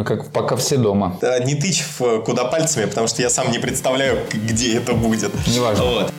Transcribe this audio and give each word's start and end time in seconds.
Мы 0.00 0.04
как 0.06 0.32
пока 0.32 0.56
все 0.56 0.78
дома. 0.78 1.18
Не 1.44 1.54
тычь 1.56 1.84
в 1.98 2.22
куда 2.22 2.46
пальцами, 2.46 2.86
потому 2.86 3.06
что 3.06 3.20
я 3.20 3.28
сам 3.28 3.52
не 3.52 3.58
представляю, 3.58 4.20
где 4.32 4.78
это 4.78 4.94
будет. 4.94 5.30
Неважно. 5.46 5.84
Вот. 5.84 6.12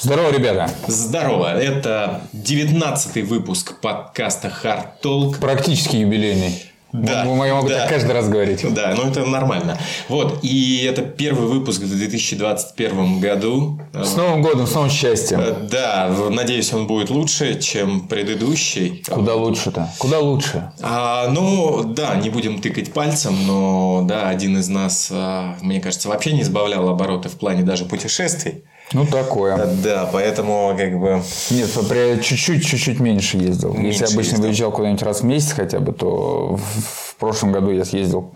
Здорово, 0.00 0.32
ребята. 0.32 0.70
Здорово. 0.86 1.60
Это 1.60 2.22
19 2.32 3.28
выпуск 3.28 3.78
подкаста 3.82 4.50
Hard 4.62 4.86
Talk. 5.02 5.40
Практически 5.40 5.96
юбилейный. 5.96 6.70
Да, 6.94 7.24
Ну, 7.24 7.44
Я 7.44 7.54
могу 7.56 7.68
да. 7.68 7.80
так 7.80 7.88
каждый 7.90 8.12
раз 8.12 8.28
говорить. 8.28 8.64
Да, 8.72 8.94
ну 8.96 9.10
это 9.10 9.24
нормально. 9.26 9.76
Вот, 10.08 10.38
и 10.42 10.84
это 10.88 11.02
первый 11.02 11.48
выпуск 11.48 11.82
в 11.82 11.88
2021 11.88 13.18
году. 13.18 13.80
С 13.92 14.14
Новым 14.14 14.42
годом, 14.42 14.68
с 14.68 14.74
новым 14.74 14.90
счастьем. 14.90 15.40
Э, 15.40 15.54
Да, 15.68 16.14
надеюсь, 16.30 16.72
он 16.72 16.86
будет 16.86 17.10
лучше, 17.10 17.58
чем 17.60 18.02
предыдущий. 18.06 19.02
Куда 19.10 19.34
лучше-то? 19.34 19.90
Куда 19.98 20.20
лучше? 20.20 20.70
А, 20.82 21.28
ну, 21.30 21.82
да, 21.82 22.14
не 22.14 22.30
будем 22.30 22.60
тыкать 22.60 22.92
пальцем, 22.92 23.34
но, 23.44 24.04
да, 24.06 24.28
один 24.28 24.56
из 24.58 24.68
нас, 24.68 25.08
а, 25.10 25.56
мне 25.62 25.80
кажется, 25.80 26.08
вообще 26.08 26.32
не 26.32 26.42
избавлял 26.42 26.88
обороты 26.88 27.28
в 27.28 27.32
плане 27.32 27.64
даже 27.64 27.86
путешествий. 27.86 28.62
Ну, 28.92 29.06
такое. 29.06 29.66
Да, 29.82 30.08
поэтому, 30.12 30.74
как 30.76 30.98
бы, 30.98 31.22
Нет, 31.50 32.22
чуть-чуть, 32.22 32.64
чуть-чуть 32.64 33.00
меньше 33.00 33.38
ездил. 33.38 33.74
Меньше 33.74 34.02
Если 34.02 34.14
обычно 34.14 34.30
ездил. 34.32 34.44
выезжал 34.44 34.72
куда-нибудь 34.72 35.02
раз 35.02 35.20
в 35.20 35.24
месяц 35.24 35.52
хотя 35.52 35.80
бы, 35.80 35.92
то 35.92 36.56
в, 36.56 37.16
прошлом 37.16 37.52
году 37.52 37.70
я 37.70 37.84
съездил, 37.84 38.32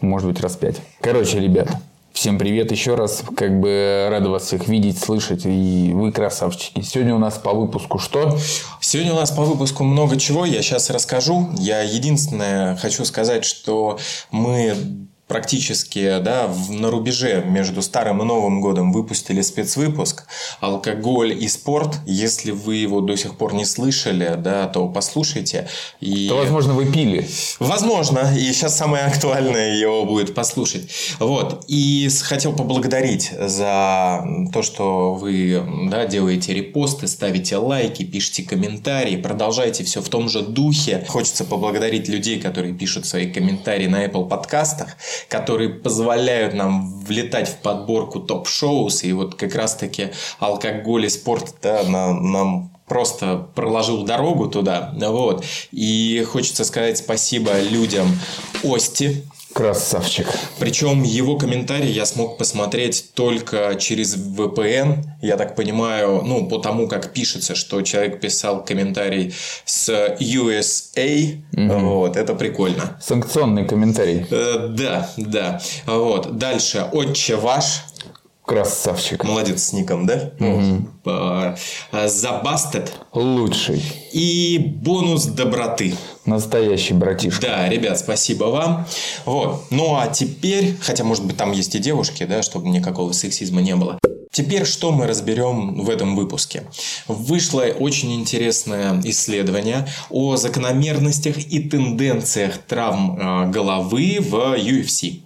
может 0.00 0.28
быть, 0.28 0.40
раз 0.40 0.56
пять. 0.56 0.76
Короче, 1.00 1.38
ребят, 1.38 1.68
всем 2.12 2.38
привет 2.38 2.72
еще 2.72 2.94
раз. 2.94 3.22
Как 3.36 3.58
бы 3.60 4.08
рада 4.10 4.28
вас 4.30 4.44
всех 4.44 4.68
видеть, 4.68 4.98
слышать. 4.98 5.42
И 5.44 5.92
вы 5.94 6.12
красавчики. 6.12 6.80
Сегодня 6.80 7.14
у 7.14 7.18
нас 7.18 7.34
по 7.34 7.52
выпуску 7.52 7.98
что? 7.98 8.38
Сегодня 8.80 9.12
у 9.12 9.16
нас 9.16 9.30
по 9.30 9.42
выпуску 9.42 9.84
много 9.84 10.18
чего, 10.18 10.44
я 10.44 10.62
сейчас 10.62 10.90
расскажу. 10.90 11.50
Я 11.58 11.82
единственное 11.82 12.76
хочу 12.76 13.04
сказать, 13.04 13.44
что 13.44 13.98
мы 14.30 14.74
практически 15.32 16.18
да, 16.18 16.46
в- 16.46 16.70
на 16.72 16.90
рубеже 16.90 17.42
между 17.46 17.80
старым 17.80 18.20
и 18.20 18.24
новым 18.26 18.60
годом 18.60 18.92
выпустили 18.92 19.40
спецвыпуск 19.40 20.24
«Алкоголь 20.60 21.32
и 21.32 21.48
спорт». 21.48 22.00
Если 22.04 22.50
вы 22.50 22.76
его 22.76 23.00
до 23.00 23.16
сих 23.16 23.36
пор 23.36 23.54
не 23.54 23.64
слышали, 23.64 24.34
да, 24.36 24.66
то 24.66 24.86
послушайте. 24.88 25.68
И... 26.00 26.28
То, 26.28 26.36
возможно, 26.36 26.74
вы 26.74 26.84
пили. 26.84 27.26
Возможно, 27.58 28.30
и 28.36 28.52
сейчас 28.52 28.76
самое 28.76 29.04
актуальное 29.04 29.74
его 29.74 30.04
будет 30.04 30.34
послушать. 30.34 30.90
Вот. 31.18 31.64
И 31.66 32.10
хотел 32.20 32.52
поблагодарить 32.52 33.32
за 33.38 34.22
то, 34.52 34.60
что 34.60 35.14
вы 35.14 35.62
да, 35.90 36.04
делаете 36.04 36.52
репосты, 36.52 37.08
ставите 37.08 37.56
лайки, 37.56 38.02
пишите 38.02 38.42
комментарии, 38.42 39.16
продолжайте 39.16 39.82
все 39.82 40.02
в 40.02 40.10
том 40.10 40.28
же 40.28 40.42
духе. 40.42 41.06
Хочется 41.08 41.46
поблагодарить 41.46 42.06
людей, 42.08 42.38
которые 42.38 42.74
пишут 42.74 43.06
свои 43.06 43.32
комментарии 43.32 43.86
на 43.86 44.04
Apple 44.04 44.28
подкастах, 44.28 44.98
которые 45.28 45.68
позволяют 45.70 46.54
нам 46.54 47.00
влетать 47.04 47.48
в 47.48 47.56
подборку 47.56 48.20
топ-шоус. 48.20 49.04
И 49.04 49.12
вот 49.12 49.34
как 49.34 49.54
раз-таки 49.54 50.10
алкоголь 50.38 51.06
и 51.06 51.08
спорт 51.08 51.54
да, 51.62 51.82
на- 51.84 52.14
нам 52.14 52.70
просто 52.86 53.48
проложил 53.54 54.02
дорогу 54.04 54.48
туда. 54.48 54.92
Вот. 54.96 55.44
И 55.70 56.26
хочется 56.30 56.64
сказать 56.64 56.98
спасибо 56.98 57.58
людям 57.60 58.06
Ости. 58.62 59.24
Красавчик. 59.52 60.26
Причем 60.58 61.02
его 61.02 61.36
комментарий 61.36 61.90
я 61.90 62.06
смог 62.06 62.38
посмотреть 62.38 63.12
только 63.14 63.76
через 63.78 64.16
VPN. 64.16 65.04
Я 65.20 65.36
так 65.36 65.54
понимаю, 65.54 66.22
ну, 66.24 66.46
по 66.48 66.58
тому, 66.58 66.88
как 66.88 67.12
пишется, 67.12 67.54
что 67.54 67.82
человек 67.82 68.20
писал 68.20 68.64
комментарий 68.64 69.34
с 69.64 69.88
USA. 70.20 71.42
Вот, 71.52 72.16
это 72.16 72.34
прикольно. 72.34 72.98
Санкционный 73.02 73.66
комментарий. 73.66 74.26
Э, 74.30 74.68
да, 74.68 75.10
да. 75.16 75.60
Вот. 75.86 76.38
Дальше. 76.38 76.86
Отче 76.92 77.36
ваш. 77.36 77.84
Красавчик. 78.44 79.22
Молодец 79.22 79.62
с 79.62 79.72
ником, 79.72 80.06
да? 80.06 80.32
Э, 80.40 81.56
Забастет. 82.08 82.92
Лучший. 83.12 83.82
И 84.12 84.58
бонус 84.58 85.26
доброты. 85.26 85.94
Настоящий 86.26 86.94
братишка. 86.94 87.42
Да, 87.42 87.68
ребят, 87.68 87.98
спасибо 87.98 88.44
вам. 88.44 88.86
Вот. 89.24 89.64
Ну 89.70 89.96
а 89.96 90.08
теперь, 90.08 90.76
хотя 90.80 91.04
может 91.04 91.24
быть 91.24 91.36
там 91.36 91.52
есть 91.52 91.74
и 91.74 91.78
девушки, 91.78 92.24
да, 92.24 92.42
чтобы 92.42 92.68
никакого 92.68 93.12
сексизма 93.12 93.60
не 93.60 93.76
было. 93.76 93.98
Теперь 94.32 94.64
что 94.64 94.92
мы 94.92 95.06
разберем 95.06 95.82
в 95.82 95.90
этом 95.90 96.16
выпуске? 96.16 96.64
Вышло 97.06 97.62
очень 97.64 98.14
интересное 98.14 98.98
исследование 99.04 99.86
о 100.08 100.36
закономерностях 100.36 101.36
и 101.38 101.60
тенденциях 101.60 102.56
травм 102.58 103.18
э, 103.18 103.50
головы 103.50 104.18
в 104.20 104.34
UFC. 104.56 105.20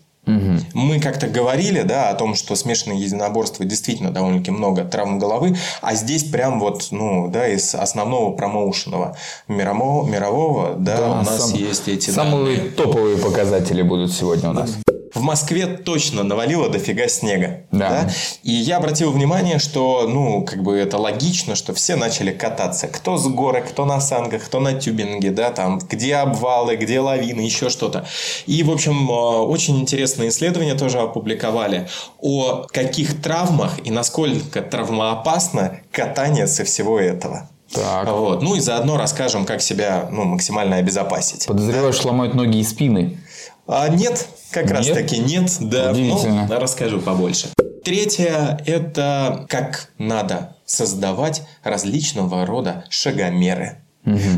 Мы 0.75 1.00
как-то 1.00 1.28
говорили, 1.28 1.82
да, 1.82 2.10
о 2.10 2.14
том, 2.14 2.34
что 2.34 2.56
смешанные 2.56 3.00
единоборства 3.00 3.64
действительно 3.64 4.10
довольно-таки 4.10 4.50
много 4.50 4.84
травм 4.84 5.19
головы, 5.19 5.56
а 5.81 5.94
здесь 5.94 6.25
прям 6.25 6.59
вот, 6.60 6.88
ну, 6.91 7.28
да, 7.28 7.47
из 7.48 7.75
основного 7.75 8.34
промоушенного 8.37 9.16
мирового, 9.48 10.06
мирового, 10.09 10.75
да, 10.75 10.97
Да, 10.97 11.10
у 11.12 11.14
нас 11.16 11.50
сам- 11.50 11.56
есть 11.59 11.88
эти 11.88 12.10
Самые 12.10 12.56
данные. 12.56 12.70
топовые 12.72 13.16
показатели 13.19 13.82
будут 13.82 14.12
сегодня 14.12 14.50
у 14.50 14.53
нас. 14.53 14.76
В 15.16 15.22
Москве 15.22 15.66
точно 15.66 16.25
навалило 16.25 16.69
дофига 16.69 17.09
снега. 17.09 17.62
Да. 17.72 18.10
И 18.43 18.53
я 18.53 18.77
обратил 18.77 19.12
внимание, 19.12 19.59
что, 19.59 20.06
ну, 20.06 20.44
как 20.44 20.62
бы 20.62 20.77
это 20.77 20.99
логично, 20.99 21.54
что 21.54 21.72
все 21.72 21.97
начали 21.97 22.32
кататься. 22.32 22.87
Кто 22.87 23.16
с 23.16 23.26
горок, 23.26 23.66
кто 23.66 23.87
на 23.87 23.99
санках, 23.99 24.44
кто 24.44 24.60
на 24.60 24.75
тюбинге, 24.75 25.31
да, 25.31 25.50
там, 25.50 25.78
где 25.78 26.16
обвалы, 26.16 26.76
где 26.76 27.00
лавины, 27.00 27.41
еще 27.41 27.71
что-то. 27.71 28.06
И, 28.44 28.62
в 28.62 28.71
общем, 28.71 29.10
э, 29.10 29.15
очень 29.15 29.81
интересное 29.81 30.28
исследование 30.28 30.75
тоже 30.75 30.99
опубликовали 30.99 31.88
о 32.21 32.66
каких 32.71 33.22
травмах 33.22 33.78
и 33.87 33.91
насколько 33.91 34.60
травмоопасно 34.60 35.81
катание 35.93 36.47
со 36.47 36.65
всего 36.65 37.00
этого. 37.00 37.49
Так. 37.72 38.09
Вот. 38.09 38.43
Ну 38.43 38.55
и 38.55 38.60
заодно 38.60 38.97
расскажем, 38.97 39.44
как 39.44 39.60
себя 39.60 40.09
ну, 40.10 40.25
максимально 40.25 40.76
обезопасить. 40.76 41.47
Подозреваю, 41.47 41.93
что 41.93 42.09
ломают 42.09 42.34
ноги 42.34 42.59
и 42.59 42.65
спины. 42.65 43.19
А, 43.66 43.88
нет, 43.88 44.28
как 44.50 44.71
раз 44.71 44.87
таки 44.87 45.19
нет. 45.19 45.50
Да, 45.60 45.91
Удивительно. 45.91 46.47
ну, 46.49 46.59
расскажу 46.59 47.00
побольше. 47.00 47.49
Третье– 47.84 48.60
это 48.66 49.47
как 49.49 49.91
надо 49.99 50.56
создавать 50.65 51.43
различного 51.62 52.44
рода 52.47 52.84
шагомеры. 52.91 53.82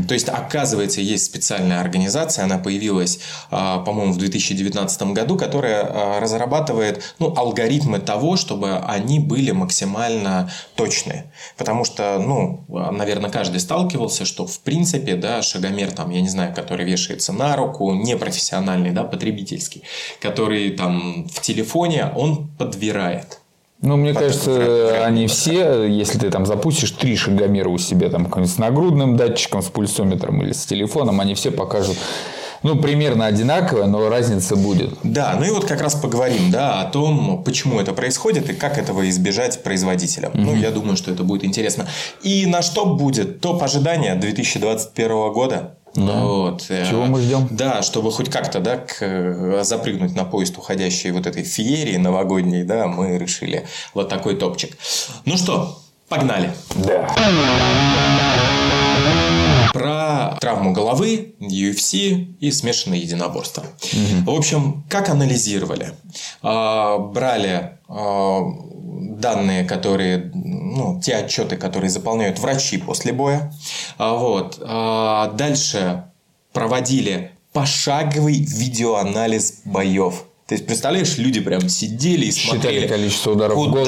То 0.07 0.15
есть, 0.15 0.27
оказывается, 0.29 0.99
есть 0.99 1.25
специальная 1.25 1.79
организация, 1.79 2.45
она 2.45 2.57
появилась, 2.57 3.19
а, 3.51 3.79
по-моему, 3.79 4.13
в 4.13 4.17
2019 4.17 5.01
году, 5.13 5.37
которая 5.37 5.83
а, 5.83 6.19
разрабатывает 6.19 7.15
ну, 7.19 7.35
алгоритмы 7.35 7.99
того, 7.99 8.35
чтобы 8.35 8.77
они 8.77 9.19
были 9.19 9.51
максимально 9.51 10.51
точные. 10.75 11.31
Потому 11.55 11.85
что, 11.85 12.17
ну, 12.17 12.65
наверное, 12.67 13.29
каждый 13.29 13.59
сталкивался, 13.59 14.25
что 14.25 14.47
в 14.47 14.59
принципе, 14.61 15.15
да, 15.15 15.43
шагомер, 15.43 15.91
там, 15.91 16.09
я 16.09 16.21
не 16.21 16.29
знаю, 16.29 16.55
который 16.55 16.85
вешается 16.85 17.31
на 17.31 17.55
руку, 17.55 17.93
непрофессиональный, 17.93 18.89
да, 18.89 19.03
потребительский, 19.03 19.83
который 20.19 20.71
там 20.71 21.27
в 21.27 21.41
телефоне, 21.41 22.11
он 22.15 22.47
подбирает. 22.57 23.39
Ну, 23.81 23.95
мне 23.95 24.13
Потом 24.13 24.27
кажется, 24.27 24.51
фраг- 24.51 25.03
они 25.05 25.27
все, 25.27 25.83
если 25.85 26.17
ты 26.19 26.29
там 26.29 26.45
запустишь 26.45 26.91
три 26.91 27.15
шагомера 27.15 27.69
у 27.69 27.77
себя, 27.77 28.09
там, 28.09 28.29
с 28.45 28.57
нагрудным 28.57 29.15
датчиком, 29.15 29.61
с 29.61 29.67
пульсометром 29.67 30.41
или 30.41 30.51
с 30.51 30.65
телефоном, 30.65 31.21
они 31.21 31.33
все 31.33 31.49
покажут, 31.49 31.97
ну, 32.61 32.75
примерно 32.75 33.25
одинаково, 33.25 33.85
но 33.85 34.09
разница 34.09 34.57
будет. 34.57 34.91
Да, 35.03 35.35
ну 35.39 35.45
и 35.45 35.49
вот 35.49 35.63
как 35.65 35.81
раз 35.81 35.95
поговорим, 35.95 36.51
да, 36.51 36.81
о 36.81 36.91
том, 36.91 37.41
почему 37.45 37.79
это 37.79 37.93
происходит 37.93 38.49
и 38.49 38.53
как 38.53 38.77
этого 38.77 39.07
избежать 39.09 39.63
производителям. 39.63 40.33
Ну, 40.35 40.55
я 40.55 40.71
думаю, 40.71 40.97
что 40.97 41.11
это 41.11 41.23
будет 41.23 41.45
интересно. 41.45 41.87
И 42.21 42.45
на 42.47 42.61
что 42.61 42.85
будет 42.85 43.39
топ 43.39 43.63
ожидания 43.63 44.15
2021 44.15 45.31
года? 45.31 45.75
Вот. 45.95 46.65
э, 46.69 46.85
Чего 46.89 47.05
мы 47.05 47.21
ждем? 47.21 47.47
Да, 47.51 47.81
чтобы 47.81 48.11
хоть 48.11 48.29
как-то 48.29 48.59
да, 48.59 48.77
к- 48.77 48.97
э, 49.01 49.63
запрыгнуть 49.63 50.15
на 50.15 50.23
поезд 50.23 50.57
уходящей 50.57 51.11
вот 51.11 51.25
этой 51.27 51.43
феерии 51.43 51.97
новогодней, 51.97 52.63
да, 52.63 52.87
мы 52.87 53.17
решили 53.17 53.65
вот 53.93 54.09
такой 54.09 54.35
топчик. 54.35 54.77
Ну 55.25 55.35
что, 55.37 55.79
погнали. 56.07 56.51
Да. 56.75 57.07
Про 59.73 60.37
травму 60.41 60.71
головы, 60.73 61.35
UFC 61.39 62.35
и 62.39 62.51
смешанные 62.51 63.01
единоборства. 63.01 63.63
В 64.25 64.29
общем, 64.31 64.83
как 64.89 65.09
анализировали? 65.09 65.93
А, 66.41 66.97
Брали 66.97 67.77
а, 67.87 68.41
данные, 69.19 69.63
которые, 69.65 70.31
ну, 70.33 70.99
те 71.01 71.15
отчеты, 71.17 71.55
которые 71.57 71.89
заполняют 71.89 72.39
врачи 72.39 72.77
после 72.77 73.13
боя. 73.13 73.53
А, 73.97 74.13
Вот. 74.15 74.57
Дальше 75.37 76.05
проводили 76.53 77.31
пошаговый 77.53 78.39
видеоанализ 78.41 79.61
боев. 79.65 80.23
То 80.49 80.55
есть, 80.55 80.65
представляешь, 80.65 81.19
люди 81.19 81.39
прям 81.39 81.69
сидели 81.69 82.25
и 82.25 82.31
смотрели. 82.31 82.81
Считали 82.81 82.87
количество 82.87 83.31
ударов 83.33 83.55
куда, 83.55 83.69
в 83.69 83.71
голову. 83.71 83.85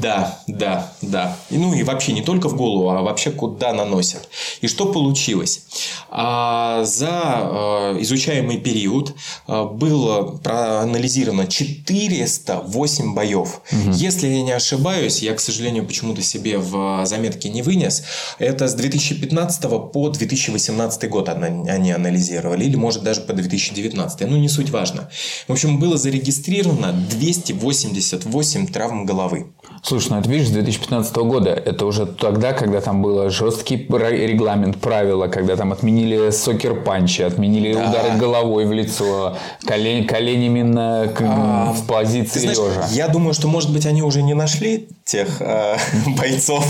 Да, 0.00 0.38
да, 0.48 0.92
да. 1.00 1.36
И, 1.48 1.56
ну 1.56 1.72
и 1.74 1.84
вообще 1.84 2.12
не 2.12 2.22
только 2.22 2.48
в 2.48 2.56
голову, 2.56 2.90
а 2.90 3.02
вообще 3.02 3.30
куда 3.30 3.72
наносят. 3.72 4.28
И 4.62 4.66
что 4.66 4.86
получилось? 4.86 5.62
А, 6.10 6.82
за 6.84 7.94
э, 7.94 7.98
изучаемый 8.00 8.58
период 8.58 9.14
э, 9.46 9.64
было 9.64 10.38
проанализировано 10.38 11.46
408 11.46 13.14
боев. 13.14 13.60
Если 13.92 14.26
я 14.26 14.42
не 14.42 14.50
ошибаюсь, 14.50 15.22
я, 15.22 15.34
к 15.34 15.40
сожалению, 15.40 15.86
почему-то 15.86 16.20
себе 16.20 16.58
в 16.58 17.06
заметке 17.06 17.48
не 17.48 17.62
вынес, 17.62 18.02
это 18.40 18.66
с 18.66 18.74
2015 18.74 19.92
по 19.92 20.08
2018 20.08 21.08
год 21.08 21.28
они 21.28 21.70
они 21.70 21.92
анализировали, 21.92 22.64
или 22.64 22.74
может 22.74 23.04
даже 23.04 23.20
по 23.20 23.32
2019, 23.32 24.20
ну 24.28 24.36
не 24.36 24.48
суть 24.48 24.70
важно. 24.70 25.08
В 25.46 25.52
общем, 25.52 25.78
было 25.78 25.91
зарегистрировано 25.96 26.92
288 27.10 28.66
травм 28.68 29.06
головы. 29.06 29.46
Слушай, 29.84 30.10
ну 30.10 30.20
это 30.20 30.28
видишь, 30.30 30.46
с 30.46 30.50
2015 30.52 31.16
года, 31.16 31.50
это 31.50 31.86
уже 31.86 32.06
тогда, 32.06 32.52
когда 32.52 32.80
там 32.80 33.02
был 33.02 33.28
жесткий 33.30 33.74
регламент, 33.76 34.76
правила, 34.80 35.26
когда 35.26 35.56
там 35.56 35.72
отменили 35.72 36.30
сокер-панчи, 36.30 37.22
отменили 37.22 37.72
Да. 37.74 37.88
удары 37.90 38.16
головой 38.16 38.64
в 38.66 38.72
лицо, 38.72 39.36
колен- 39.66 40.04
коленями 40.06 40.62
на, 40.62 41.08
к- 41.08 41.20
А, 41.22 41.72
в 41.72 41.84
позиции 41.88 42.38
знаешь, 42.38 42.58
лежа. 42.58 42.86
я 42.92 43.08
думаю, 43.08 43.34
что, 43.34 43.48
может 43.48 43.72
быть, 43.72 43.84
они 43.84 44.02
уже 44.02 44.22
не 44.22 44.34
нашли 44.34 44.86
тех 45.04 45.26
э, 45.40 45.74
бойцов. 46.16 46.64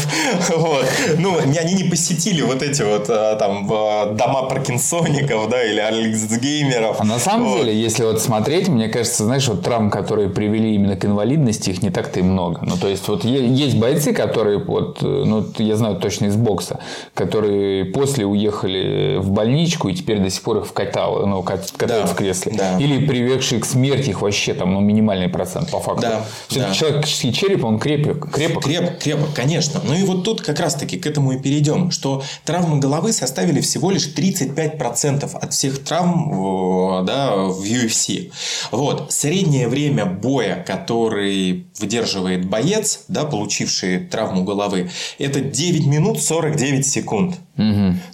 Вот. 0.56 0.86
Ну, 1.18 1.36
они 1.38 1.74
не 1.74 1.84
посетили 1.84 2.40
вот 2.40 2.62
эти 2.62 2.80
вот 2.80 3.10
э, 3.10 3.36
там 3.38 3.68
в- 3.68 4.14
дома 4.16 4.44
паркинсоников, 4.44 5.50
да, 5.50 5.62
или 5.62 5.80
альцгеймеров. 5.80 6.96
А 6.98 7.04
на 7.04 7.18
самом 7.18 7.50
Вот. 7.50 7.58
деле, 7.58 7.78
если 7.78 8.04
вот 8.04 8.22
смотреть, 8.22 8.68
мне 8.68 8.88
кажется, 8.88 9.24
знаешь, 9.24 9.46
вот 9.48 9.62
травм, 9.62 9.90
которые 9.90 10.30
привели 10.30 10.74
именно 10.74 10.96
к 10.96 11.04
инвалидности, 11.04 11.68
их 11.68 11.82
не 11.82 11.90
так-то 11.90 12.20
и 12.20 12.22
много. 12.22 12.60
Ну, 12.62 12.78
то 12.78 12.88
есть, 12.88 13.01
вот 13.08 13.24
е- 13.24 13.46
есть 13.48 13.76
бойцы, 13.76 14.12
которые, 14.12 14.58
вот, 14.58 14.98
э, 15.02 15.06
ну, 15.06 15.44
я 15.58 15.76
знаю 15.76 15.96
точно 15.96 16.26
из 16.26 16.36
бокса, 16.36 16.80
которые 17.14 17.84
после 17.86 18.24
уехали 18.26 19.16
в 19.18 19.30
больничку 19.30 19.88
и 19.88 19.94
теперь 19.94 20.18
до 20.20 20.30
сих 20.30 20.42
пор 20.42 20.58
их 20.58 20.66
вкатало, 20.66 21.26
ну, 21.26 21.42
кат- 21.42 21.72
катают 21.76 22.06
Да, 22.06 22.12
в 22.12 22.16
кресле. 22.16 22.52
да. 22.56 22.78
Или 22.78 23.06
приведшие 23.06 23.60
к 23.60 23.64
смерти 23.64 24.10
их 24.10 24.22
вообще 24.22 24.54
там, 24.54 24.72
ну, 24.74 24.80
минимальный 24.80 25.28
процент 25.28 25.70
по 25.70 25.80
факту. 25.80 26.02
Да, 26.02 26.24
Все-таки 26.48 26.70
да. 26.70 26.74
человеческий 26.74 27.32
череп, 27.32 27.64
он 27.64 27.78
крепок. 27.78 28.30
крепок. 28.32 28.64
Креп, 28.64 28.98
крепок, 28.98 29.28
конечно. 29.34 29.80
Ну 29.84 29.94
и 29.94 30.02
вот 30.04 30.24
тут 30.24 30.40
как 30.42 30.58
раз-таки 30.60 30.98
к 30.98 31.06
этому 31.06 31.32
и 31.32 31.38
перейдем, 31.38 31.90
что 31.90 32.22
травмы 32.44 32.78
головы 32.78 33.12
составили 33.12 33.60
всего 33.60 33.90
лишь 33.90 34.06
35% 34.14 35.34
от 35.34 35.52
всех 35.52 35.82
травм 35.84 37.04
да, 37.06 37.36
в 37.36 37.62
UFC. 37.62 38.30
Вот. 38.70 39.12
Среднее 39.12 39.68
время 39.68 40.04
боя, 40.06 40.62
который 40.66 41.66
выдерживает 41.78 42.44
боец, 42.48 42.91
да, 43.08 43.24
получивший 43.24 43.98
травму 43.98 44.44
головы, 44.44 44.90
это 45.18 45.40
9 45.40 45.86
минут 45.86 46.22
49 46.22 46.86
секунд. 46.86 47.36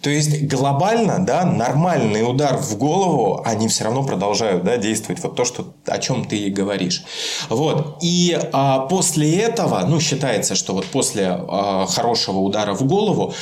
То 0.03 0.11
есть 0.11 0.43
глобально, 0.47 1.25
да, 1.25 1.45
нормальный 1.45 2.29
удар 2.29 2.57
в 2.57 2.77
голову, 2.77 3.41
они 3.45 3.69
все 3.69 3.85
равно 3.85 4.03
продолжают, 4.03 4.65
да, 4.65 4.77
действовать. 4.77 5.23
Вот 5.23 5.37
то, 5.37 5.45
что, 5.45 5.73
о 5.87 5.99
чем 5.99 6.25
ты 6.25 6.37
и 6.37 6.51
говоришь. 6.51 7.05
Вот. 7.49 7.99
И 8.03 8.39
а, 8.53 8.81
после 8.81 9.39
этого, 9.39 9.85
ну, 9.87 10.01
считается, 10.01 10.55
что 10.55 10.75
вот 10.75 10.87
после 10.87 11.27
а, 11.29 11.87
хорошего 11.87 12.39
удара 12.39 12.75
в 12.75 12.83
голову, 12.85 13.33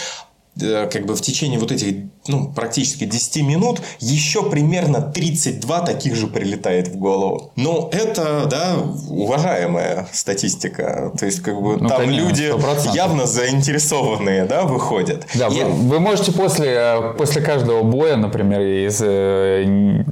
э, 0.61 0.89
как 0.93 1.07
бы 1.07 1.17
в 1.17 1.23
течение 1.23 1.59
вот 1.59 1.73
этих, 1.73 2.09
ну, 2.29 2.53
практически 2.53 3.05
10 3.05 3.43
минут 3.43 3.81
еще 4.01 4.43
примерно 4.49 5.01
32 5.01 5.81
таких 5.81 6.15
же 6.17 6.27
прилетает 6.27 6.89
в 6.89 6.97
голову. 6.97 7.53
Ну, 7.57 7.89
это, 7.93 8.47
да, 8.51 8.77
уважаемая 9.09 10.07
статистика. 10.13 11.13
То 11.19 11.27
есть, 11.27 11.41
как 11.41 11.61
бы 11.61 11.77
Ну, 11.79 11.89
там 11.89 11.99
конечно, 12.03 12.27
люди 12.29 12.43
100%. 12.53 12.95
явно 12.95 13.27
заинтересованные, 13.27 14.45
да, 14.45 14.63
выходят. 14.65 15.27
Да, 15.35 15.49
И- 15.49 15.63
вы, 15.65 15.65
вы 15.71 16.01
можете 16.01 16.33
после, 16.33 17.15
после 17.19 17.43
каждого 17.43 17.83
боя, 17.83 18.17
например, 18.17 18.61
из, 18.61 19.01
э, 19.03 20.05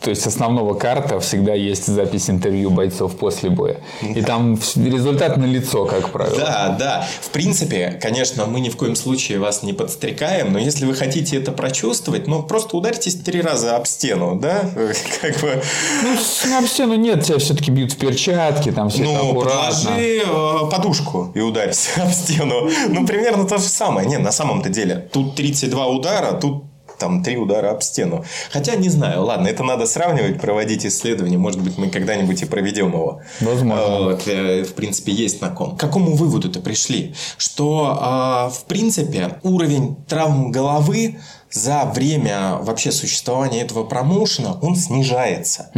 то 0.00 0.10
есть 0.10 0.26
основного 0.26 0.74
карта 0.74 1.20
всегда 1.20 1.54
есть 1.54 1.86
запись 1.86 2.30
интервью 2.30 2.70
бойцов 2.70 3.16
после 3.16 3.50
боя. 3.50 3.76
И 4.02 4.22
там 4.22 4.58
результат 4.76 5.36
на 5.36 5.44
лицо, 5.44 5.84
как 5.86 6.10
правило. 6.10 6.36
Да, 6.38 6.76
да. 6.78 7.06
В 7.20 7.30
принципе, 7.30 7.98
конечно, 8.00 8.46
мы 8.46 8.60
ни 8.60 8.68
в 8.68 8.76
коем 8.76 8.96
случае 8.96 9.38
вас 9.38 9.62
не 9.62 9.72
подстрекаем, 9.72 10.52
но 10.52 10.58
если 10.58 10.86
вы 10.86 10.94
хотите 10.94 11.36
это 11.36 11.52
прочувствовать, 11.62 12.26
ну, 12.26 12.42
просто 12.42 12.76
ударьтесь 12.76 13.14
три 13.14 13.40
раза 13.40 13.76
об 13.76 13.86
стену, 13.86 14.34
да? 14.34 14.68
Как 15.20 15.40
бы, 15.40 15.62
Ну, 16.02 16.58
об 16.58 16.66
стену 16.66 16.96
нет, 16.96 17.22
тебя 17.22 17.38
все-таки 17.38 17.70
бьют 17.70 17.92
в 17.92 17.98
перчатки, 17.98 18.72
там 18.72 18.90
все 18.90 19.04
ну, 19.04 19.32
положи 19.32 20.24
э, 20.26 20.70
подушку 20.72 21.30
и 21.36 21.40
ударься 21.40 21.90
об 22.02 22.10
стену. 22.10 22.68
Ну, 22.88 23.06
примерно 23.06 23.46
то 23.46 23.58
же 23.58 23.68
самое. 23.68 24.08
Не, 24.08 24.18
на 24.18 24.32
самом-то 24.32 24.70
деле. 24.70 25.08
Тут 25.12 25.36
32 25.36 25.86
удара, 25.86 26.32
тут 26.32 26.64
там 27.02 27.24
три 27.24 27.36
удара 27.36 27.72
об 27.72 27.82
стену. 27.82 28.24
Хотя 28.52 28.76
не 28.76 28.88
знаю, 28.88 29.24
ладно, 29.24 29.48
это 29.48 29.64
надо 29.64 29.86
сравнивать, 29.86 30.40
проводить 30.40 30.86
исследования. 30.86 31.36
Может 31.36 31.60
быть, 31.60 31.76
мы 31.76 31.90
когда-нибудь 31.90 32.40
и 32.42 32.46
проведем 32.46 32.92
его. 32.92 33.22
Возможно. 33.40 33.98
Вот, 33.98 34.28
э, 34.28 34.62
в 34.62 34.74
принципе, 34.74 35.10
есть 35.10 35.40
на 35.40 35.50
ком. 35.50 35.76
К 35.76 35.80
какому 35.80 36.14
выводу-то 36.14 36.60
пришли? 36.60 37.14
Что, 37.36 37.98
а, 38.00 38.50
в 38.50 38.66
принципе, 38.66 39.40
уровень 39.42 39.96
травм 40.08 40.52
головы 40.52 41.18
за 41.50 41.90
время 41.92 42.58
вообще 42.60 42.92
существования 42.92 43.62
этого 43.62 43.82
промоушена, 43.82 44.60
он 44.62 44.76
снижается. 44.76 45.70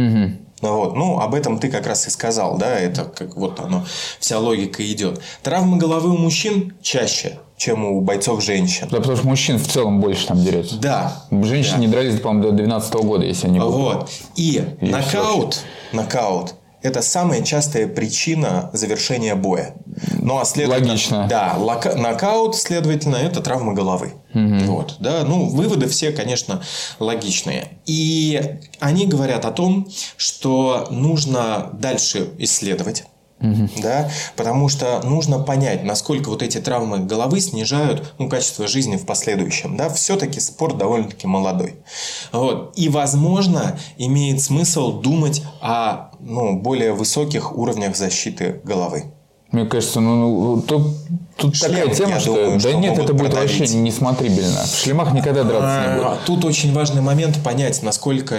Вот. 0.61 0.95
Ну, 0.95 1.19
об 1.19 1.33
этом 1.33 1.57
ты 1.59 1.69
как 1.69 1.87
раз 1.87 2.07
и 2.07 2.11
сказал, 2.11 2.57
да, 2.57 2.79
это 2.79 3.05
как 3.05 3.35
вот 3.35 3.59
оно, 3.59 3.83
вся 4.19 4.37
логика 4.39 4.83
идет. 4.91 5.21
Травмы 5.41 5.77
головы 5.77 6.11
у 6.11 6.17
мужчин 6.17 6.75
чаще, 6.81 7.39
чем 7.57 7.85
у 7.85 8.01
бойцов 8.01 8.43
женщин. 8.43 8.87
Да, 8.91 8.97
потому 8.97 9.15
что 9.17 9.27
мужчин 9.27 9.57
в 9.57 9.67
целом 9.67 10.01
больше 10.01 10.27
там 10.27 10.43
дерется. 10.43 10.77
Да. 10.77 11.23
Женщины 11.31 11.75
да. 11.75 11.81
не 11.81 11.87
дрались, 11.87 12.19
по-моему, 12.19 12.43
до 12.43 12.51
2012 12.51 12.93
года, 12.95 13.25
если 13.25 13.47
путаю. 13.47 13.69
Вот. 13.69 14.09
И, 14.35 14.63
И 14.81 14.85
нокаут, 14.85 15.63
нокаут– 15.93 16.55
это 16.85 17.01
самая 17.01 17.41
частая 17.41 17.87
причина 17.87 18.69
завершения 18.71 19.33
боя. 19.33 19.73
Ну, 20.21 20.37
а 20.37 20.45
следовательно, 20.45 20.91
Логично. 20.91 21.25
Да, 21.27 21.55
лока- 21.57 21.95
нокаут, 21.95 22.55
следовательно, 22.55 23.15
это 23.15 23.41
травма 23.41 23.73
головы. 23.73 24.13
Вот, 24.33 24.97
да, 24.99 25.23
ну, 25.23 25.49
выводы 25.49 25.87
все, 25.87 26.11
конечно, 26.11 26.61
логичные. 26.99 27.69
И 27.87 28.59
они 28.79 29.07
говорят 29.07 29.45
о 29.45 29.51
том, 29.51 29.87
что 30.15 30.87
нужно 30.91 31.71
дальше 31.73 32.29
исследовать. 32.37 33.05
Да, 33.39 34.09
потому 34.35 34.69
что 34.69 35.01
нужно 35.03 35.39
понять, 35.39 35.83
насколько 35.83 36.29
вот 36.29 36.41
эти 36.41 36.59
травмы 36.59 36.99
головы 36.99 37.41
снижают 37.41 38.13
ну, 38.17 38.29
качество 38.29 38.67
жизни 38.67 38.95
в 38.95 39.05
последующем. 39.05 39.75
Да? 39.75 39.89
Все-таки 39.89 40.39
спорт 40.39 40.77
довольно-таки 40.77 41.27
молодой. 41.27 41.75
Вот. 42.31 42.73
И, 42.77 42.87
возможно, 42.89 43.77
имеет 43.97 44.41
смысл 44.41 44.99
думать 44.99 45.43
о 45.61 46.11
ну, 46.19 46.57
более 46.59 46.93
высоких 46.93 47.55
уровнях 47.55 47.95
защиты 47.95 48.61
головы. 48.63 49.14
Мне 49.55 49.65
кажется, 49.65 50.01
ну, 50.01 50.55
ну, 50.55 50.61
тут, 50.61 50.83
тут 51.37 51.55
Шлем, 51.55 51.71
такая 51.71 51.95
тема, 51.95 52.19
что 52.19 52.35
думаю, 52.35 52.53
да 52.55 52.59
что 52.59 52.73
нет, 52.73 52.89
могут 52.91 53.03
это 53.05 53.13
будет 53.13 53.31
продавить. 53.31 53.59
вообще 53.59 53.77
несмотрибельно. 53.77 54.63
В 54.65 54.75
шлемах 54.83 55.13
никогда 55.13 55.43
драться 55.45 55.81
не 55.87 55.95
будет. 55.95 56.07
А, 56.07 56.17
Тут 56.25 56.43
очень 56.43 56.73
важный 56.73 57.01
момент 57.01 57.41
понять, 57.41 57.81
насколько 57.81 58.37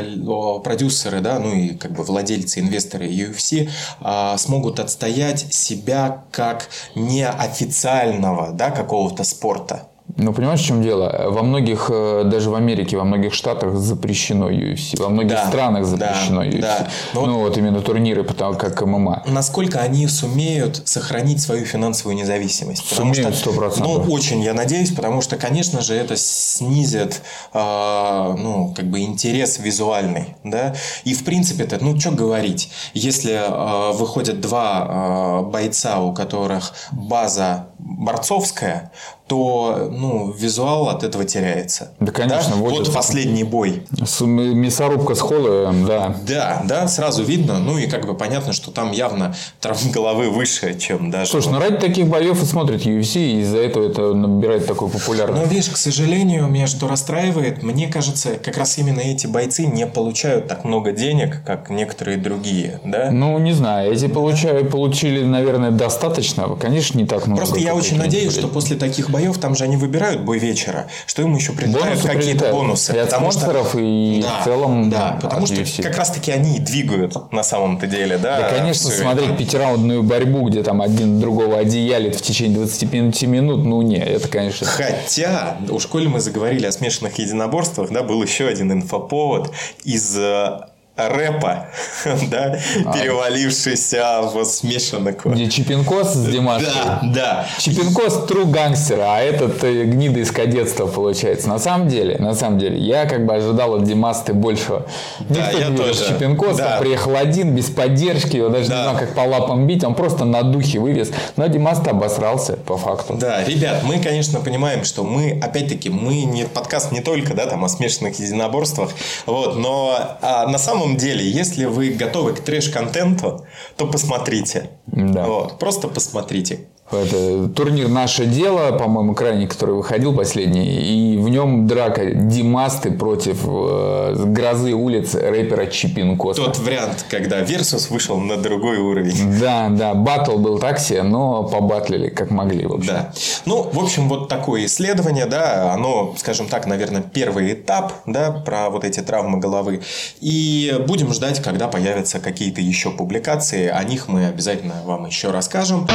продюсеры, 0.62 1.20
да, 1.20 1.38
ну 1.38 1.54
и 1.54 1.70
как 1.70 1.92
бы 1.92 2.02
владельцы, 2.04 2.61
инвесторы 2.61 3.08
UFC 3.08 3.70
а, 4.02 4.37
смогут 4.37 4.78
отстоять 4.78 5.54
себя 5.54 6.25
как 6.32 6.68
неофициального, 6.94 8.50
да, 8.52 8.70
какого-то 8.70 9.25
спорта. 9.25 9.88
Ну, 10.18 10.32
понимаешь, 10.32 10.61
в 10.61 10.64
чем 10.64 10.82
дело? 10.82 11.26
Во 11.28 11.42
многих, 11.42 11.90
э, 11.92 12.23
даже 12.25 12.49
в 12.50 12.54
Америке, 12.54 12.96
во 12.96 13.04
многих 13.04 13.35
штатах 13.35 13.75
запрещено 13.76 14.50
UFC. 14.50 14.96
Во 14.99 15.11
многих 15.11 15.32
Да, 15.32 15.46
странах 15.49 15.82
да, 15.82 15.87
запрещено 15.88 16.44
UFC. 16.44 16.61
да. 16.61 16.88
Ну, 17.12 17.26
Ну, 17.26 17.38
вот 17.40 17.58
именно 17.58 17.80
турниры, 17.82 18.25
потому 18.25 18.54
как 18.54 18.80
ММА. 18.80 19.25
Насколько 19.26 19.80
они 19.80 20.06
сумеют 20.08 20.82
сохранить 20.88 21.42
свою 21.42 21.66
финансовую 21.66 22.16
независимость? 22.16 22.88
Сумеют, 22.88 23.35
100%. 23.35 23.80
Ну, 23.80 24.12
очень 24.12 24.40
я 24.40 24.54
надеюсь, 24.54 24.90
потому 24.92 25.20
что, 25.20 25.37
конечно 25.37 25.82
же, 25.82 25.94
это 25.94 26.16
снизит, 26.16 27.20
э, 27.52 28.35
ну, 28.38 28.73
как 28.75 28.87
бы 28.87 29.00
интерес 29.00 29.58
визуальный, 29.58 30.37
да. 30.44 30.75
И 31.04 31.12
в 31.12 31.25
принципе, 31.25 31.64
это, 31.64 31.78
ну, 31.85 31.99
что 32.00 32.11
говорить, 32.12 32.70
если 32.94 33.32
э, 33.35 33.92
выходят 33.92 34.40
два 34.40 35.42
э, 35.44 35.50
бойца, 35.50 36.00
у 36.00 36.14
которых 36.14 36.73
база 36.90 37.66
борцовская, 37.78 38.90
то 39.26 39.88
ну, 39.90 40.30
визуал 40.33 40.88
от 40.88 41.02
этого 41.02 41.25
теряется. 41.25 41.90
Да, 41.99 42.12
конечно. 42.12 42.56
Вот, 42.56 42.73
Вот 42.73 42.92
последний 42.95 43.42
бой. 43.45 43.83
С- 44.04 44.21
Мясорубка 44.25 45.14
с 45.14 45.21
Холлоуэем, 45.21 45.85
да. 45.87 46.14
Да, 46.26 46.62
да, 46.64 46.88
сразу 46.88 47.25
видно. 47.25 47.59
Ну 47.59 47.76
и 47.78 47.87
как 47.87 48.06
бы 48.06 48.14
понятно, 48.14 48.52
что 48.52 48.71
там 48.71 48.92
явно 48.92 49.35
травма 49.61 49.90
головы 49.92 50.30
выше, 50.30 50.78
чем 50.78 51.11
даже... 51.11 51.30
Слушай, 51.33 51.52
ну 51.52 51.59
ради 51.59 51.76
таких 51.78 52.06
боев 52.06 52.40
и 52.42 52.47
смотрят 52.47 52.83
UFC, 52.87 53.16
и 53.21 53.40
из-за 53.40 53.59
этого 53.59 53.88
это 53.88 54.14
набирает 54.14 54.66
такую 54.66 54.90
Но 54.92 54.99
популярность. 54.99 55.50
видишь, 55.50 55.71
к 55.71 55.76
сожалению, 55.76 56.47
меня 56.47 56.66
что 56.66 56.87
расстраивает, 56.87 57.62
мне 57.62 57.88
кажется, 57.88 58.37
как 58.37 58.56
раз 58.56 58.78
именно 58.78 59.00
эти 59.00 59.26
бойцы 59.26 59.66
не 59.66 59.87
получают 59.87 60.47
так 60.47 60.64
много 60.64 60.92
денег, 60.92 61.42
как 61.45 61.68
некоторые 61.71 62.16
другие, 62.16 62.80
да? 62.85 63.11
Ну, 63.11 63.38
не 63.38 63.52
знаю, 63.52 63.92
эти 63.92 64.06
получают, 64.06 64.71
получили, 64.71 65.25
наверное, 65.25 65.71
достаточно. 65.73 66.47
Конечно, 66.56 66.99
не 66.99 67.06
так 67.06 67.26
много. 67.26 67.40
Просто 67.40 67.59
я 67.59 67.75
очень 67.75 67.97
надеюсь, 67.99 68.33
что 68.33 68.47
после 68.49 68.76
таких 68.76 69.11
боев, 69.16 69.38
там 69.38 69.54
же 69.54 69.64
они 69.64 69.76
выбирают 69.76 70.20
бой 70.20 70.38
вечера, 70.38 70.87
что 71.06 71.23
им 71.23 71.35
еще 71.35 71.52
предлагают 71.52 72.02
какие-то 72.02 72.50
бонусы. 72.52 72.94
И 72.94 72.99
от 72.99 73.11
потому 73.11 73.30
что- 73.30 73.40
спонсоров, 73.40 73.75
и 73.78 74.20
Да, 74.23 74.40
в 74.40 74.44
целом 74.44 74.90
Да, 74.90 75.18
потому 75.23 75.44
от 75.44 75.49
что 75.50 75.61
UFC. 75.62 75.82
как 75.82 75.96
раз-таки 75.96 76.30
они 76.30 76.56
и 76.56 76.61
двигают 76.61 77.32
на 77.32 77.42
самом-то 77.42 77.87
деле, 77.87 78.18
да? 78.18 78.40
Да, 78.40 78.50
конечно, 78.50 78.90
смотреть 78.90 79.30
это. 79.30 79.38
пятираундную 79.38 80.02
борьбу, 80.02 80.49
где 80.49 80.62
там 80.62 80.82
один 80.82 81.18
другого 81.20 81.58
одеялит 81.58 82.14
в 82.14 82.20
течение 82.23 82.56
25 82.58 83.23
минут, 83.23 83.64
ну 83.64 83.80
не, 83.82 83.99
это, 83.99 84.28
конечно... 84.28 84.66
Хотя, 84.66 85.56
у 85.70 85.78
школе 85.78 86.08
мы 86.08 86.20
заговорили 86.20 86.66
о 86.66 86.73
смешанных 86.73 87.18
единоборствах, 87.18 87.90
да, 87.90 88.02
был 88.02 88.23
еще 88.23 88.46
один 88.46 88.70
инфоповод 88.73 89.50
из 89.85 90.14
э, 90.18 90.61
рэпа, 90.97 91.67
да, 92.31 92.59
перевалившийся 92.95 94.23
в 94.23 94.45
смешанных. 94.45 95.25
Где 95.25 95.49
Чипенкос 95.49 96.15
с 96.15 96.26
Димашей. 96.26 96.69
Да, 96.85 97.00
да. 97.03 97.47
Чипенкос 97.59 98.26
тру 98.26 98.47
гангстер, 98.47 99.00
а 99.00 99.21
этот 99.21 99.62
э, 99.65 99.85
гнида 99.85 100.21
из 100.21 100.31
кадетства 100.31 100.87
получается. 100.87 101.49
На 101.49 101.59
самом 101.59 101.88
деле, 101.88 102.17
на 102.19 102.35
самом 102.35 102.59
деле, 102.59 102.79
я 102.79 103.07
как 103.07 103.26
бы 103.26 103.35
ожидал 103.35 103.75
от 103.75 103.85
Димасты 103.85 104.33
большего. 104.33 104.87
Да, 105.21 105.47
Никто 105.47 105.59
я 105.59 105.69
не 105.69 105.76
тоже. 105.76 106.07
Чипенкоса, 106.09 106.57
Да. 106.59 106.76
приехал 106.81 107.17
один, 107.17 107.55
без 107.55 107.69
поддержки, 107.71 108.37
его 108.37 108.49
даже 108.49 108.69
Да. 108.69 108.76
не 108.76 108.83
знал, 108.85 108.97
как 108.97 109.15
по 109.15 109.21
лапам 109.21 109.67
бить, 109.67 109.85
он 109.85 109.95
просто 109.95 110.25
на 110.25 110.43
духе 110.43 110.79
вывез. 110.79 111.11
Но 111.37 111.47
Димаста 111.47 111.91
обосрался, 111.91 112.55
по 112.57 112.76
факту. 112.76 113.15
Да, 113.15 113.45
ребят, 113.45 113.83
мы, 113.85 113.99
конечно, 113.99 114.41
понимаем, 114.41 114.85
что 114.85 115.05
мы, 115.05 115.38
опять-таки, 115.43 115.91
мы 115.91 116.23
не 116.23 116.45
подкаст 116.45 116.93
не 116.93 117.00
только, 117.00 117.35
да, 117.35 117.47
там 117.47 117.65
о 117.65 117.69
смешанных 117.69 118.19
единоборствах, 118.19 118.91
вот, 119.26 119.57
но 119.57 120.17
а, 120.23 120.47
на 120.47 120.59
самом 120.59 120.86
деле, 120.95 121.28
если 121.28 121.64
вы 121.64 121.90
готовы 121.90 122.35
к 122.35 122.40
трэш-контенту, 122.40 123.47
то 123.76 123.87
посмотрите. 123.88 124.71
Да. 124.87 125.26
Вот, 125.26 125.59
просто 125.59 125.88
посмотрите. 125.88 126.66
Это 126.90 127.49
турнир 127.49 127.88
«Наше 127.88 128.26
дело», 128.26 128.71
по-моему, 128.76 129.14
крайний, 129.14 129.49
который 129.49 129.75
выходил 129.75 130.14
последний, 130.14 131.14
и 131.14 131.19
в 131.19 131.28
нем 131.28 131.66
драка 131.66 132.12
Димасты 132.12 132.93
против 132.93 133.40
э, 133.45 134.14
грозы 134.26 134.73
улиц 134.73 135.14
рэпера 135.14 135.66
Чипинкоса. 135.66 136.43
Тот 136.43 136.59
вариант, 136.61 137.05
когда 137.11 137.43
Versus 137.43 137.93
вышел 137.93 138.19
на 138.19 138.37
другой 138.37 138.78
уровень. 138.78 139.40
Да, 139.40 139.69
да, 139.69 139.95
батл 139.95 140.38
был 140.38 140.61
так 140.61 140.78
себе, 140.78 141.02
но 141.02 141.43
побатлили 141.43 142.09
как 142.09 142.31
могли, 142.31 142.66
в 142.66 142.75
общем. 142.75 142.93
Да. 142.93 143.12
Ну, 143.47 143.69
в 143.73 143.78
общем, 143.83 144.09
вот 144.09 144.28
такое 144.28 144.66
исследование, 144.66 145.26
да, 145.26 145.73
оно, 145.73 146.14
скажем 146.16 146.47
так, 146.47 146.66
наверное, 146.66 147.02
первый 147.02 147.52
этап, 147.52 147.95
да, 148.07 148.31
про 148.31 148.71
вот 148.71 148.85
эти 148.85 149.00
травмы 149.00 149.38
головы. 149.38 149.83
И 150.21 150.73
будем 150.87 151.12
ждать, 151.12 151.43
когда 151.43 151.66
появятся 151.66 152.21
какие-то 152.21 152.61
еще 152.61 152.90
публикации. 152.90 153.66
О 153.66 153.83
них 153.83 154.07
мы 154.07 154.26
обязательно 154.26 154.75
вам 154.85 155.07
еще 155.07 155.33
расскажем. 155.33 155.88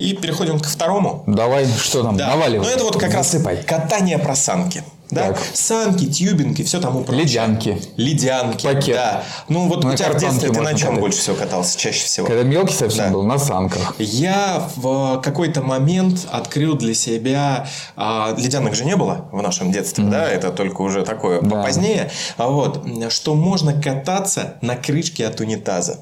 И 0.00 0.14
переходим 0.14 0.58
ко 0.58 0.68
второму. 0.68 1.22
Давай, 1.26 1.66
что 1.66 2.02
там, 2.02 2.16
Да. 2.16 2.28
наваливай. 2.28 2.66
Ну, 2.66 2.72
это 2.72 2.84
вот 2.84 2.98
как 2.98 3.12
Засыпай. 3.12 3.56
раз 3.56 3.64
катание 3.64 4.18
про 4.18 4.34
санки. 4.34 4.82
Да? 5.10 5.28
Так. 5.28 5.38
Санки, 5.52 6.06
тюбинг 6.10 6.58
и 6.58 6.64
все 6.64 6.80
тому 6.80 7.04
прочее. 7.04 7.24
Ледянки. 7.24 7.78
Ледянки. 7.96 8.66
Пакет. 8.66 8.96
Да. 8.96 9.22
Ну, 9.48 9.68
вот 9.68 9.84
На 9.84 9.92
у 9.92 9.94
тебя 9.94 10.08
в 10.08 10.16
детстве 10.18 10.48
ты 10.50 10.60
на 10.60 10.70
чем 10.74 10.88
катать. 10.88 11.00
больше 11.00 11.18
всего 11.18 11.36
катался 11.36 11.78
чаще 11.78 12.04
всего? 12.06 12.26
Когда 12.26 12.42
мелкий 12.44 12.72
совсем 12.74 13.06
Да. 13.08 13.10
был, 13.12 13.22
на 13.22 13.38
санках. 13.38 13.94
Я 13.98 14.66
в 14.76 15.20
какой-то 15.20 15.60
момент 15.60 16.26
открыл 16.32 16.74
для 16.76 16.94
себя... 16.94 17.66
а, 17.94 18.34
ледянок 18.38 18.74
же 18.74 18.86
не 18.86 18.96
было 18.96 19.28
в 19.32 19.42
нашем 19.42 19.70
детстве, 19.70 20.04
да? 20.04 20.26
Это 20.26 20.50
только 20.50 20.80
уже 20.80 21.02
такое 21.04 21.42
Да. 21.42 21.62
позднее. 21.62 22.10
А 22.38 22.48
Вот. 22.48 22.84
Что 23.10 23.34
можно 23.34 23.80
кататься 23.80 24.54
на 24.62 24.76
крышке 24.76 25.26
от 25.26 25.38
унитаза. 25.40 26.00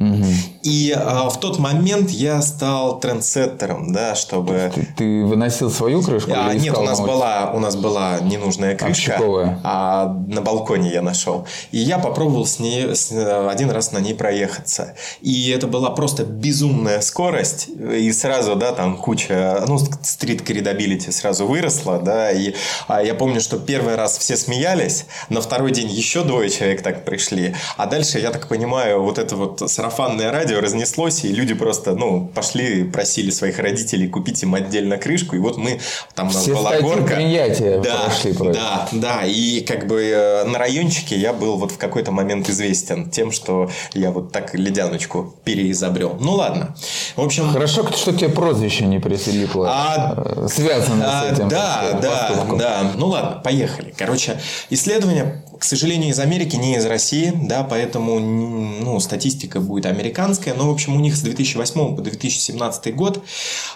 И 0.00 0.94
а, 0.96 1.28
в 1.28 1.40
тот 1.40 1.58
момент 1.58 2.10
я 2.10 2.40
стал 2.42 3.00
трендсеттером, 3.00 3.92
да, 3.92 4.14
чтобы... 4.14 4.70
Ты, 4.74 4.86
ты 4.96 5.24
выносил 5.24 5.70
свою 5.70 6.02
крышку? 6.02 6.30
А, 6.34 6.52
или 6.52 6.60
нет, 6.64 6.78
у 6.78 6.82
нас, 6.82 7.00
была, 7.00 7.50
у 7.52 7.58
нас 7.58 7.74
была 7.76 8.20
ненужная 8.20 8.76
крышка, 8.76 9.14
Общаковая. 9.14 9.60
а 9.64 10.06
на 10.28 10.40
балконе 10.40 10.92
я 10.92 11.02
нашел. 11.02 11.46
И 11.72 11.78
я 11.78 11.98
попробовал 11.98 12.46
с 12.46 12.58
ней, 12.60 12.94
с- 12.94 13.10
один 13.50 13.70
раз 13.70 13.92
на 13.92 13.98
ней 13.98 14.14
проехаться. 14.14 14.94
И 15.20 15.50
это 15.50 15.66
была 15.66 15.90
просто 15.90 16.24
безумная 16.24 17.00
скорость. 17.00 17.68
И 17.68 18.12
сразу, 18.12 18.54
да, 18.54 18.72
там 18.72 18.98
куча, 18.98 19.64
ну, 19.66 19.78
street 20.02 20.42
credibility 20.42 21.10
сразу 21.10 21.46
выросла, 21.46 21.98
да. 21.98 22.30
И 22.30 22.54
а, 22.86 23.02
я 23.02 23.14
помню, 23.14 23.40
что 23.40 23.58
первый 23.58 23.96
раз 23.96 24.18
все 24.18 24.36
смеялись, 24.36 25.06
на 25.28 25.40
второй 25.40 25.72
день 25.72 25.88
еще 25.88 26.22
двое 26.22 26.50
человек 26.50 26.82
так 26.82 27.04
пришли. 27.04 27.54
А 27.76 27.86
дальше, 27.86 28.18
я 28.18 28.30
так 28.30 28.46
понимаю, 28.48 29.02
вот 29.02 29.18
это 29.18 29.34
вот 29.34 29.62
сарафанное 29.90 30.30
радио 30.30 30.60
разнеслось, 30.60 31.24
и 31.24 31.28
люди 31.28 31.54
просто, 31.54 31.94
ну, 31.94 32.26
пошли, 32.34 32.84
просили 32.84 33.30
своих 33.30 33.58
родителей 33.58 34.08
купить 34.08 34.42
им 34.42 34.54
отдельно 34.54 34.96
крышку. 34.98 35.36
И 35.36 35.38
вот 35.38 35.56
мы, 35.56 35.80
там 36.14 36.28
у 36.28 36.32
нас 36.32 36.42
Все 36.42 36.54
была 36.54 36.78
горка. 36.80 37.14
принятия 37.16 37.80
Да, 37.80 38.04
прошли 38.04 38.32
против. 38.32 38.54
да, 38.60 38.88
да. 38.92 39.22
И 39.26 39.60
как 39.62 39.86
бы 39.86 40.02
э, 40.02 40.44
на 40.44 40.58
райончике 40.58 41.16
я 41.16 41.32
был 41.32 41.56
вот 41.56 41.72
в 41.72 41.78
какой-то 41.78 42.12
момент 42.12 42.48
известен 42.48 43.10
тем, 43.10 43.32
что 43.32 43.70
я 43.94 44.10
вот 44.10 44.30
так 44.32 44.54
ледяночку 44.54 45.34
переизобрел. 45.44 46.16
Ну 46.20 46.32
ладно. 46.32 46.74
В 47.16 47.22
общем, 47.22 47.48
Хорошо, 47.50 47.86
что 47.92 48.12
тебе 48.12 48.28
прозвище 48.28 48.84
не 48.84 48.98
прилипло, 48.98 49.68
А, 49.70 50.14
э, 50.16 50.48
связано 50.48 51.04
а, 51.22 51.28
с 51.28 51.32
этим. 51.32 51.48
да, 51.48 51.98
да, 52.02 52.28
поступком. 52.28 52.58
да. 52.58 52.92
Ну 52.96 53.06
ладно, 53.08 53.40
поехали. 53.42 53.94
Короче, 53.96 54.38
исследование, 54.70 55.44
к 55.58 55.64
сожалению, 55.64 56.10
из 56.10 56.18
Америки, 56.18 56.56
не 56.56 56.76
из 56.76 56.84
России, 56.86 57.32
да, 57.34 57.64
поэтому 57.68 58.18
ну, 58.20 59.00
статистика 59.00 59.60
будет 59.60 59.77
американская. 59.86 60.54
Но, 60.54 60.68
в 60.68 60.70
общем, 60.72 60.96
у 60.96 61.00
них 61.00 61.16
с 61.16 61.20
2008 61.20 61.96
по 61.96 62.02
2017 62.02 62.94
год 62.94 63.22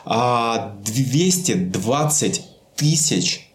а, 0.04 0.74
220 0.84 2.42
тысяч 2.76 3.48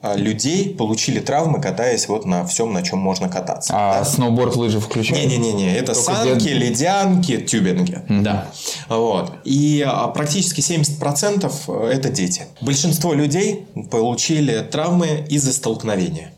а, 0.00 0.14
людей 0.14 0.74
получили 0.74 1.18
травмы, 1.18 1.60
катаясь 1.60 2.08
вот 2.08 2.24
на 2.24 2.46
всем, 2.46 2.72
на 2.72 2.82
чем 2.82 2.98
можно 3.00 3.28
кататься. 3.28 3.72
А 3.74 4.04
сноуборд, 4.04 4.54
лыжи 4.56 4.78
включают? 4.78 5.26
Не-не-не, 5.26 5.74
это 5.74 5.94
Только 5.94 6.12
санки, 6.14 6.44
где- 6.44 6.54
ледянки, 6.54 7.38
тюбинги. 7.38 8.00
Да. 8.08 8.48
Вот. 8.88 9.32
И 9.44 9.84
а, 9.86 10.06
практически 10.08 10.60
70% 10.60 11.88
это 11.90 12.08
дети. 12.10 12.46
Большинство 12.60 13.12
людей 13.12 13.66
получили 13.90 14.60
травмы 14.60 15.26
из-за 15.28 15.52
столкновения. 15.52 16.32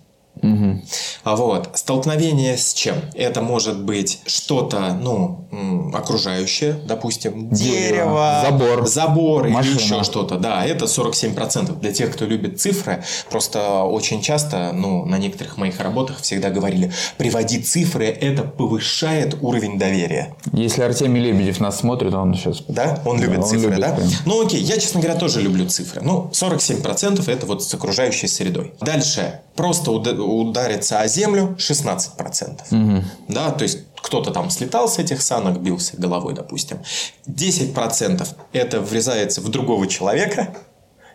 А 1.24 1.36
Вот. 1.36 1.70
Столкновение 1.74 2.56
с 2.56 2.72
чем? 2.74 2.96
Это 3.14 3.42
может 3.42 3.82
быть 3.84 4.20
что-то, 4.26 4.98
ну, 5.00 5.48
окружающее, 5.94 6.72
допустим, 6.86 7.50
Дерево, 7.50 7.80
дерево, 7.88 8.42
забор, 8.44 8.86
забор 8.86 9.46
или 9.46 9.52
машина. 9.52 9.78
еще 9.78 10.04
что-то. 10.04 10.36
Да, 10.38 10.64
это 10.64 10.86
47%. 10.86 11.78
Для 11.80 11.92
тех, 11.92 12.12
кто 12.12 12.24
любит 12.24 12.60
цифры, 12.60 13.02
просто 13.30 13.82
очень 13.82 14.22
часто, 14.22 14.72
ну, 14.72 15.04
на 15.04 15.18
некоторых 15.18 15.56
моих 15.56 15.80
работах 15.80 16.20
всегда 16.20 16.50
говорили, 16.50 16.92
приводи 17.18 17.60
цифры, 17.60 18.06
это 18.06 18.42
повышает 18.42 19.36
уровень 19.40 19.78
доверия. 19.78 20.34
Если 20.52 20.82
Артемий 20.82 21.22
Лебедев 21.22 21.60
нас 21.60 21.78
смотрит, 21.80 22.14
он 22.14 22.34
сейчас... 22.34 22.62
Да? 22.68 23.00
Он 23.04 23.20
любит 23.20 23.38
он 23.38 23.44
цифры, 23.44 23.70
любит 23.70 23.80
да? 23.80 23.94
прям. 23.94 24.08
Ну, 24.26 24.44
окей, 24.46 24.60
я, 24.60 24.74
честно 24.78 25.00
говоря, 25.00 25.18
тоже 25.18 25.40
люблю 25.40 25.68
цифры. 25.68 26.00
Ну, 26.02 26.30
47% 26.32 27.30
это 27.30 27.46
вот 27.46 27.62
с 27.62 27.74
окружающей 27.74 28.28
средой. 28.28 28.72
Дальше. 28.80 29.40
Просто 29.56 29.90
уда- 29.90 30.12
удариться 30.60 31.00
о 31.00 31.08
землю 31.08 31.56
16%. 31.58 33.04
Да, 33.28 33.50
то 33.50 33.62
есть 33.62 33.78
кто-то 34.00 34.30
там 34.30 34.50
слетал 34.50 34.88
с 34.88 34.98
этих 34.98 35.22
санок, 35.22 35.60
бился 35.60 35.96
головой, 35.96 36.34
допустим. 36.34 36.78
10% 37.26 38.26
это 38.52 38.80
врезается 38.80 39.40
в 39.40 39.48
другого 39.48 39.86
человека, 39.86 40.54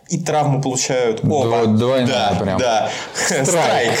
и 0.08 0.18
травму 0.18 0.62
получают 0.62 1.20
оба. 1.24 1.64
Дво- 1.64 1.76
двойная 1.76 2.06
да, 2.06 2.38
прям. 2.40 2.58
Да, 2.58 2.90
Страйк. 3.14 3.48
страйк. 3.48 3.98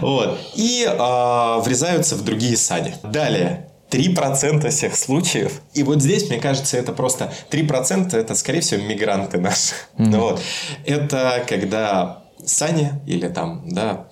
Вот. 0.00 0.38
И 0.54 0.86
а, 0.88 1.58
врезаются 1.58 2.14
в 2.14 2.22
другие 2.22 2.56
сани. 2.56 2.94
Далее. 3.02 3.68
3% 3.90 4.68
всех 4.70 4.96
случаев. 4.96 5.60
И 5.74 5.82
вот 5.82 6.00
здесь, 6.00 6.28
мне 6.28 6.38
кажется, 6.38 6.76
это 6.76 6.92
просто 6.92 7.32
3% 7.50 8.16
это, 8.16 8.34
скорее 8.36 8.60
всего, 8.60 8.82
мигранты 8.82 9.38
наши. 9.38 9.74
Ну 9.98 10.20
Вот. 10.20 10.40
Это 10.84 11.44
когда 11.48 12.25
сани 12.44 12.92
или 13.06 13.28
там, 13.28 13.62
да, 13.66 14.06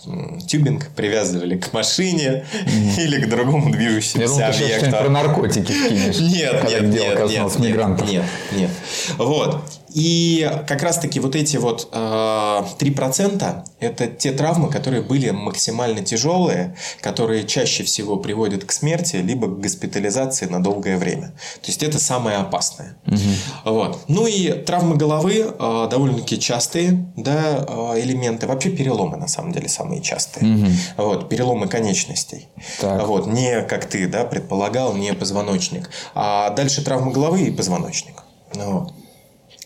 тюбинг 0.47 0.89
привязывали 0.97 1.59
к 1.59 1.73
машине 1.73 2.45
или 2.99 3.21
к 3.21 3.29
другому 3.29 3.69
Я 3.69 3.77
движущемуся 3.77 4.35
думал, 4.35 4.47
ты 4.47 4.53
что-нибудь 4.53 4.77
объекту. 4.77 5.03
про 5.03 5.11
наркотики 5.11 5.73
вкинешь. 5.73 6.21
Нет, 6.21 6.69
нет, 6.69 6.91
дело 6.91 7.29
нет, 7.29 7.43
нет, 7.43 7.59
мигрантов. 7.59 8.11
Нет, 8.11 8.25
нет. 8.53 8.71
Вот. 9.19 9.63
И 9.95 10.51
как 10.67 10.83
раз-таки 10.83 11.21
вот 11.21 11.37
эти 11.37 11.57
вот 11.57 11.89
э, 11.93 11.97
3% 11.97 13.65
это 13.79 14.07
те 14.09 14.33
травмы, 14.33 14.69
которые 14.69 15.03
были 15.03 15.31
максимально 15.31 16.03
тяжелые, 16.03 16.75
которые 17.01 17.45
чаще 17.45 17.85
всего 17.85 18.17
приводят 18.17 18.65
к 18.65 18.73
смерти, 18.73 19.17
либо 19.17 19.47
к 19.47 19.61
госпитализации 19.61 20.47
на 20.47 20.61
долгое 20.61 20.99
время. 20.99 21.29
То 21.63 21.69
есть 21.69 21.85
это 21.85 22.01
самое 22.01 22.39
опасное. 22.39 22.97
Угу. 23.07 23.73
Вот. 23.73 24.01
Ну 24.09 24.27
и 24.27 24.51
травмы 24.65 24.97
головы 24.97 25.55
э, 25.57 25.89
довольно-таки 25.89 26.41
частые 26.41 27.07
да, 27.17 27.65
э, 27.65 28.01
элементы. 28.01 28.49
Вообще 28.49 28.71
переломы 28.71 29.17
на 29.17 29.29
самом 29.29 29.53
деле 29.53 29.69
самые 29.69 30.03
частые. 30.03 30.57
Угу. 30.57 30.67
Вот, 30.97 31.29
переломы 31.29 31.69
конечностей. 31.69 32.49
Так. 32.81 33.07
Вот, 33.07 33.29
не 33.29 33.63
как 33.63 33.85
ты 33.85 34.09
да, 34.09 34.25
предполагал, 34.25 34.95
не 34.95 35.15
позвоночник. 35.15 35.89
А 36.17 36.51
дальше 36.51 36.85
травмы 36.85 37.13
головы 37.13 37.43
и 37.43 37.53
позвоночник. 37.53 38.25
Вот. 38.55 38.93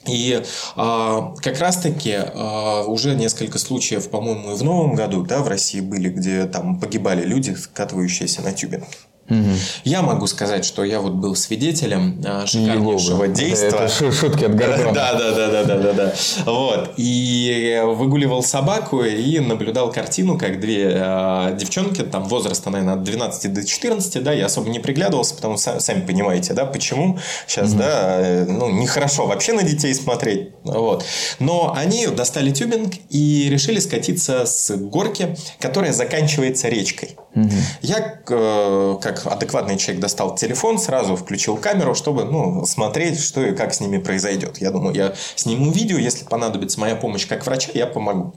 И 0.08 0.42
а, 0.76 1.34
как 1.42 1.60
раз-таки 1.60 2.14
а, 2.16 2.84
уже 2.84 3.14
несколько 3.14 3.58
случаев, 3.58 4.08
по-моему, 4.10 4.52
и 4.52 4.54
в 4.54 4.62
новом 4.62 4.94
году 4.94 5.22
да, 5.22 5.42
в 5.42 5.48
России 5.48 5.80
были, 5.80 6.08
где 6.08 6.46
там 6.46 6.80
погибали 6.80 7.24
люди, 7.24 7.54
скатывающиеся 7.54 8.42
на 8.42 8.52
тюбинге. 8.52 8.86
Угу. 9.30 9.50
Я 9.84 10.02
могу 10.02 10.26
сказать, 10.26 10.64
что 10.64 10.84
я 10.84 11.00
вот 11.00 11.12
был 11.12 11.36
свидетелем 11.36 12.20
а, 12.24 12.46
шикарнейшего 12.46 13.28
действия. 13.28 13.68
Это 13.68 13.88
шутки 13.88 14.44
от 14.44 14.54
Гордона. 14.54 14.92
Да, 14.92 15.12
да, 15.14 15.32
да, 15.32 15.48
да, 15.48 15.64
да, 15.64 15.78
да, 15.78 15.92
да. 15.92 16.14
Вот. 16.46 16.94
И 16.96 17.82
выгуливал 17.84 18.42
собаку 18.42 19.02
и 19.02 19.38
наблюдал 19.38 19.92
картину, 19.92 20.38
как 20.38 20.60
две 20.60 20.92
э, 20.94 21.56
девчонки, 21.58 22.02
там 22.02 22.24
возраста, 22.24 22.70
наверное, 22.70 22.94
от 22.94 23.02
12 23.02 23.52
до 23.52 23.64
14, 23.66 24.22
да, 24.22 24.32
я 24.32 24.46
особо 24.46 24.70
не 24.70 24.78
приглядывался, 24.78 25.34
потому 25.34 25.58
что 25.58 25.78
сами 25.80 26.06
понимаете, 26.06 26.54
да, 26.54 26.64
почему 26.64 27.18
сейчас, 27.46 27.70
угу. 27.70 27.80
да, 27.80 28.20
э, 28.20 28.44
ну, 28.46 28.70
нехорошо 28.70 29.26
вообще 29.26 29.52
на 29.52 29.62
детей 29.62 29.94
смотреть. 29.94 30.52
Вот. 30.64 31.04
Но 31.38 31.74
они 31.76 32.06
достали 32.06 32.50
тюбинг 32.50 32.94
и 33.10 33.48
решили 33.50 33.78
скатиться 33.78 34.46
с 34.46 34.74
горки, 34.76 35.36
которая 35.60 35.92
заканчивается 35.92 36.68
речкой. 36.68 37.16
Угу. 37.34 37.50
Я, 37.82 38.20
э, 38.28 38.96
как 39.00 39.17
адекватный 39.26 39.76
человек, 39.76 40.02
достал 40.02 40.34
телефон, 40.34 40.78
сразу 40.78 41.16
включил 41.16 41.56
камеру, 41.56 41.94
чтобы 41.94 42.24
ну, 42.24 42.64
смотреть, 42.66 43.20
что 43.20 43.44
и 43.44 43.54
как 43.54 43.74
с 43.74 43.80
ними 43.80 43.98
произойдет. 43.98 44.58
Я 44.58 44.70
думаю, 44.70 44.94
я 44.94 45.14
сниму 45.36 45.70
видео, 45.70 45.98
если 45.98 46.24
понадобится 46.24 46.80
моя 46.80 46.96
помощь 46.96 47.26
как 47.26 47.44
врача, 47.46 47.70
я 47.74 47.86
помогу. 47.86 48.34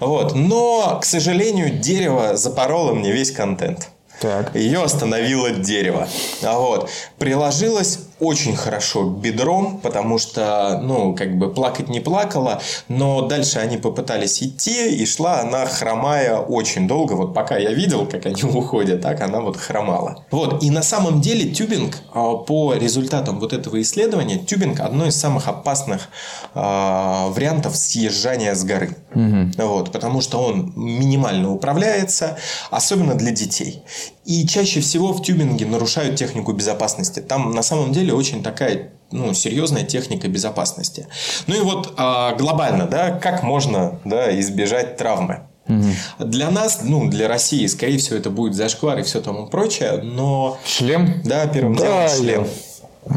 Вот. 0.00 0.34
Но, 0.34 0.98
к 1.00 1.04
сожалению, 1.04 1.70
дерево 1.70 2.36
запороло 2.36 2.92
мне 2.92 3.12
весь 3.12 3.30
контент. 3.30 3.90
Так. 4.20 4.54
Ее 4.54 4.82
остановило 4.82 5.50
дерево. 5.50 6.08
А 6.42 6.58
вот. 6.58 6.90
Приложилось 7.18 8.00
очень 8.18 8.56
хорошо 8.56 9.04
бедром, 9.04 9.78
потому 9.78 10.18
что, 10.18 10.80
ну, 10.82 11.14
как 11.14 11.36
бы 11.36 11.52
плакать 11.52 11.88
не 11.88 12.00
плакала, 12.00 12.62
но 12.88 13.22
дальше 13.22 13.58
они 13.58 13.76
попытались 13.76 14.42
идти, 14.42 14.94
и 14.94 15.04
шла 15.04 15.40
она 15.40 15.66
хромая 15.66 16.38
очень 16.38 16.88
долго. 16.88 17.12
Вот 17.12 17.34
пока 17.34 17.58
я 17.58 17.72
видел, 17.72 18.06
как 18.06 18.24
они 18.26 18.42
уходят, 18.54 19.02
так 19.02 19.20
она 19.20 19.40
вот 19.40 19.56
хромала. 19.56 20.24
Вот. 20.30 20.62
И 20.62 20.70
на 20.70 20.82
самом 20.82 21.20
деле 21.20 21.50
тюбинг 21.52 21.96
а, 22.14 22.36
по 22.36 22.74
результатам 22.74 23.38
вот 23.38 23.52
этого 23.52 23.80
исследования, 23.82 24.38
тюбинг 24.38 24.80
одно 24.80 25.06
из 25.06 25.16
самых 25.16 25.48
опасных 25.48 26.08
э, 26.54 26.58
вариантов 26.58 27.76
съезжания 27.76 28.54
с 28.54 28.64
горы. 28.64 28.96
Угу. 29.14 29.50
Вот. 29.58 29.92
Потому 29.92 30.22
что 30.22 30.38
он 30.38 30.72
минимально 30.74 31.52
управляется, 31.52 32.38
особенно 32.70 33.14
для 33.14 33.30
детей. 33.30 33.82
И 34.24 34.46
чаще 34.46 34.80
всего 34.80 35.12
в 35.12 35.22
тюбинге 35.22 35.66
нарушают 35.66 36.16
технику 36.16 36.52
безопасности. 36.52 37.20
Там 37.20 37.52
на 37.52 37.62
самом 37.62 37.92
деле 37.92 38.12
очень 38.12 38.42
такая 38.42 38.90
ну, 39.10 39.34
серьезная 39.34 39.84
техника 39.84 40.28
безопасности. 40.28 41.06
Ну 41.46 41.56
и 41.56 41.60
вот 41.60 41.94
а, 41.96 42.34
глобально, 42.34 42.86
да, 42.86 43.12
как 43.12 43.42
можно 43.42 44.00
да, 44.04 44.38
избежать 44.40 44.96
травмы? 44.96 45.40
Угу. 45.68 46.26
Для 46.26 46.50
нас, 46.50 46.80
ну, 46.82 47.08
для 47.08 47.28
России, 47.28 47.66
скорее 47.66 47.98
всего, 47.98 48.16
это 48.16 48.30
будет 48.30 48.54
зашквар 48.54 48.98
и 48.98 49.02
все 49.02 49.20
тому 49.20 49.46
прочее, 49.46 50.00
но... 50.02 50.58
Шлем? 50.64 51.22
Да, 51.24 51.46
первым 51.46 51.74
да, 51.74 52.08
делом 52.08 52.16
шлем. 52.16 52.46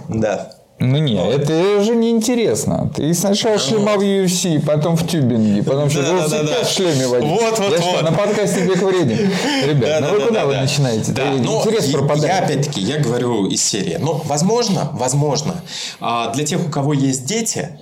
Да. 0.07 0.58
Ну 0.81 0.97
не, 0.97 1.21
вот. 1.21 1.33
это 1.33 1.83
же 1.83 1.93
неинтересно. 1.93 2.89
Ты 2.95 3.13
сначала 3.13 3.53
ну, 3.53 3.59
шлема 3.59 3.97
в 3.97 4.01
UFC, 4.01 4.65
потом 4.65 4.95
в 4.95 5.05
тюбинге, 5.05 5.61
потом 5.61 5.89
что 5.89 6.03
да, 6.03 6.27
да, 6.29 6.43
да, 6.43 6.63
в 6.63 6.69
шлеме 6.69 7.05
водить. 7.05 7.29
Вот, 7.29 7.59
вот, 7.59 7.71
Я 7.71 7.79
вот. 7.79 7.95
Что, 7.95 8.03
на 8.03 8.11
подкасте 8.13 8.61
век 8.61 8.81
вреден. 8.81 9.29
Ребят, 9.65 10.01
да, 10.01 10.07
ну 10.07 10.13
вы 10.13 10.19
да, 10.19 10.27
куда 10.27 10.39
да, 10.39 10.45
вы 10.45 10.53
да. 10.53 10.61
начинаете? 10.61 11.11
Да, 11.11 11.31
но 11.33 11.61
интерес 11.61 11.91
пропадает. 11.91 12.33
Я 12.33 12.45
опять-таки, 12.45 12.79
я 12.79 12.97
говорю 12.97 13.47
из 13.47 13.61
серии. 13.61 13.97
Но 13.99 14.21
возможно, 14.25 14.89
возможно, 14.93 15.61
а, 15.99 16.33
для 16.33 16.45
тех, 16.45 16.65
у 16.65 16.69
кого 16.69 16.93
есть 16.93 17.25
дети, 17.25 17.77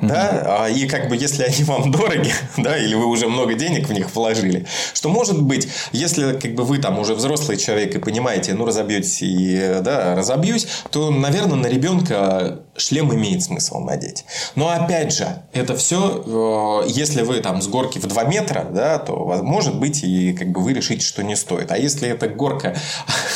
да, 0.00 0.64
а, 0.64 0.68
и 0.68 0.86
как 0.86 1.08
бы 1.08 1.16
если 1.16 1.44
они 1.44 1.62
вам 1.64 1.90
дороги, 1.90 2.32
да, 2.56 2.76
или 2.76 2.94
вы 2.94 3.06
уже 3.06 3.28
много 3.28 3.54
денег 3.54 3.88
в 3.88 3.92
них 3.92 4.14
вложили, 4.14 4.66
что 4.92 5.08
может 5.08 5.40
быть, 5.40 5.68
если 5.92 6.32
как 6.38 6.54
бы 6.54 6.64
вы 6.64 6.78
там 6.78 6.98
уже 6.98 7.14
взрослый 7.14 7.56
человек 7.56 7.94
и 7.94 7.98
понимаете, 7.98 8.54
ну 8.54 8.64
разобьетесь 8.64 9.22
и 9.22 9.78
да, 9.82 10.16
разобьюсь, 10.16 10.66
то, 10.90 11.10
наверное, 11.10 11.56
на 11.56 11.66
ребенка 11.66 12.60
шлем 12.76 13.14
имеет 13.14 13.42
смысл 13.42 13.78
надеть. 13.78 14.24
Но 14.54 14.68
опять 14.68 15.12
же, 15.12 15.42
это 15.52 15.76
все, 15.76 16.82
э, 16.84 16.88
если 16.88 17.22
вы 17.22 17.40
там 17.40 17.62
с 17.62 17.68
горки 17.68 17.98
в 17.98 18.06
2 18.06 18.24
метра, 18.24 18.66
да, 18.70 18.98
то 18.98 19.14
может 19.42 19.78
быть 19.78 20.02
и 20.02 20.32
как 20.32 20.48
бы 20.48 20.60
вы 20.60 20.72
решите, 20.72 21.04
что 21.04 21.22
не 21.22 21.36
стоит. 21.36 21.70
А 21.70 21.78
если 21.78 22.08
эта 22.08 22.28
горка 22.28 22.76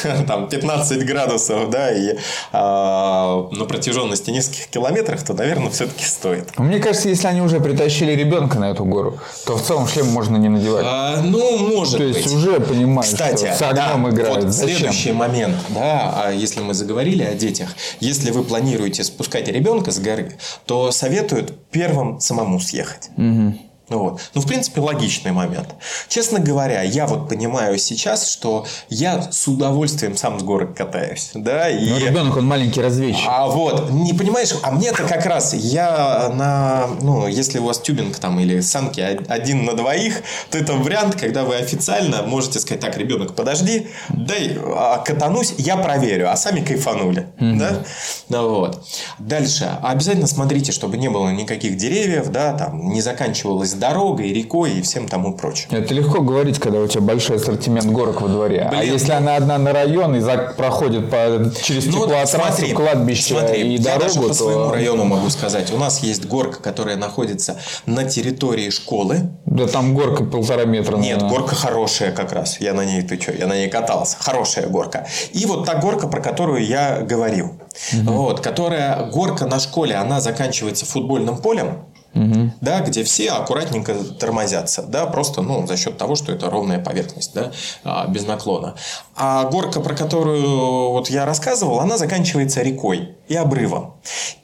там 0.27 0.49
15 0.49 1.05
градусов, 1.07 1.71
да, 1.71 1.93
и 1.93 2.17
а, 2.53 3.49
на 3.53 3.65
протяженности 3.65 4.31
нескольких 4.31 4.69
километров, 4.69 5.23
то, 5.23 5.35
наверное, 5.35 5.71
все-таки 5.71 6.05
стоит. 6.05 6.48
Мне 6.57 6.79
кажется, 6.79 7.09
если 7.09 7.27
они 7.27 7.41
уже 7.41 7.61
притащили 7.61 8.13
ребенка 8.13 8.59
на 8.59 8.71
эту 8.71 8.85
гору, 8.85 9.19
то 9.45 9.57
в 9.57 9.63
целом 9.63 9.87
шлем 9.87 10.07
можно 10.09 10.37
не 10.37 10.49
надевать. 10.49 10.85
А, 10.87 11.21
ну, 11.23 11.59
может 11.59 11.99
То 11.99 12.05
быть. 12.05 12.17
есть 12.17 12.35
уже 12.35 12.61
понимаешь, 12.61 13.11
Кстати, 13.11 13.47
что 13.47 13.55
с 13.55 13.63
огнем 13.63 14.05
да, 14.05 14.11
играют. 14.11 14.45
Вот 14.45 14.53
Зачем? 14.53 14.77
следующий 14.77 15.13
момент, 15.13 15.57
да, 15.69 16.15
а 16.17 16.33
если 16.33 16.61
мы 16.61 16.75
заговорили 16.75 17.23
о 17.23 17.35
детях, 17.35 17.71
если 18.01 18.31
вы 18.31 18.43
планируете 18.45 19.05
спускать 19.05 19.49
ребенка 19.49 19.91
с 19.91 19.99
горы, 19.99 20.39
то 20.67 20.91
советуют 20.91 21.53
первым 21.71 22.21
самому 22.21 22.61
съехать. 22.61 23.11
Угу. 23.17 23.55
Вот. 23.89 24.21
Ну, 24.35 24.41
в 24.41 24.47
принципе, 24.47 24.81
логичный 24.81 25.33
момент. 25.33 25.75
Честно 26.09 26.41
говоря, 26.41 26.83
я 26.83 27.07
вот 27.07 27.29
понимаю 27.29 27.79
сейчас, 27.79 28.29
что 28.29 28.67
я 28.89 29.31
с 29.31 29.49
удовольствием 29.49 30.17
сам 30.17 30.39
с 30.39 30.43
горок 30.43 30.77
катаюсь. 30.77 31.31
Да, 31.35 31.69
и... 31.69 31.89
Но 31.89 31.99
ребенок, 31.99 32.37
он 32.37 32.47
маленький 32.47 32.83
разведчик. 32.83 33.25
А 33.27 33.47
вот, 33.47 33.91
не 33.91 34.13
понимаешь, 34.13 34.53
а 34.63 34.71
мне-то 34.71 35.05
как 35.05 35.25
раз, 35.27 35.55
я 35.55 36.31
на, 36.35 36.89
ну, 37.01 37.27
если 37.27 37.59
у 37.59 37.65
вас 37.65 37.79
тюбинг 37.79 38.19
там 38.19 38.39
или 38.41 38.61
санки 38.61 39.01
один 39.01 39.65
на 39.65 39.75
двоих, 39.75 40.23
то 40.51 40.59
это 40.59 40.75
вариант, 40.75 41.17
когда 41.17 41.45
вы 41.45 41.57
официально 41.57 42.23
можете 42.23 42.61
сказать, 42.61 42.81
так, 42.81 42.97
ребенок, 42.99 43.35
подожди, 43.35 43.89
дай 44.11 44.59
а, 44.63 44.99
катанусь, 44.99 45.55
я 45.59 45.77
проверю, 45.77 46.31
а 46.31 46.37
сами 46.37 46.61
кайфанули. 46.61 47.29
Mm-hmm. 47.39 47.59
Да? 47.59 47.85
Ну, 48.29 48.49
вот. 48.51 48.85
Дальше. 49.19 49.79
Обязательно 49.83 50.27
смотрите, 50.27 50.73
чтобы 50.73 50.97
не 50.97 51.09
было 51.09 51.31
никаких 51.31 51.77
деревьев, 51.77 52.29
да, 52.29 52.53
там, 52.53 52.91
не 52.91 53.01
заканчивалось 53.01 53.78
дорогой, 53.79 54.33
рекой 54.33 54.73
и 54.73 54.83
всем 54.83 55.09
тому 55.09 55.35
прочим. 55.35 55.69
Это 55.71 55.95
легко 55.95 56.21
говорить, 56.21 56.59
когда 56.59 56.81
у 56.81 56.87
тебя 56.87 57.03
большой 57.03 57.37
ассортимент 57.37 57.87
горок 57.87 58.21
во 58.21 58.29
дворе. 58.29 58.63
А 58.63 58.69
Блин, 58.71 58.81
а 58.81 58.85
если 58.85 59.13
она 59.13 59.37
одна 59.37 59.59
на 59.59 59.73
район 59.73 60.17
и 60.17 60.21
за... 60.21 60.55
проходит 60.57 61.11
по... 61.11 61.51
через 61.63 61.87
ну, 61.87 61.93
теплотрассу, 61.93 62.37
смотри, 62.37 62.73
кладбище 62.73 63.35
смотри, 63.35 63.75
и 63.75 63.79
дорогу, 63.79 64.05
даже 64.05 64.21
по 64.21 64.29
то... 64.29 64.35
своему 64.35 64.71
району 64.71 65.05
могу 65.05 65.31
сказать. 65.31 65.73
У 65.73 65.79
нас 65.79 66.03
есть 66.03 66.27
горка, 66.27 66.61
которая 66.63 66.97
находится 66.97 67.59
на 67.87 68.05
территории 68.05 68.71
школы. 68.71 69.31
Да 69.47 69.67
там 69.67 69.95
горка 69.95 70.25
полтора 70.25 70.65
метра. 70.65 70.97
Нет, 70.97 71.21
наверное. 71.21 71.31
горка 71.31 71.55
хорошая 71.55 72.13
как 72.13 72.33
раз. 72.33 72.61
Я 72.61 72.75
на 72.75 72.85
ней, 72.85 73.03
ты 73.03 73.21
что, 73.21 73.33
я 73.33 73.47
на 73.47 73.55
ней 73.55 73.69
катался. 73.69 74.17
Хорошая 74.19 74.67
горка. 74.67 75.07
И 75.33 75.47
вот 75.47 75.67
та 75.67 75.77
горка, 75.77 76.09
про 76.09 76.21
которую 76.21 76.67
я 76.67 77.01
говорил. 77.01 77.55
Угу. 77.93 78.13
Вот, 78.13 78.41
которая 78.41 79.07
горка 79.11 79.47
на 79.47 79.61
школе, 79.61 79.95
она 79.95 80.21
заканчивается 80.21 80.87
футбольным 80.87 81.39
полем 81.39 81.88
угу. 82.15 82.53
да, 82.61 82.81
где 82.81 83.05
все 83.05 83.31
аккуратненько 83.31 83.95
тормозятся, 83.95 84.83
да, 84.83 85.07
просто 85.07 85.43
ну, 85.43 85.67
за 85.67 85.77
счет 85.77 85.99
того, 85.99 86.15
что 86.15 86.33
это 86.33 86.51
ровная 86.51 86.79
поверхность, 86.79 87.35
да, 87.35 87.53
а, 87.85 88.07
без 88.07 88.27
наклона. 88.27 88.75
А 89.17 89.45
горка, 89.45 89.81
про 89.81 89.95
которую 89.95 90.91
вот 90.91 91.11
я 91.11 91.25
рассказывал, 91.25 91.81
она 91.81 91.97
заканчивается 91.99 92.63
рекой 92.63 93.17
и 93.29 93.35
обрывом. 93.35 93.95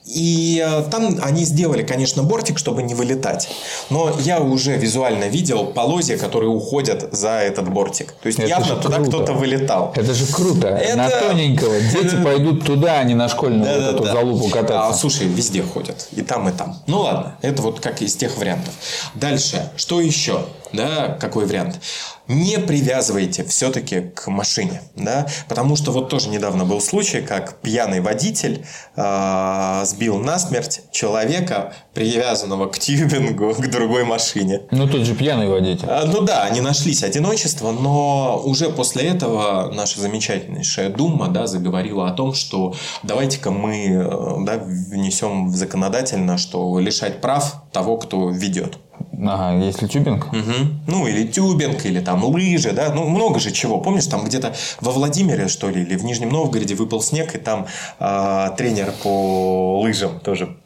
И 0.04 0.62
э, 0.64 0.82
там 0.90 1.18
они 1.22 1.44
сделали, 1.44 1.82
конечно, 1.82 2.22
бортик, 2.22 2.58
чтобы 2.58 2.82
не 2.82 2.94
вылетать. 2.94 3.48
Но 3.88 4.14
я 4.20 4.40
уже 4.40 4.76
визуально 4.76 5.24
видел 5.24 5.66
полозья, 5.66 6.18
которые 6.18 6.50
уходят 6.50 7.08
за 7.12 7.30
этот 7.30 7.70
бортик. 7.70 8.12
То 8.20 8.26
есть, 8.26 8.38
это 8.38 8.48
явно 8.48 8.76
туда 8.76 8.98
кто-то 8.98 9.32
вылетал. 9.32 9.92
Это 9.94 10.12
же 10.12 10.26
круто. 10.26 10.68
Это... 10.68 10.96
На 10.96 11.08
тоненького. 11.08 11.80
Дети 11.80 12.16
пойдут 12.24 12.66
туда, 12.66 12.98
а 12.98 13.04
не 13.04 13.14
на 13.14 13.28
школьную 13.30 13.64
да, 13.64 13.92
вот 13.92 13.94
эту 13.94 14.04
да. 14.04 14.12
залупу 14.12 14.48
кататься. 14.48 14.88
А, 14.88 14.92
слушай, 14.92 15.26
везде 15.26 15.62
ходят. 15.62 16.08
И 16.12 16.20
там, 16.20 16.48
и 16.50 16.52
там. 16.52 16.76
Ну 16.86 17.00
ладно. 17.00 17.36
Это 17.40 17.62
вот 17.62 17.80
как 17.80 18.02
из 18.02 18.14
тех 18.14 18.36
вариантов. 18.36 18.74
Дальше. 19.14 19.70
Что 19.76 20.02
еще? 20.02 20.44
Да, 20.74 21.16
какой 21.20 21.46
вариант? 21.46 21.80
не 22.26 22.58
привязывайте 22.58 23.44
все-таки 23.44 24.00
к 24.00 24.28
машине, 24.28 24.82
да, 24.96 25.26
потому 25.48 25.76
что 25.76 25.92
вот 25.92 26.08
тоже 26.08 26.30
недавно 26.30 26.64
был 26.64 26.80
случай, 26.80 27.20
как 27.20 27.56
пьяный 27.60 28.00
водитель 28.00 28.64
э, 28.96 29.82
сбил 29.84 30.18
насмерть 30.18 30.82
человека, 30.90 31.74
привязанного 31.92 32.66
к 32.68 32.78
тюбингу 32.78 33.54
к 33.54 33.66
другой 33.70 34.04
машине. 34.04 34.62
Ну, 34.70 34.88
тут 34.88 35.04
же 35.04 35.14
пьяный 35.14 35.48
водитель. 35.48 35.86
А, 35.86 36.06
ну 36.06 36.22
да, 36.22 36.44
они 36.44 36.62
нашлись 36.62 37.02
одиночество, 37.02 37.72
но 37.72 38.40
уже 38.42 38.70
после 38.70 39.04
этого 39.08 39.70
наша 39.72 40.00
замечательнейшая 40.00 40.88
Дума 40.88 41.28
да, 41.28 41.46
заговорила 41.46 42.08
о 42.08 42.12
том, 42.12 42.32
что 42.32 42.74
давайте-ка 43.02 43.50
мы 43.50 43.86
э, 43.88 44.44
да, 44.46 44.56
внесем 44.58 45.50
в 45.50 45.56
законодательно, 45.56 46.38
что 46.38 46.78
лишать 46.78 47.20
прав 47.20 47.62
того, 47.70 47.98
кто 47.98 48.30
ведет. 48.30 48.78
Ага, 49.22 49.64
если 49.64 49.86
тюбинг? 49.86 50.26
Угу. 50.32 50.52
Ну, 50.86 51.06
или 51.06 51.26
тюбинг, 51.26 51.84
или 51.86 52.00
там 52.00 52.24
лыжи, 52.24 52.72
да, 52.72 52.92
ну, 52.94 53.08
много 53.08 53.38
же 53.38 53.50
чего. 53.52 53.80
Помнишь, 53.80 54.06
там 54.06 54.24
где-то 54.24 54.54
во 54.80 54.92
Владимире, 54.92 55.48
что 55.48 55.70
ли, 55.70 55.82
или 55.82 55.96
в 55.96 56.04
Нижнем 56.04 56.30
Новгороде 56.30 56.74
выпал 56.74 57.00
снег, 57.00 57.34
и 57.34 57.38
там 57.38 57.66
э, 58.00 58.48
тренер 58.56 58.92
по 59.02 59.80
лыжам 59.80 60.20
тоже 60.20 60.56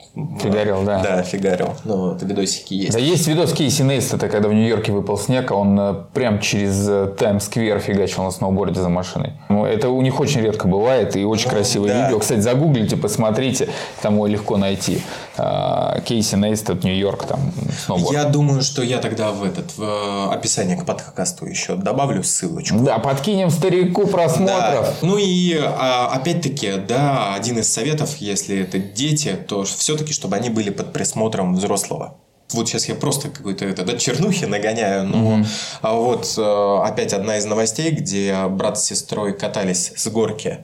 Фигарил, 0.40 0.82
да. 0.82 1.02
Да, 1.02 1.22
фигарил. 1.22 1.74
Ну, 1.84 2.10
вот, 2.10 2.22
видосики 2.22 2.74
есть. 2.74 2.92
Да, 2.92 2.98
есть 2.98 3.26
видос 3.26 3.52
Кейси 3.52 3.82
Нейстата, 3.82 4.28
когда 4.28 4.48
в 4.48 4.52
Нью-Йорке 4.52 4.92
выпал 4.92 5.18
снег, 5.18 5.50
а 5.50 5.54
он 5.54 5.78
э, 5.78 5.94
прям 6.12 6.40
через 6.40 7.14
Таймс-сквер 7.16 7.78
фигачил 7.78 8.24
на 8.24 8.30
сноуборде 8.30 8.80
за 8.80 8.88
машиной. 8.88 9.34
Ну, 9.48 9.64
это 9.64 9.90
у 9.90 10.00
них 10.02 10.18
очень 10.20 10.40
редко 10.40 10.66
бывает, 10.66 11.16
и 11.16 11.24
очень 11.24 11.46
ну, 11.46 11.52
красивое 11.52 11.92
да. 11.92 12.04
видео. 12.04 12.18
Кстати, 12.18 12.40
загуглите, 12.40 12.96
посмотрите, 12.96 13.68
там 14.02 14.14
его 14.14 14.26
легко 14.26 14.56
найти. 14.56 15.00
А, 15.36 16.00
Кейси 16.00 16.34
Нейстат, 16.34 16.82
Нью-Йорк, 16.82 17.24
там, 17.24 17.40
сноуборд. 17.84 18.12
Я 18.12 18.24
думаю, 18.24 18.62
что 18.62 18.82
я 18.82 18.98
тогда 18.98 19.30
в 19.30 19.44
этот, 19.44 19.76
в 19.76 19.82
э, 19.82 20.34
описание 20.34 20.76
к 20.76 20.84
подкасту 20.84 21.46
еще 21.46 21.76
добавлю 21.76 22.24
ссылочку. 22.24 22.78
Да, 22.78 22.98
подкинем 22.98 23.50
старику 23.50 24.06
просмотров. 24.06 24.86
Да. 24.86 24.94
Ну 25.02 25.16
и 25.16 25.56
а, 25.56 26.08
опять-таки, 26.12 26.72
да, 26.88 27.34
один 27.34 27.58
из 27.58 27.72
советов, 27.72 28.16
если 28.16 28.62
это 28.62 28.78
дети, 28.78 29.36
то 29.46 29.62
все-таки, 29.64 30.07
чтобы 30.12 30.36
они 30.36 30.50
были 30.50 30.70
под 30.70 30.92
присмотром 30.92 31.54
взрослого 31.54 32.18
вот 32.52 32.68
сейчас 32.68 32.88
я 32.88 32.94
просто 32.94 33.28
какой-то 33.28 33.64
это, 33.64 33.84
да, 33.84 33.96
чернухи 33.98 34.44
нагоняю, 34.44 35.04
но 35.04 35.38
mm-hmm. 35.38 35.46
а 35.82 35.94
вот 35.94 36.34
э, 36.38 36.88
опять 36.88 37.12
одна 37.12 37.36
из 37.36 37.44
новостей, 37.44 37.90
где 37.90 38.46
брат 38.48 38.78
с 38.78 38.84
сестрой 38.84 39.36
катались 39.36 39.92
с 39.94 40.06
горки, 40.08 40.58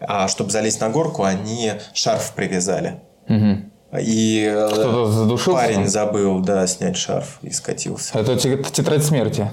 а 0.00 0.28
чтобы 0.28 0.50
залезть 0.50 0.80
на 0.80 0.90
горку, 0.90 1.24
они 1.24 1.72
шарф 1.94 2.32
привязали. 2.34 3.00
Mm-hmm. 3.28 3.70
И 4.02 4.66
Кто-то 4.72 5.10
задушился? 5.10 5.60
парень 5.60 5.86
забыл, 5.88 6.40
да, 6.40 6.66
снять 6.66 6.96
шарф 6.96 7.38
и 7.42 7.50
скатился. 7.50 8.18
Это 8.18 8.36
тетрадь 8.36 9.04
смерти. 9.04 9.50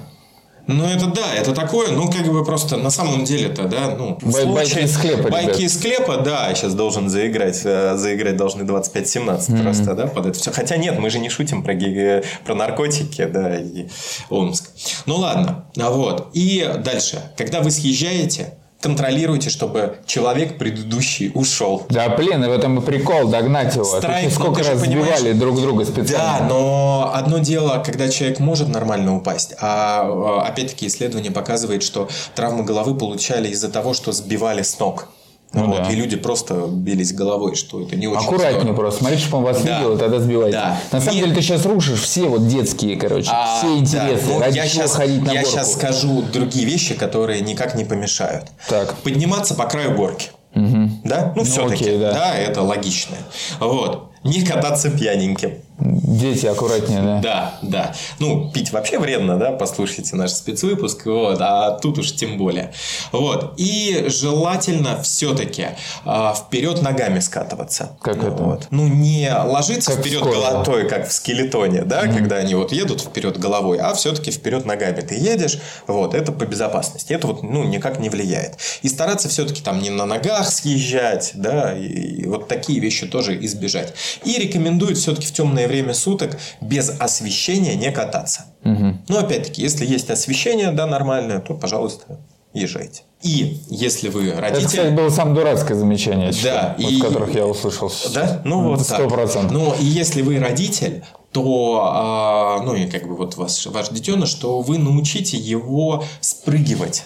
Ну, 0.68 0.84
это 0.84 1.06
да, 1.06 1.34
это 1.34 1.54
такое, 1.54 1.92
ну, 1.92 2.10
как 2.10 2.30
бы 2.30 2.44
просто 2.44 2.76
на 2.76 2.90
самом 2.90 3.24
деле-то, 3.24 3.64
да, 3.64 3.96
ну... 3.96 4.18
Бай, 4.20 4.42
случае, 4.42 4.54
байки 4.54 4.78
из 4.80 4.94
склепа, 4.94 5.30
Байки 5.30 5.46
ребят. 5.46 5.60
из 5.60 5.74
склепа, 5.74 6.16
да, 6.18 6.54
сейчас 6.54 6.74
должен 6.74 7.08
заиграть, 7.08 7.62
э, 7.64 7.96
заиграть 7.96 8.36
должны 8.36 8.64
25-17 8.64 9.02
mm-hmm. 9.02 9.62
просто, 9.62 9.94
да, 9.94 10.06
под 10.06 10.26
это 10.26 10.38
все. 10.38 10.52
Хотя 10.52 10.76
нет, 10.76 10.98
мы 10.98 11.08
же 11.08 11.20
не 11.20 11.30
шутим 11.30 11.62
про, 11.62 11.72
гиги, 11.72 12.22
про 12.44 12.54
наркотики, 12.54 13.24
да, 13.24 13.58
и 13.58 13.86
Омск. 14.28 14.68
Ну, 15.06 15.16
ладно, 15.16 15.64
а 15.78 15.90
вот. 15.90 16.28
И 16.34 16.70
дальше, 16.84 17.22
когда 17.38 17.62
вы 17.62 17.70
съезжаете, 17.70 18.57
контролируйте, 18.80 19.50
чтобы 19.50 19.98
человек 20.06 20.58
предыдущий 20.58 21.32
ушел. 21.34 21.86
Да, 21.88 22.08
блин, 22.10 22.44
и 22.44 22.48
в 22.48 22.52
этом 22.52 22.78
и 22.78 22.82
прикол, 22.84 23.28
догнать 23.28 23.74
его. 23.74 23.84
Страйк, 23.84 24.32
сколько 24.32 24.62
раз 24.62 24.78
сбивали 24.78 25.32
друг 25.32 25.60
друга 25.60 25.84
специально. 25.84 26.38
Да, 26.40 26.46
но 26.48 27.10
одно 27.12 27.38
дело, 27.38 27.82
когда 27.84 28.08
человек 28.08 28.38
может 28.38 28.68
нормально 28.68 29.16
упасть, 29.16 29.54
а, 29.60 30.02
а 30.02 30.46
опять-таки 30.46 30.86
исследование 30.86 31.32
показывает, 31.32 31.82
что 31.82 32.08
травмы 32.34 32.64
головы 32.64 32.96
получали 32.96 33.48
из-за 33.48 33.68
того, 33.68 33.94
что 33.94 34.12
сбивали 34.12 34.62
с 34.62 34.78
ног. 34.78 35.08
Ну, 35.52 35.66
вот, 35.66 35.84
да. 35.84 35.90
И 35.90 35.96
люди 35.96 36.16
просто 36.16 36.66
бились 36.70 37.14
головой, 37.14 37.54
что 37.54 37.80
это 37.80 37.96
не 37.96 38.06
очень 38.06 38.20
Аккуратнее 38.20 38.60
здорово. 38.60 38.76
просто. 38.76 39.00
Смотри, 39.00 39.18
чтобы 39.18 39.38
он 39.38 39.44
вас 39.44 39.62
да. 39.62 39.78
видел, 39.78 39.98
тогда 39.98 40.20
сбивайте. 40.20 40.52
Да. 40.52 40.80
На 40.92 41.00
самом 41.00 41.14
Нет. 41.14 41.24
деле 41.24 41.36
ты 41.36 41.42
сейчас 41.42 41.64
рушишь 41.64 42.00
все 42.00 42.24
вот 42.24 42.46
детские, 42.46 42.96
короче, 42.96 43.30
а, 43.32 43.58
все 43.58 43.78
интересы. 43.78 44.26
Да. 44.28 44.40
Ради 44.40 44.56
я 44.56 44.66
сейчас, 44.66 44.94
ходить 44.94 45.22
на 45.22 45.32
я 45.32 45.40
горку. 45.40 45.50
сейчас 45.50 45.72
скажу 45.72 46.22
другие 46.22 46.66
вещи, 46.66 46.94
которые 46.94 47.40
никак 47.40 47.74
не 47.76 47.84
помешают. 47.84 48.48
Так. 48.68 48.94
Подниматься 48.96 49.54
по 49.54 49.64
краю 49.64 49.96
горки. 49.96 50.30
Угу. 50.54 50.90
Да? 51.04 51.32
Ну, 51.34 51.42
ну 51.42 51.44
все-таки. 51.44 51.96
да. 51.96 52.12
да, 52.12 52.34
это 52.36 52.62
логично. 52.62 53.16
Вот. 53.58 54.10
Не 54.24 54.44
кататься 54.44 54.90
пьяненьким. 54.90 55.62
Дети 55.80 56.46
аккуратнее, 56.46 57.02
да? 57.02 57.20
Да, 57.20 57.58
да. 57.62 57.94
Ну, 58.18 58.50
пить 58.50 58.72
вообще 58.72 58.98
вредно, 58.98 59.36
да, 59.36 59.52
послушайте 59.52 60.16
наш 60.16 60.32
спецвыпуск, 60.32 61.06
вот, 61.06 61.38
а 61.40 61.78
тут 61.78 61.98
уж 61.98 62.12
тем 62.12 62.36
более. 62.36 62.72
Вот. 63.12 63.54
И 63.58 64.06
желательно 64.08 65.00
все-таки 65.02 65.62
э, 65.62 65.68
а, 66.04 66.34
вперед 66.34 66.82
ногами 66.82 67.20
скатываться. 67.20 67.96
Как 68.02 68.16
ну, 68.16 68.28
это? 68.28 68.42
Вот. 68.42 68.66
Ну, 68.70 68.88
не 68.88 69.32
ложиться 69.32 69.92
как 69.92 70.00
вперед 70.00 70.24
головой, 70.24 70.88
как 70.88 71.08
в 71.08 71.12
скелетоне, 71.12 71.82
да, 71.82 72.04
mm-hmm. 72.04 72.16
когда 72.16 72.36
они 72.36 72.56
вот 72.56 72.72
едут 72.72 73.00
вперед 73.00 73.38
головой, 73.38 73.78
а 73.78 73.94
все-таки 73.94 74.32
вперед 74.32 74.64
ногами 74.64 75.00
ты 75.00 75.14
едешь, 75.14 75.58
вот, 75.86 76.12
это 76.12 76.32
по 76.32 76.44
безопасности. 76.44 77.12
Это 77.12 77.28
вот, 77.28 77.44
ну, 77.44 77.62
никак 77.62 78.00
не 78.00 78.08
влияет. 78.08 78.56
И 78.82 78.88
стараться 78.88 79.28
все-таки 79.28 79.62
там 79.62 79.80
не 79.80 79.90
на 79.90 80.06
ногах 80.06 80.50
съезжать, 80.50 81.32
да, 81.34 81.78
и, 81.78 81.86
и 81.86 82.26
вот 82.26 82.48
такие 82.48 82.80
вещи 82.80 83.06
тоже 83.06 83.38
избежать. 83.44 83.94
И 84.24 84.36
рекомендуют 84.38 84.98
все-таки 84.98 85.26
в 85.28 85.32
время 85.68 85.94
суток 85.94 86.36
без 86.60 86.90
освещения 86.98 87.76
не 87.76 87.92
кататься. 87.92 88.46
Угу. 88.64 88.98
Но 89.08 89.18
опять-таки, 89.18 89.62
если 89.62 89.86
есть 89.86 90.10
освещение, 90.10 90.72
да, 90.72 90.86
нормальное, 90.86 91.38
то, 91.38 91.54
пожалуйста, 91.54 92.18
езжайте. 92.52 93.02
И 93.22 93.60
если 93.68 94.08
вы 94.08 94.32
родитель... 94.32 94.64
Это, 94.64 94.68
кстати, 94.68 94.94
было 94.94 95.10
самое 95.10 95.36
дурацкое 95.36 95.76
замечание, 95.76 96.32
да, 96.42 96.76
вот, 96.78 96.90
и... 96.90 97.00
которых 97.00 97.34
я 97.34 97.46
услышал. 97.46 97.92
Да? 98.14 98.42
Ну, 98.44 98.68
вот 98.68 98.80
Сто 98.82 99.08
процентов. 99.08 99.52
Ну, 99.52 99.74
и 99.78 99.84
если 99.84 100.22
вы 100.22 100.38
родитель, 100.38 101.02
то, 101.32 101.80
а, 101.82 102.62
ну, 102.62 102.74
и 102.74 102.86
как 102.86 103.06
бы 103.06 103.16
вот 103.16 103.36
ваш, 103.36 103.66
ваш 103.66 103.88
детеныш, 103.90 104.28
что 104.28 104.60
вы 104.60 104.78
научите 104.78 105.36
его 105.36 106.04
спрыгивать 106.20 107.04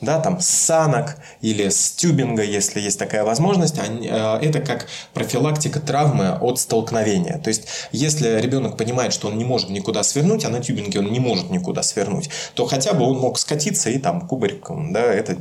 да, 0.00 0.18
там 0.18 0.40
санок 0.40 1.16
или 1.40 1.68
с 1.68 1.92
тюбинга, 1.92 2.42
если 2.42 2.80
есть 2.80 2.98
такая 2.98 3.24
возможность, 3.24 3.78
э, 3.78 4.38
это 4.42 4.60
как 4.60 4.86
профилактика 5.14 5.80
травмы 5.80 6.38
от 6.40 6.58
столкновения. 6.58 7.38
То 7.38 7.48
есть, 7.48 7.66
если 7.92 8.40
ребенок 8.40 8.76
понимает, 8.76 9.12
что 9.12 9.28
он 9.28 9.38
не 9.38 9.44
может 9.44 9.70
никуда 9.70 10.02
свернуть, 10.02 10.44
а 10.44 10.48
на 10.48 10.60
тюбинге 10.60 11.00
он 11.00 11.12
не 11.12 11.20
может 11.20 11.50
никуда 11.50 11.82
свернуть, 11.82 12.30
то 12.54 12.66
хотя 12.66 12.92
бы 12.92 13.04
он 13.04 13.18
мог 13.18 13.38
скатиться 13.38 13.90
и 13.90 13.98
там 13.98 14.26
кубариком, 14.26 14.92
да, 14.92 15.02
это 15.02 15.36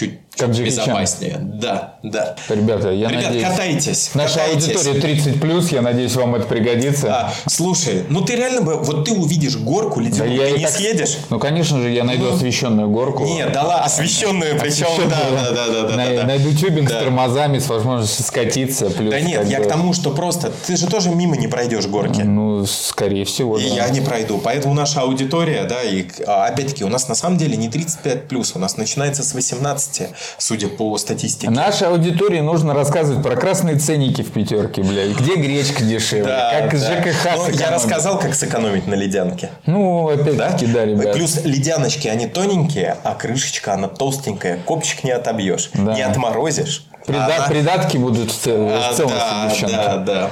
чуть, 0.00 0.18
как 0.36 0.54
чуть 0.54 0.66
безопаснее. 0.66 1.38
Да, 1.40 1.98
да. 2.02 2.36
Ребята, 2.48 2.90
я 2.90 3.08
Ребят, 3.08 3.24
надеюсь... 3.24 3.44
катайтесь. 3.44 4.10
Наша 4.14 4.38
катайтесь. 4.38 4.68
аудитория 4.68 5.00
30 5.00 5.40
плюс, 5.40 5.72
я 5.72 5.82
надеюсь, 5.82 6.14
вам 6.16 6.34
это 6.34 6.46
пригодится. 6.46 7.14
А, 7.14 7.34
слушай, 7.46 8.04
ну 8.08 8.22
ты 8.22 8.36
реально 8.36 8.62
бы, 8.62 8.76
вот 8.76 9.04
ты 9.04 9.12
увидишь 9.12 9.56
горку 9.56 10.00
ледяную, 10.00 10.38
да 10.38 10.46
ты 10.46 10.58
не 10.58 10.64
так... 10.64 10.72
съедешь? 10.72 11.18
Ну, 11.28 11.38
конечно 11.38 11.80
же, 11.80 11.90
я 11.90 12.04
найду 12.04 12.24
ну, 12.24 12.34
освещенную 12.34 12.88
горку. 12.88 13.24
Нет, 13.24 13.52
дала 13.52 13.80
освещенную, 13.80 14.58
причем, 14.58 14.86
да, 15.08 15.20
да, 15.30 15.50
да, 15.50 15.66
да, 15.66 15.82
да, 15.88 15.96
на, 15.96 16.16
да. 16.16 16.24
Найду 16.24 16.54
тюбинг 16.54 16.88
да. 16.88 16.96
с 16.96 17.02
тормозами, 17.02 17.58
с 17.58 17.68
возможностью 17.68 18.24
скатиться. 18.24 18.90
Плюс 18.90 19.10
да 19.10 19.20
нет, 19.20 19.46
я 19.46 19.58
бы... 19.58 19.64
к 19.64 19.68
тому, 19.68 19.92
что 19.92 20.10
просто, 20.10 20.50
ты 20.66 20.76
же 20.76 20.86
тоже 20.86 21.10
мимо 21.10 21.36
не 21.36 21.48
пройдешь 21.48 21.86
горки. 21.86 22.22
Ну, 22.22 22.64
скорее 22.66 23.24
всего, 23.24 23.58
И 23.58 23.68
да. 23.68 23.74
я 23.74 23.88
не 23.90 24.00
пройду, 24.00 24.38
поэтому 24.38 24.74
наша 24.74 25.02
аудитория, 25.02 25.64
да, 25.64 25.82
и 25.82 26.06
а, 26.26 26.46
опять-таки 26.46 26.84
у 26.84 26.88
нас 26.88 27.08
на 27.08 27.14
самом 27.14 27.36
деле 27.36 27.56
не 27.56 27.68
35 27.68 28.28
плюс, 28.28 28.52
у 28.54 28.58
нас 28.58 28.76
начинается 28.76 29.22
с 29.22 29.34
18, 29.34 29.89
судя 30.38 30.68
по 30.68 30.96
статистике. 30.98 31.50
Нашей 31.50 31.88
аудитории 31.88 32.40
нужно 32.40 32.74
рассказывать 32.74 33.22
про 33.22 33.36
красные 33.36 33.76
ценники 33.76 34.22
в 34.22 34.30
пятерке, 34.32 34.82
блядь. 34.82 35.16
Где 35.16 35.36
гречка 35.36 35.82
дешевле? 35.82 36.24
Да, 36.24 36.60
как 36.60 36.78
да. 36.78 37.02
ЖКХ 37.02 37.36
ну, 37.36 37.48
Я 37.50 37.70
рассказал, 37.70 38.18
как 38.18 38.34
сэкономить 38.34 38.86
на 38.86 38.94
ледянке. 38.94 39.50
Ну, 39.66 40.08
опять-таки, 40.08 40.66
да? 40.66 40.72
да, 40.72 40.84
ребят. 40.84 41.14
Плюс 41.14 41.44
ледяночки, 41.44 42.08
они 42.08 42.26
тоненькие, 42.26 42.96
а 43.02 43.14
крышечка, 43.14 43.74
она 43.74 43.88
толстенькая. 43.88 44.58
Копчик 44.64 45.04
не 45.04 45.10
отобьешь, 45.10 45.70
да. 45.74 45.94
не 45.94 46.02
отморозишь. 46.02 46.84
Прида- 47.06 47.36
она... 47.36 47.48
Придатки 47.48 47.96
будут 47.96 48.30
в, 48.30 48.46
а, 48.46 48.92
целом 48.94 49.12
да, 49.12 49.96
да, 49.96 49.96
да. 49.98 50.30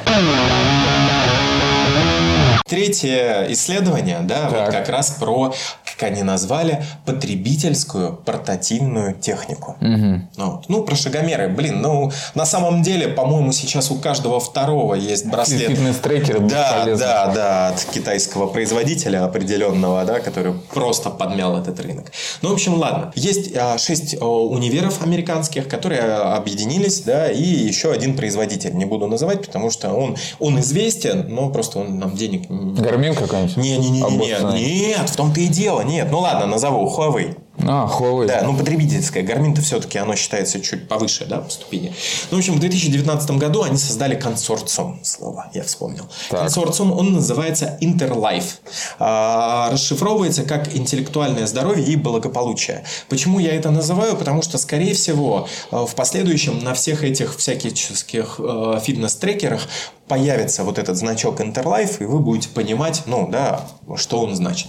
Третье 2.68 3.46
исследование, 3.50 4.20
да, 4.20 4.48
вот 4.48 4.72
как 4.72 4.88
раз 4.88 5.10
про, 5.10 5.54
как 5.84 6.02
они 6.02 6.22
назвали, 6.22 6.84
потребительскую 7.06 8.14
портативную 8.16 9.14
технику. 9.14 9.76
Угу. 9.80 10.20
Ну, 10.36 10.62
ну, 10.68 10.82
про 10.84 10.94
шагомеры. 10.94 11.48
Блин, 11.48 11.80
ну, 11.80 12.12
на 12.34 12.44
самом 12.44 12.82
деле, 12.82 13.08
по-моему, 13.08 13.52
сейчас 13.52 13.90
у 13.90 13.96
каждого 13.96 14.38
второго 14.40 14.94
есть 14.94 15.26
браслет. 15.26 15.70
Фитнес-трекеры 15.70 16.40
Да, 16.40 16.84
да, 16.84 17.32
да, 17.34 17.68
от 17.68 17.84
китайского 17.84 18.46
производителя 18.46 19.24
определенного, 19.24 20.04
да, 20.04 20.20
который 20.20 20.52
просто 20.52 21.10
подмял 21.10 21.56
этот 21.56 21.80
рынок. 21.80 22.12
Ну, 22.42 22.50
в 22.50 22.52
общем, 22.52 22.74
ладно. 22.74 23.12
Есть 23.14 23.56
а, 23.56 23.78
шесть 23.78 24.16
а, 24.20 24.24
универов 24.24 25.02
американских, 25.02 25.68
которые 25.68 26.02
объединились, 26.02 27.00
да, 27.00 27.30
и 27.30 27.42
еще 27.42 27.92
один 27.92 28.16
производитель. 28.16 28.74
Не 28.74 28.84
буду 28.84 29.06
называть, 29.06 29.46
потому 29.46 29.70
что 29.70 29.90
он, 29.90 30.16
он 30.38 30.60
известен, 30.60 31.26
но 31.28 31.50
просто 31.50 31.78
он 31.78 31.98
нам 31.98 32.14
денег 32.14 32.48
Гармин 32.58 33.14
какая-нибудь? 33.14 33.56
Не, 33.56 33.78
не, 33.78 33.90
не, 33.90 34.02
не, 34.02 34.88
нет, 34.88 35.08
в 35.08 35.16
том-то 35.16 35.40
и 35.40 35.46
дело. 35.46 35.82
нет, 35.82 36.08
ну 36.10 36.20
ладно, 36.20 36.46
назову 36.46 36.88
Huawei. 36.88 37.36
А, 37.66 37.86
Huawei. 37.86 38.26
Да, 38.26 38.42
ну 38.42 38.56
потребительское. 38.56 39.22
Гармин-то 39.22 39.62
все-таки 39.62 39.98
оно 39.98 40.14
считается 40.14 40.60
чуть 40.60 40.88
повыше, 40.88 41.26
да, 41.26 41.38
по 41.38 41.50
ступени. 41.50 41.92
Ну, 42.30 42.36
в 42.36 42.40
общем, 42.40 42.54
в 42.54 42.60
2019 42.60 43.30
году 43.32 43.62
они 43.62 43.76
создали 43.76 44.14
консорциум, 44.14 45.00
слово 45.02 45.50
я 45.54 45.64
вспомнил. 45.64 46.08
Так. 46.30 46.40
Консорциум, 46.40 46.92
он 46.92 47.14
называется 47.14 47.78
Interlife. 47.80 48.58
А, 48.98 49.70
расшифровывается 49.72 50.44
как 50.44 50.74
интеллектуальное 50.74 51.46
здоровье 51.46 51.84
и 51.84 51.96
благополучие. 51.96 52.84
Почему 53.08 53.38
я 53.38 53.54
это 53.54 53.70
называю? 53.70 54.16
Потому 54.16 54.42
что, 54.42 54.58
скорее 54.58 54.94
всего, 54.94 55.48
э, 55.70 55.76
в 55.76 55.94
последующем 55.94 56.62
на 56.62 56.74
всех 56.74 57.04
этих 57.04 57.36
всяких 57.36 58.36
э, 58.38 58.80
фитнес-трекерах 58.82 59.62
появится 60.08 60.64
вот 60.64 60.78
этот 60.78 60.96
значок 60.96 61.40
Interlife, 61.40 61.98
и 62.00 62.04
вы 62.04 62.18
будете 62.18 62.48
понимать, 62.48 63.02
ну, 63.06 63.28
да, 63.30 63.66
что 63.96 64.20
он 64.20 64.34
значит. 64.34 64.68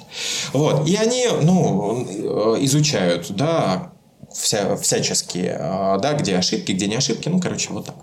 Вот. 0.54 0.88
И 0.88 0.96
они, 0.96 1.28
ну, 1.42 2.06
э, 2.08 2.58
изучают, 2.80 3.32
да, 3.32 3.92
вся, 4.34 4.76
всяческие, 4.76 5.58
да, 6.02 6.14
где 6.14 6.38
ошибки, 6.38 6.72
где 6.72 6.88
не 6.88 6.96
ошибки, 6.96 7.30
ну, 7.30 7.40
короче, 7.40 7.70
вот 7.72 7.86
так. 7.86 7.96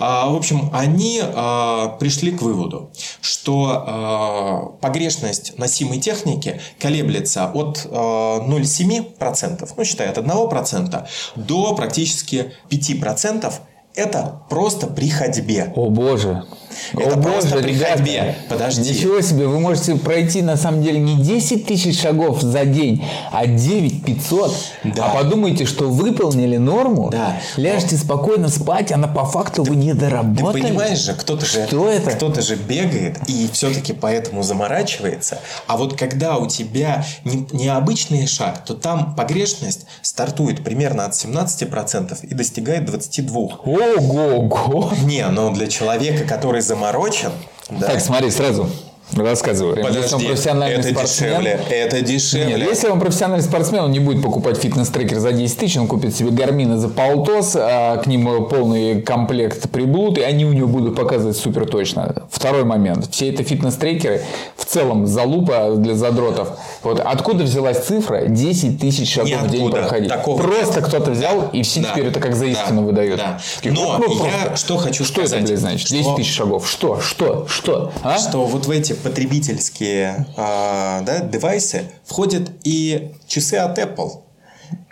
А, 0.00 0.28
в 0.28 0.36
общем, 0.36 0.70
они 0.72 1.20
а, 1.22 1.96
пришли 2.00 2.32
к 2.32 2.42
выводу, 2.42 2.90
что 3.20 3.84
а, 3.86 4.60
погрешность 4.80 5.58
носимой 5.58 5.98
техники 5.98 6.60
колеблется 6.80 7.50
от 7.52 7.86
0,7%, 7.86 9.70
ну, 9.76 9.84
считай, 9.84 10.08
от 10.08 10.18
1% 10.18 11.06
до 11.36 11.74
практически 11.74 12.52
5%, 12.70 13.52
это 13.94 14.42
просто 14.48 14.86
при 14.86 15.10
ходьбе. 15.10 15.72
О 15.74 15.90
боже. 15.90 16.44
Это 16.92 17.14
О 17.14 17.22
просто 17.22 17.50
боже, 17.50 17.62
при 17.62 17.72
ребята. 17.72 17.92
ходьбе. 17.98 18.34
Подожди. 18.48 18.90
Ничего 18.90 19.20
себе, 19.20 19.46
вы 19.46 19.60
можете 19.60 19.94
пройти 19.96 20.42
на 20.42 20.56
самом 20.56 20.82
деле 20.82 20.98
не 21.00 21.16
10 21.16 21.66
тысяч 21.66 22.00
шагов 22.00 22.40
за 22.42 22.64
день, 22.64 23.04
а 23.32 23.46
9 23.46 24.04
500. 24.04 24.54
Да. 24.84 25.06
А 25.06 25.14
подумайте, 25.22 25.66
что 25.66 25.88
выполнили 25.88 26.56
норму, 26.56 27.10
Да. 27.10 27.36
ляжете 27.56 27.96
спокойно 27.96 28.48
спать, 28.48 28.92
она 28.92 29.08
по 29.08 29.24
факту 29.24 29.62
вы 29.64 29.76
не 29.76 29.92
Ты 29.92 29.98
доработали. 29.98 30.62
понимаешь 30.62 30.98
же, 30.98 31.14
кто-то 31.14 31.44
же, 31.46 31.66
Что 31.66 31.88
это? 31.88 32.10
кто-то 32.12 32.42
же 32.42 32.56
бегает 32.56 33.18
и 33.28 33.48
все-таки 33.52 33.92
поэтому 33.92 34.42
заморачивается. 34.42 35.38
А 35.66 35.76
вот 35.76 35.96
когда 35.98 36.36
у 36.36 36.46
тебя 36.46 37.04
не- 37.24 37.46
необычный 37.52 38.26
шаг, 38.26 38.64
то 38.64 38.74
там 38.74 39.14
погрешность 39.14 39.86
стартует 40.02 40.62
примерно 40.64 41.04
от 41.06 41.14
17% 41.14 42.18
и 42.22 42.34
достигает 42.34 42.84
22%. 42.84 43.60
Ого-го. 43.64 44.92
Не, 45.04 45.26
но 45.28 45.50
для 45.52 45.66
человека, 45.66 46.24
который 46.24 46.57
заморочен, 46.60 47.32
да, 47.70 47.86
Так, 47.88 48.00
смотри, 48.00 48.30
сразу 48.30 48.68
рассказываю. 49.16 49.76
Если 49.76 49.88
он 49.88 49.94
подожди, 50.04 50.26
профессиональный 50.26 50.76
это 50.76 50.88
спортсмен, 50.90 51.30
дешевле, 51.30 51.60
это 51.70 52.00
дешевле. 52.02 52.56
Нет, 52.56 52.68
если 52.68 52.88
он 52.88 53.00
профессиональный 53.00 53.44
спортсмен, 53.44 53.84
он 53.84 53.92
не 53.92 54.00
будет 54.00 54.22
покупать 54.22 54.58
фитнес-трекер 54.58 55.18
за 55.18 55.32
10 55.32 55.58
тысяч, 55.58 55.76
он 55.76 55.86
купит 55.86 56.14
себе 56.14 56.30
гармины 56.30 56.76
за 56.76 56.88
полтос, 56.88 57.56
а 57.56 57.96
к 57.96 58.06
ним 58.06 58.46
полный 58.48 59.00
комплект 59.02 59.70
приблуд, 59.70 60.18
и 60.18 60.22
они 60.22 60.44
у 60.44 60.52
него 60.52 60.68
будут 60.68 60.94
показывать 60.96 61.36
супер 61.36 61.66
точно. 61.66 62.26
Второй 62.30 62.64
момент. 62.64 63.08
Все 63.10 63.30
это 63.30 63.42
фитнес-трекеры 63.42 64.22
в 64.56 64.64
целом 64.64 65.06
залупа 65.06 65.74
для 65.76 65.94
задротов. 65.94 66.50
Вот 66.82 67.00
откуда 67.00 67.44
взялась 67.44 67.78
цифра 67.78 68.26
10 68.26 68.80
тысяч 68.80 69.12
шагов 69.12 69.42
в 69.42 69.50
день 69.50 69.62
Ниоткуда. 69.62 69.82
проходить? 69.82 70.08
Такого 70.08 70.42
Просто 70.42 70.80
кто-то 70.82 71.10
взял, 71.12 71.48
и 71.52 71.62
все 71.62 71.80
Да. 71.80 71.92
теперь 71.92 72.06
это 72.06 72.20
как 72.20 72.34
за 72.34 72.44
Да. 72.44 72.50
истину 72.50 72.82
выдают. 72.82 73.18
Да. 73.18 73.40
Но 73.64 73.72
ну, 73.72 73.92
я 73.92 73.98
просто. 73.98 74.56
что 74.56 74.76
хочу 74.76 75.04
Что 75.04 75.26
сказать, 75.26 75.38
это, 75.40 75.48
блядь, 75.48 75.60
значит? 75.60 75.88
10 75.88 76.02
что- 76.04 76.16
тысяч 76.16 76.34
шагов. 76.34 76.68
Что? 76.68 77.00
Что? 77.00 77.46
Что? 77.48 77.92
А? 78.02 78.18
что 78.18 78.44
вот 78.44 78.66
в 78.66 78.70
эти 78.70 78.97
потребительские 79.02 80.26
а, 80.36 81.00
да, 81.02 81.20
девайсы 81.20 81.84
входят 82.04 82.50
и 82.64 83.12
часы 83.26 83.54
от 83.54 83.78
Apple. 83.78 84.22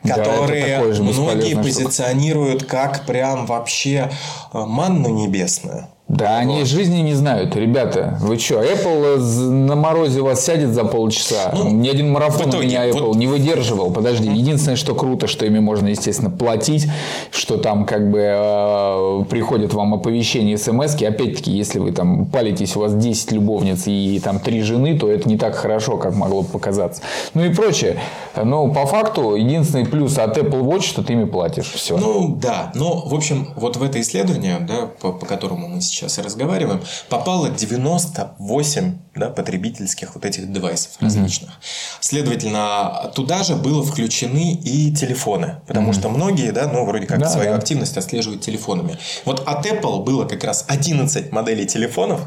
Да, 0.03 0.14
Которые 0.14 0.95
же 0.95 1.03
многие 1.03 1.51
штука. 1.51 1.62
позиционируют 1.64 2.64
как 2.64 3.05
прям 3.07 3.47
вообще 3.47 4.11
а, 4.53 4.64
манну 4.64 5.09
небесную. 5.09 5.88
Да, 6.09 6.38
они 6.38 6.64
жизни 6.64 7.01
не 7.01 7.14
знают. 7.14 7.57
Ребята, 7.57 8.16
вы 8.21 8.38
что, 8.38 8.62
Apple 8.62 9.19
на 9.51 9.75
морозе 9.75 10.21
у 10.21 10.27
вас 10.27 10.45
сядет 10.45 10.73
за 10.73 10.85
полчаса? 10.85 11.53
Ну, 11.53 11.71
Ни 11.71 11.88
один 11.88 12.12
марафон 12.12 12.49
итоге, 12.49 12.59
у 12.59 12.69
меня 12.69 12.88
Apple 12.88 13.07
вот- 13.09 13.16
не 13.16 13.27
выдерживал. 13.27 13.90
Подожди, 13.90 14.29
единственное, 14.29 14.77
что 14.77 14.95
круто, 14.95 15.27
что 15.27 15.45
ими 15.47 15.59
можно, 15.59 15.88
естественно, 15.88 16.31
платить, 16.31 16.87
что 17.33 17.57
там 17.57 17.87
как 17.87 18.09
бы 18.12 18.21
э, 18.21 19.25
приходят 19.29 19.75
вам 19.75 19.95
оповещения, 19.95 20.57
смс 20.57 20.95
-ки. 20.95 21.05
Опять-таки, 21.05 21.51
если 21.51 21.81
вы 21.81 21.90
там 21.90 22.27
палитесь, 22.27 22.77
у 22.77 22.81
вас 22.81 22.95
10 22.95 23.33
любовниц 23.33 23.83
и 23.87 24.21
там 24.23 24.38
3 24.38 24.62
жены, 24.62 24.97
то 24.97 25.11
это 25.11 25.29
не 25.29 25.37
так 25.37 25.57
хорошо, 25.57 25.97
как 25.97 26.14
могло 26.14 26.42
бы 26.42 26.49
показаться. 26.49 27.03
Ну 27.35 27.45
и 27.45 27.53
прочее. 27.53 27.99
Но 28.40 28.69
по 28.69 28.87
факту, 28.87 29.35
единственный 29.35 29.85
плюс 29.85 30.19
от 30.19 30.38
Apple 30.38 30.62
Watch, 30.62 30.83
что 30.83 31.03
ты 31.03 31.14
ими 31.14 31.25
платишь. 31.25 31.73
Все. 31.75 31.97
Ну 31.97 32.37
да, 32.40 32.71
но 32.77 33.03
в 33.05 33.12
общем 33.12 33.49
вот 33.57 33.77
в 33.77 33.83
это 33.83 34.01
исследование, 34.01 34.59
да, 34.61 34.88
по, 35.01 35.11
по 35.11 35.27
которому 35.27 35.66
мы 35.66 35.81
сейчас 35.81 35.96
и 36.03 36.23
разговариваем, 36.23 36.83
попало 37.09 37.49
98 37.51 38.99
да, 39.15 39.31
потребительских 39.31 40.15
вот 40.15 40.25
этих 40.25 40.53
девайсов 40.53 40.93
различных. 41.01 41.51
Следовательно, 42.01 43.11
туда 43.15 43.43
же 43.43 43.57
было 43.57 43.85
включены 43.85 44.55
и 44.55 44.95
телефоны, 44.95 45.57
потому 45.67 45.93
что 45.93 46.09
многие, 46.09 46.53
да, 46.53 46.67
ну 46.67 46.85
вроде 46.85 47.07
как 47.07 47.21
Да, 47.21 47.29
свою 47.29 47.51
да. 47.51 47.57
активность 47.57 47.97
отслеживают 47.97 48.43
телефонами. 48.43 48.99
Вот 49.25 49.43
от 49.47 49.67
Apple 49.67 50.03
было 50.05 50.25
как 50.25 50.45
раз 50.45 50.65
11 50.69 51.33
моделей 51.33 51.67
телефонов. 51.67 52.21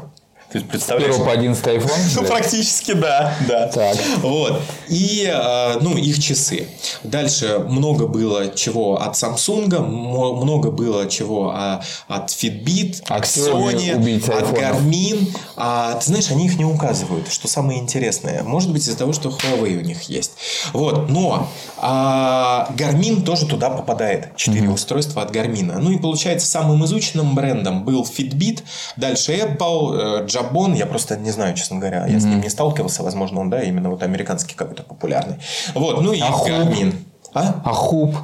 То 0.50 0.58
есть, 0.58 0.68
представляешь, 0.68 1.14
Первый 1.14 1.26
по 1.26 1.32
11 1.32 1.64
iPhone. 1.64 2.00
ну, 2.16 2.24
практически 2.24 2.92
да, 2.92 3.32
да. 3.46 3.68
Так. 3.68 3.96
Вот. 4.18 4.60
И, 4.88 5.30
э, 5.32 5.78
ну, 5.80 5.96
их 5.96 6.20
часы. 6.20 6.66
Дальше 7.04 7.60
много 7.68 8.08
было 8.08 8.52
чего 8.54 9.00
от 9.00 9.14
Samsung, 9.14 9.78
много 9.80 10.72
было 10.72 11.08
чего 11.08 11.52
а, 11.54 11.82
от 12.08 12.30
Fitbit, 12.30 13.02
от 13.06 13.24
Xiaomi 13.24 14.00
Sony, 14.00 14.38
от. 14.38 14.58
Garmin. 14.58 15.32
А, 15.56 15.94
ты 15.94 16.06
знаешь, 16.06 16.30
они 16.30 16.46
их 16.46 16.58
не 16.58 16.64
указывают, 16.64 17.30
что 17.30 17.46
самое 17.46 17.78
интересное. 17.78 18.42
Может 18.42 18.72
быть, 18.72 18.82
из-за 18.82 18.96
того, 18.96 19.12
что 19.12 19.28
Huawei 19.28 19.78
у 19.78 19.82
них 19.82 20.02
есть. 20.02 20.32
Вот. 20.72 21.08
Но 21.10 21.48
а, 21.78 22.68
Garmin 22.76 23.22
тоже 23.22 23.46
туда 23.46 23.70
попадает. 23.70 24.36
Четыре 24.36 24.68
устройства 24.68 25.22
от 25.22 25.30
Garmin. 25.30 25.78
Ну 25.78 25.92
и 25.92 25.98
получается, 25.98 26.48
самым 26.48 26.84
изученным 26.86 27.36
брендом 27.36 27.84
был 27.84 28.02
Fitbit, 28.02 28.62
дальше 28.96 29.32
Apple, 29.32 30.24
э, 30.24 30.26
Jabon. 30.40 30.76
Я 30.76 30.86
просто 30.86 31.16
не 31.16 31.30
знаю, 31.30 31.54
честно 31.54 31.78
говоря. 31.78 32.06
Я 32.06 32.20
с 32.20 32.24
ним 32.24 32.40
не 32.40 32.48
сталкивался. 32.48 33.02
Возможно, 33.02 33.40
он, 33.40 33.50
да, 33.50 33.62
именно 33.62 33.90
вот 33.90 34.02
американский 34.02 34.54
какой-то 34.54 34.82
популярный. 34.82 35.36
Вот. 35.74 36.00
Ну 36.02 36.12
и 36.12 36.20
А 36.20 36.30
Hub? 36.30 36.46
Garmin. 36.48 36.94
А? 37.34 37.62
А 37.64 37.72
хуп? 37.72 38.16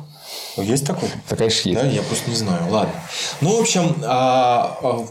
Есть 0.57 0.87
такой? 0.87 1.09
Да, 1.29 1.37
конечно, 1.37 1.69
есть. 1.69 1.81
Да, 1.81 1.87
я 1.87 2.03
просто 2.03 2.31
не 2.31 2.37
знаю. 2.37 2.63
Ладно. 2.71 2.93
Ну, 3.41 3.57
в 3.57 3.61
общем, 3.61 3.97
а, 4.05 4.79
а, 4.83 5.07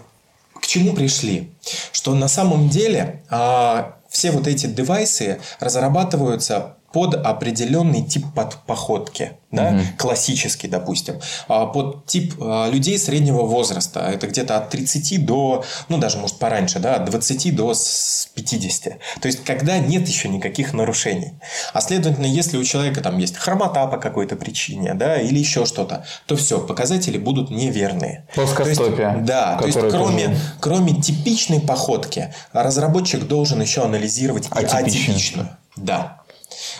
к 0.59 0.65
чему 0.65 0.93
пришли? 0.93 1.51
Что 1.91 2.13
на 2.15 2.27
самом 2.27 2.69
деле 2.69 3.23
а, 3.29 3.95
все 4.09 4.31
вот 4.31 4.47
эти 4.47 4.65
девайсы 4.65 5.39
разрабатываются 5.59 6.75
под 6.95 7.13
определенный 7.13 8.03
тип 8.03 8.25
под 8.33 8.55
походки, 8.65 9.33
да, 9.51 9.81
классический, 9.97 10.69
допустим, 10.69 11.15
а, 11.49 11.65
под 11.65 12.05
тип 12.05 12.35
а, 12.39 12.69
людей 12.69 12.97
среднего 12.97 13.41
возраста. 13.41 13.99
Это 13.99 14.27
где-то 14.27 14.55
от 14.55 14.69
30 14.69 15.17
до, 15.25 15.65
ну 15.89 15.97
даже 15.97 16.17
может 16.19 16.39
пораньше, 16.39 16.79
да, 16.79 16.95
от 16.95 17.03
20 17.09 17.51
до 17.53 17.73
с- 17.73 18.29
50. 18.33 18.97
То 19.19 19.27
есть, 19.27 19.43
когда 19.43 19.77
нет 19.77 20.07
еще 20.07 20.29
никаких 20.29 20.73
нарушений. 20.73 21.33
А 21.73 21.81
следовательно, 21.81 22.27
если 22.27 22.55
у 22.57 22.63
человека 22.63 23.01
там 23.01 23.17
есть 23.17 23.35
хромота 23.35 23.87
по 23.87 23.97
какой-то 23.97 24.37
причине, 24.37 24.93
да, 24.93 25.19
или 25.19 25.37
еще 25.37 25.65
что-то, 25.65 26.05
то 26.27 26.37
все, 26.37 26.61
показатели 26.61 27.17
будут 27.17 27.49
неверные. 27.51 28.25
Плоскостопие, 28.35 28.95
То 28.95 29.15
есть, 29.15 29.25
да, 29.25 29.57
то 29.59 29.65
есть 29.65 29.77
кроме, 29.79 30.27
тоже- 30.27 30.37
кроме 30.61 30.93
типичной 31.01 31.59
походки, 31.59 32.33
разработчик 32.53 33.27
должен 33.27 33.59
еще 33.61 33.83
анализировать 33.83 34.45
и 34.45 34.49
Атипичную. 34.49 34.85
атипичную. 34.85 35.49
Да. 35.75 36.21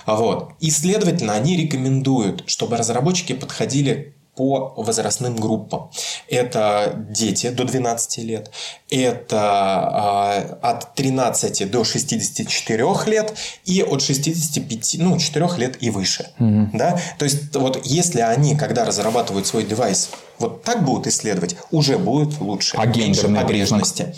А 0.06 0.16
Вот. 0.16 0.52
И, 0.60 0.72
следовательно, 0.72 1.34
они 1.34 1.58
рекомендуют, 1.58 2.44
чтобы 2.48 2.78
разработчики 2.78 3.34
подходили 3.34 4.16
по 4.36 4.74
возрастным 4.76 5.36
группам. 5.36 5.90
Это 6.28 7.06
дети 7.10 7.50
до 7.50 7.64
12 7.64 8.18
лет, 8.20 8.52
это 8.90 9.40
а, 9.40 10.58
от 10.62 10.94
13 10.96 11.70
до 11.72 11.84
64 11.84 12.86
лет 13.08 13.34
и 13.64 13.82
от 13.82 14.02
65, 14.02 14.96
ну, 15.00 15.18
4 15.18 15.50
лет 15.58 15.82
и 15.82 15.90
выше. 15.90 16.30
Да? 16.38 17.00
То 17.18 17.26
есть, 17.26 17.56
вот 17.56 17.86
если 17.86 18.22
они, 18.22 18.56
когда 18.56 18.86
разрабатывают 18.86 19.48
свой 19.48 19.64
девайс, 19.64 20.10
вот 20.38 20.64
так 20.64 20.84
будут 20.84 21.08
исследовать, 21.08 21.56
уже 21.72 21.98
будет 21.98 22.40
лучше. 22.42 22.76
А 22.78 22.86
меньше 22.86 23.00
гендерный 23.00 23.46
признак? 23.46 23.82
погрешности. 23.82 24.16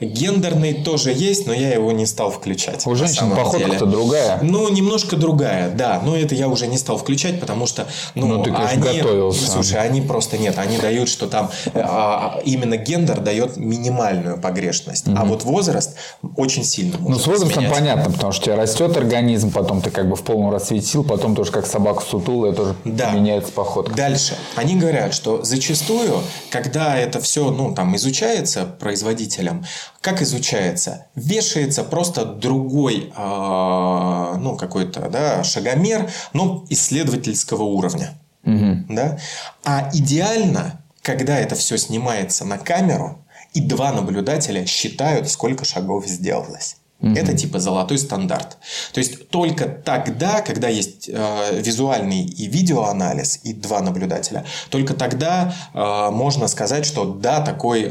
Гендерный 0.00 0.72
тоже 0.72 1.12
есть, 1.12 1.46
но 1.46 1.52
я 1.52 1.74
его 1.74 1.92
не 1.92 2.06
стал 2.06 2.30
включать. 2.30 2.86
У 2.86 2.94
женщин 2.94 3.30
походка-то 3.30 3.86
другая. 3.86 4.38
Ну, 4.42 4.68
немножко 4.70 5.16
другая, 5.16 5.70
да. 5.70 6.00
Но 6.04 6.16
это 6.16 6.34
я 6.34 6.48
уже 6.48 6.66
не 6.66 6.78
стал 6.78 6.96
включать, 6.96 7.38
потому 7.38 7.66
что... 7.66 7.86
Ну, 8.14 8.26
ну 8.26 8.42
ты, 8.42 8.50
конечно, 8.50 8.90
они, 8.90 8.98
готовился. 8.98 9.50
Слушай, 9.50 9.80
они 9.80 10.00
просто 10.00 10.38
нет. 10.38 10.58
Они 10.58 10.78
дают, 10.78 11.08
что 11.08 11.26
там 11.26 11.50
а, 11.74 12.40
именно 12.44 12.76
гендер 12.76 13.20
дает 13.20 13.56
минимальную 13.56 14.40
погрешность. 14.40 15.06
Угу. 15.06 15.16
А 15.18 15.24
вот 15.24 15.44
возраст 15.44 15.96
очень 16.36 16.64
сильно 16.64 16.96
Ну, 16.98 17.18
с 17.18 17.26
возрастом 17.26 17.64
менять. 17.64 17.74
понятно, 17.74 18.10
потому 18.10 18.32
что 18.32 18.42
у 18.42 18.44
тебя 18.46 18.56
растет 18.56 18.96
организм, 18.96 19.50
потом 19.50 19.82
ты 19.82 19.90
как 19.90 20.08
бы 20.08 20.16
в 20.16 20.22
полном 20.22 20.50
расцвете 20.50 20.86
сил, 20.86 21.04
потом 21.04 21.34
тоже 21.34 21.52
как 21.52 21.66
собака 21.66 22.02
сутулая, 22.02 22.52
тоже 22.52 22.74
да. 22.84 23.10
меняется 23.10 23.52
походка. 23.52 23.94
Дальше. 23.94 24.34
Они 24.56 24.76
говорят, 24.76 25.12
что 25.12 25.42
зачастую, 25.42 26.22
когда 26.50 26.96
это 26.96 27.20
все, 27.20 27.50
ну, 27.50 27.74
там, 27.74 27.94
изучается 27.96 28.64
производителем, 28.78 29.64
как 30.00 30.22
изучается? 30.22 31.06
Вешается 31.14 31.84
просто 31.84 32.24
другой, 32.24 33.12
э, 33.14 34.36
ну, 34.38 34.56
какой-то, 34.56 35.08
да, 35.08 35.44
шагомер, 35.44 36.10
но 36.32 36.64
исследовательского 36.70 37.62
уровня. 37.62 38.18
Угу. 38.44 38.86
Да? 38.88 39.18
А 39.64 39.90
идеально, 39.92 40.80
когда 41.02 41.38
это 41.38 41.54
все 41.54 41.76
снимается 41.76 42.44
на 42.44 42.58
камеру, 42.58 43.24
и 43.52 43.60
два 43.60 43.92
наблюдателя 43.92 44.64
считают, 44.64 45.28
сколько 45.28 45.64
шагов 45.64 46.06
сделалось. 46.06 46.76
Угу. 47.02 47.14
Это 47.14 47.34
типа 47.36 47.58
золотой 47.60 47.98
стандарт. 47.98 48.58
То 48.92 48.98
есть 48.98 49.30
только 49.30 49.66
тогда, 49.66 50.42
когда 50.42 50.68
есть 50.68 51.08
э, 51.08 51.60
визуальный 51.60 52.22
и 52.22 52.46
видеоанализ 52.46 53.40
и 53.42 53.54
два 53.54 53.80
наблюдателя, 53.80 54.44
только 54.68 54.92
тогда 54.92 55.54
э, 55.72 56.10
можно 56.10 56.46
сказать, 56.46 56.84
что 56.84 57.06
да, 57.06 57.40
такой 57.40 57.84
э, 57.84 57.90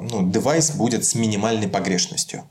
ну, 0.00 0.28
девайс 0.30 0.70
будет 0.70 1.04
с 1.04 1.14
минимальной 1.14 1.68
погрешностью. 1.68 2.44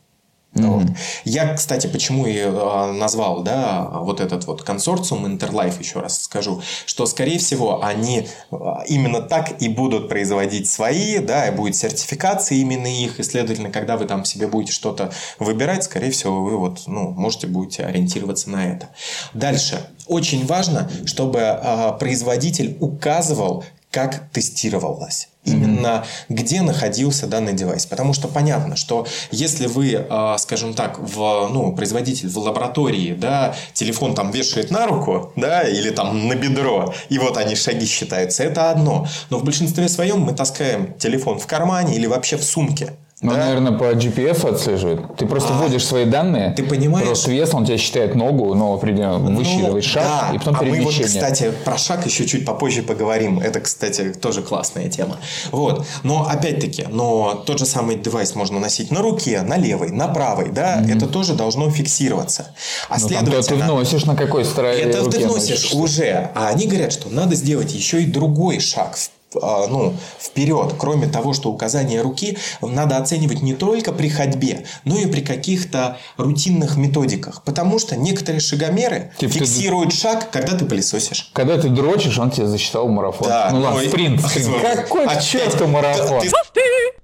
Mm-hmm. 0.56 0.68
Вот. 0.68 0.88
Я, 1.26 1.54
кстати, 1.54 1.88
почему 1.88 2.26
и 2.26 2.38
э, 2.38 2.92
назвал 2.94 3.44
да, 3.44 3.90
вот 3.92 4.22
этот 4.22 4.46
вот 4.48 4.64
консорциум 4.64 5.26
Interlife, 5.26 5.80
еще 5.80 6.00
раз 6.00 6.22
скажу, 6.24 6.62
что, 6.86 7.06
скорее 7.06 7.40
всего, 7.40 7.84
они 7.84 8.30
э, 8.52 8.56
именно 8.88 9.22
так 9.22 9.62
и 9.62 9.68
будут 9.68 10.08
производить 10.08 10.70
свои, 10.70 11.20
да, 11.20 11.50
и 11.50 11.52
будет 11.52 11.76
сертификация 11.76 12.58
именно 12.58 12.88
их, 12.88 13.20
и, 13.20 13.24
следовательно, 13.24 13.70
когда 13.70 13.98
вы 13.98 14.06
там 14.06 14.24
себе 14.24 14.48
будете 14.48 14.72
что-то 14.72 15.12
выбирать, 15.40 15.84
скорее 15.84 16.12
всего, 16.12 16.42
вы 16.42 16.58
вот, 16.58 16.84
ну, 16.88 17.10
можете 17.10 17.48
будете 17.48 17.84
ориентироваться 17.84 18.50
на 18.50 18.66
это. 18.66 18.90
Дальше. 19.34 19.86
Очень 20.08 20.46
важно, 20.46 20.90
чтобы 21.06 21.40
э, 21.40 21.92
производитель 22.00 22.78
указывал, 22.80 23.66
как 23.92 24.30
тестировалось 24.32 25.28
именно 25.46 26.06
где 26.30 26.62
находился 26.62 27.28
данный 27.28 27.54
девайс. 27.54 27.86
Потому 27.86 28.14
что 28.14 28.28
понятно, 28.28 28.76
что 28.76 29.08
если 29.32 29.68
вы, 29.68 30.06
а, 30.10 30.38
скажем 30.38 30.74
так, 30.74 31.00
в, 31.00 31.50
ну, 31.52 31.76
производитель 31.76 32.30
в 32.30 32.38
лаборатории, 32.38 33.14
да, 33.14 33.56
телефон 33.74 34.16
там 34.16 34.32
вешает 34.32 34.72
на 34.72 34.88
руку, 34.88 35.32
да, 35.36 35.62
или 35.62 35.90
там 35.90 36.28
на 36.28 36.36
бедро, 36.36 36.94
и 37.10 37.20
вот 37.20 37.38
они 37.38 37.56
шаги 37.56 37.86
считаются, 37.86 38.44
это 38.44 38.72
одно. 38.72 39.08
Но 39.30 39.38
в 39.38 39.44
большинстве 39.44 39.88
своем 39.90 40.20
мы 40.20 40.34
таскаем 40.34 40.94
телефон 40.98 41.40
в 41.40 41.48
кармане 41.48 41.96
или 41.96 42.08
вообще 42.08 42.38
в 42.38 42.44
сумке. 42.44 42.94
Ну, 43.22 43.32
да? 43.32 43.38
наверное, 43.38 43.72
по 43.72 43.94
GPS 43.94 44.46
отслеживает. 44.50 45.16
Ты 45.16 45.26
просто 45.26 45.54
а, 45.54 45.58
вводишь 45.58 45.86
свои 45.86 46.04
данные. 46.04 46.52
Ты 46.52 46.64
понимаешь? 46.64 47.06
Просто 47.06 47.32
вес, 47.32 47.54
он 47.54 47.66
тебя 47.66 47.78
считает 47.78 48.14
ногу, 48.14 48.54
но 48.56 48.74
определенно 48.74 49.30
ну, 49.30 49.38
высчитывает 49.38 49.86
шаг 49.86 50.04
да. 50.04 50.36
и 50.36 50.38
потом 50.38 50.56
а 50.56 50.60
перемещение. 50.60 50.86
мы 50.86 50.92
вот, 50.92 51.06
кстати, 51.06 51.54
про 51.64 51.78
шаг 51.78 52.06
еще 52.06 52.26
чуть 52.26 52.46
попозже 52.46 52.84
поговорим. 52.84 53.40
Это, 53.40 53.62
кстати, 53.62 54.12
тоже 54.12 54.42
классная 54.42 54.90
тема. 54.90 55.18
Вот. 55.52 55.86
Но 56.04 56.28
опять-таки, 56.28 56.88
но 56.90 57.42
тот 57.46 57.60
же 57.60 57.66
самый 57.66 57.96
девайс 57.96 58.36
можно 58.36 58.60
носить 58.60 58.92
на 58.92 59.02
руке, 59.02 59.42
на 59.44 59.56
левой, 59.56 59.92
на 59.92 60.10
правой, 60.10 60.50
да, 60.50 60.82
mm-hmm. 60.82 60.98
это 60.98 61.08
тоже 61.08 61.36
должно 61.36 61.70
фиксироваться. 61.70 62.54
А 62.90 63.00
ну, 63.00 63.08
следовательно... 63.08 63.66
ты 63.66 63.72
вносишь 63.72 64.04
на 64.04 64.18
какой 64.18 64.44
стороне 64.44 64.82
Это 64.82 65.10
ты 65.10 65.26
вносишь 65.26 65.74
уже. 65.74 66.32
А 66.36 66.50
они 66.50 66.68
говорят, 66.68 66.92
что 66.92 67.10
надо 67.10 67.36
сделать 67.36 67.74
еще 67.74 68.04
и 68.04 68.06
другой 68.06 68.60
шаг 68.60 68.98
ну, 69.42 69.94
вперед. 70.20 70.76
Кроме 70.78 71.08
того, 71.08 71.34
что 71.34 71.50
указание 71.52 72.02
руки 72.02 72.38
надо 72.62 72.98
оценивать 72.98 73.42
не 73.42 73.54
только 73.54 73.92
при 73.92 74.10
ходьбе, 74.10 74.66
но 74.84 74.98
и 74.98 75.06
при 75.06 75.22
каких-то 75.22 75.98
рутинных 76.18 76.78
методиках. 76.78 77.44
Потому 77.44 77.80
что 77.80 77.96
некоторые 77.96 78.42
шагомеры 78.42 79.12
типа 79.18 79.34
фиксируют 79.34 79.92
ты... 79.92 79.98
шаг, 79.98 80.32
когда 80.32 80.58
ты 80.58 80.66
пылесосишь. 80.66 81.30
Когда 81.34 81.58
ты 81.58 81.70
дрочишь, 81.70 82.18
он 82.18 82.32
тебе 82.32 82.48
засчитал 82.48 82.88
марафон. 82.88 83.28
Да, 83.28 83.50
ну 83.52 83.62
ладно, 83.62 83.82
спринт. 83.88 84.22
спринт. 84.28 84.62
Какой 84.62 85.06
а 85.06 85.22
черту 85.22 85.68
марафон? 85.68 86.22
Ты... 86.22 86.62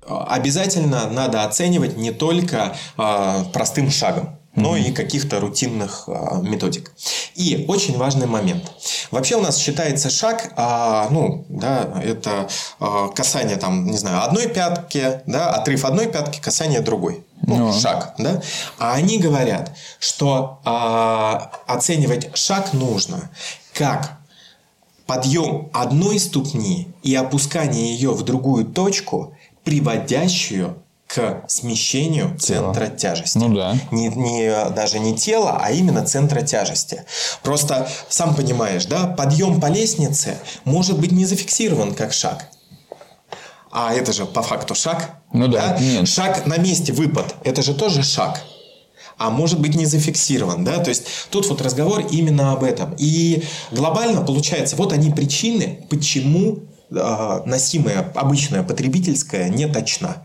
Обязательно 0.07 1.09
надо 1.09 1.43
оценивать 1.43 1.95
не 1.97 2.11
только 2.11 2.75
э, 2.97 3.43
простым 3.53 3.89
шагом 3.91 4.40
но 4.55 4.75
mm-hmm. 4.75 4.89
и 4.89 4.91
каких-то 4.91 5.39
рутинных 5.39 6.03
а, 6.07 6.41
методик. 6.41 6.91
И 7.35 7.65
очень 7.67 7.97
важный 7.97 8.27
момент. 8.27 8.71
Вообще 9.11 9.35
у 9.35 9.41
нас 9.41 9.57
считается 9.57 10.09
шаг, 10.09 10.53
а, 10.57 11.07
ну, 11.09 11.45
да, 11.49 12.01
это 12.03 12.49
а, 12.79 13.07
касание 13.09 13.57
там, 13.57 13.85
не 13.85 13.97
знаю, 13.97 14.23
одной 14.23 14.47
пятки, 14.47 15.21
да, 15.25 15.51
отрыв 15.51 15.85
одной 15.85 16.07
пятки, 16.07 16.39
касание 16.41 16.81
другой. 16.81 17.23
Ну, 17.43 17.57
ну. 17.57 17.73
шаг, 17.73 18.13
да. 18.17 18.41
А 18.77 18.93
они 18.93 19.19
говорят, 19.19 19.75
что 19.99 20.59
а, 20.63 21.51
оценивать 21.67 22.35
шаг 22.37 22.73
нужно 22.73 23.29
как 23.73 24.19
подъем 25.05 25.69
одной 25.73 26.19
ступни 26.19 26.93
и 27.03 27.15
опускание 27.15 27.93
ее 27.93 28.11
в 28.11 28.21
другую 28.23 28.65
точку, 28.65 29.35
приводящую 29.63 30.81
к 31.13 31.43
смещению 31.47 32.37
Тело. 32.37 32.73
центра 32.73 32.87
тяжести. 32.87 33.37
Ну 33.37 33.53
да. 33.53 33.75
Не, 33.91 34.07
не, 34.07 34.69
даже 34.69 34.99
не 34.99 35.15
тела, 35.15 35.59
а 35.61 35.71
именно 35.71 36.05
центра 36.05 36.41
тяжести. 36.41 37.03
Просто, 37.43 37.89
сам 38.07 38.33
понимаешь, 38.33 38.85
да, 38.85 39.07
подъем 39.07 39.59
по 39.59 39.67
лестнице 39.67 40.37
может 40.63 40.99
быть 40.99 41.11
не 41.11 41.25
зафиксирован 41.25 41.93
как 41.93 42.13
шаг. 42.13 42.47
А 43.71 43.93
это 43.93 44.13
же 44.13 44.25
по 44.25 44.41
факту 44.41 44.73
шаг. 44.73 45.21
Ну 45.33 45.47
да. 45.47 45.75
да? 45.75 45.79
Нет. 45.79 46.07
Шаг 46.07 46.45
на 46.45 46.57
месте, 46.57 46.93
выпад. 46.93 47.35
Это 47.43 47.61
же 47.61 47.73
тоже 47.73 48.03
шаг 48.03 48.41
а 49.17 49.29
может 49.29 49.59
быть 49.59 49.75
не 49.75 49.85
зафиксирован, 49.85 50.63
да, 50.63 50.79
то 50.79 50.89
есть 50.89 51.05
тут 51.29 51.47
вот 51.47 51.61
разговор 51.61 52.03
именно 52.09 52.53
об 52.53 52.63
этом. 52.63 52.95
И 52.97 53.43
глобально 53.69 54.21
получается, 54.21 54.75
вот 54.75 54.93
они 54.93 55.11
причины, 55.11 55.85
почему 55.91 56.63
э, 56.89 57.41
носимая 57.45 58.11
обычная 58.15 58.63
потребительская 58.63 59.49
не 59.49 59.67
точна. 59.67 60.23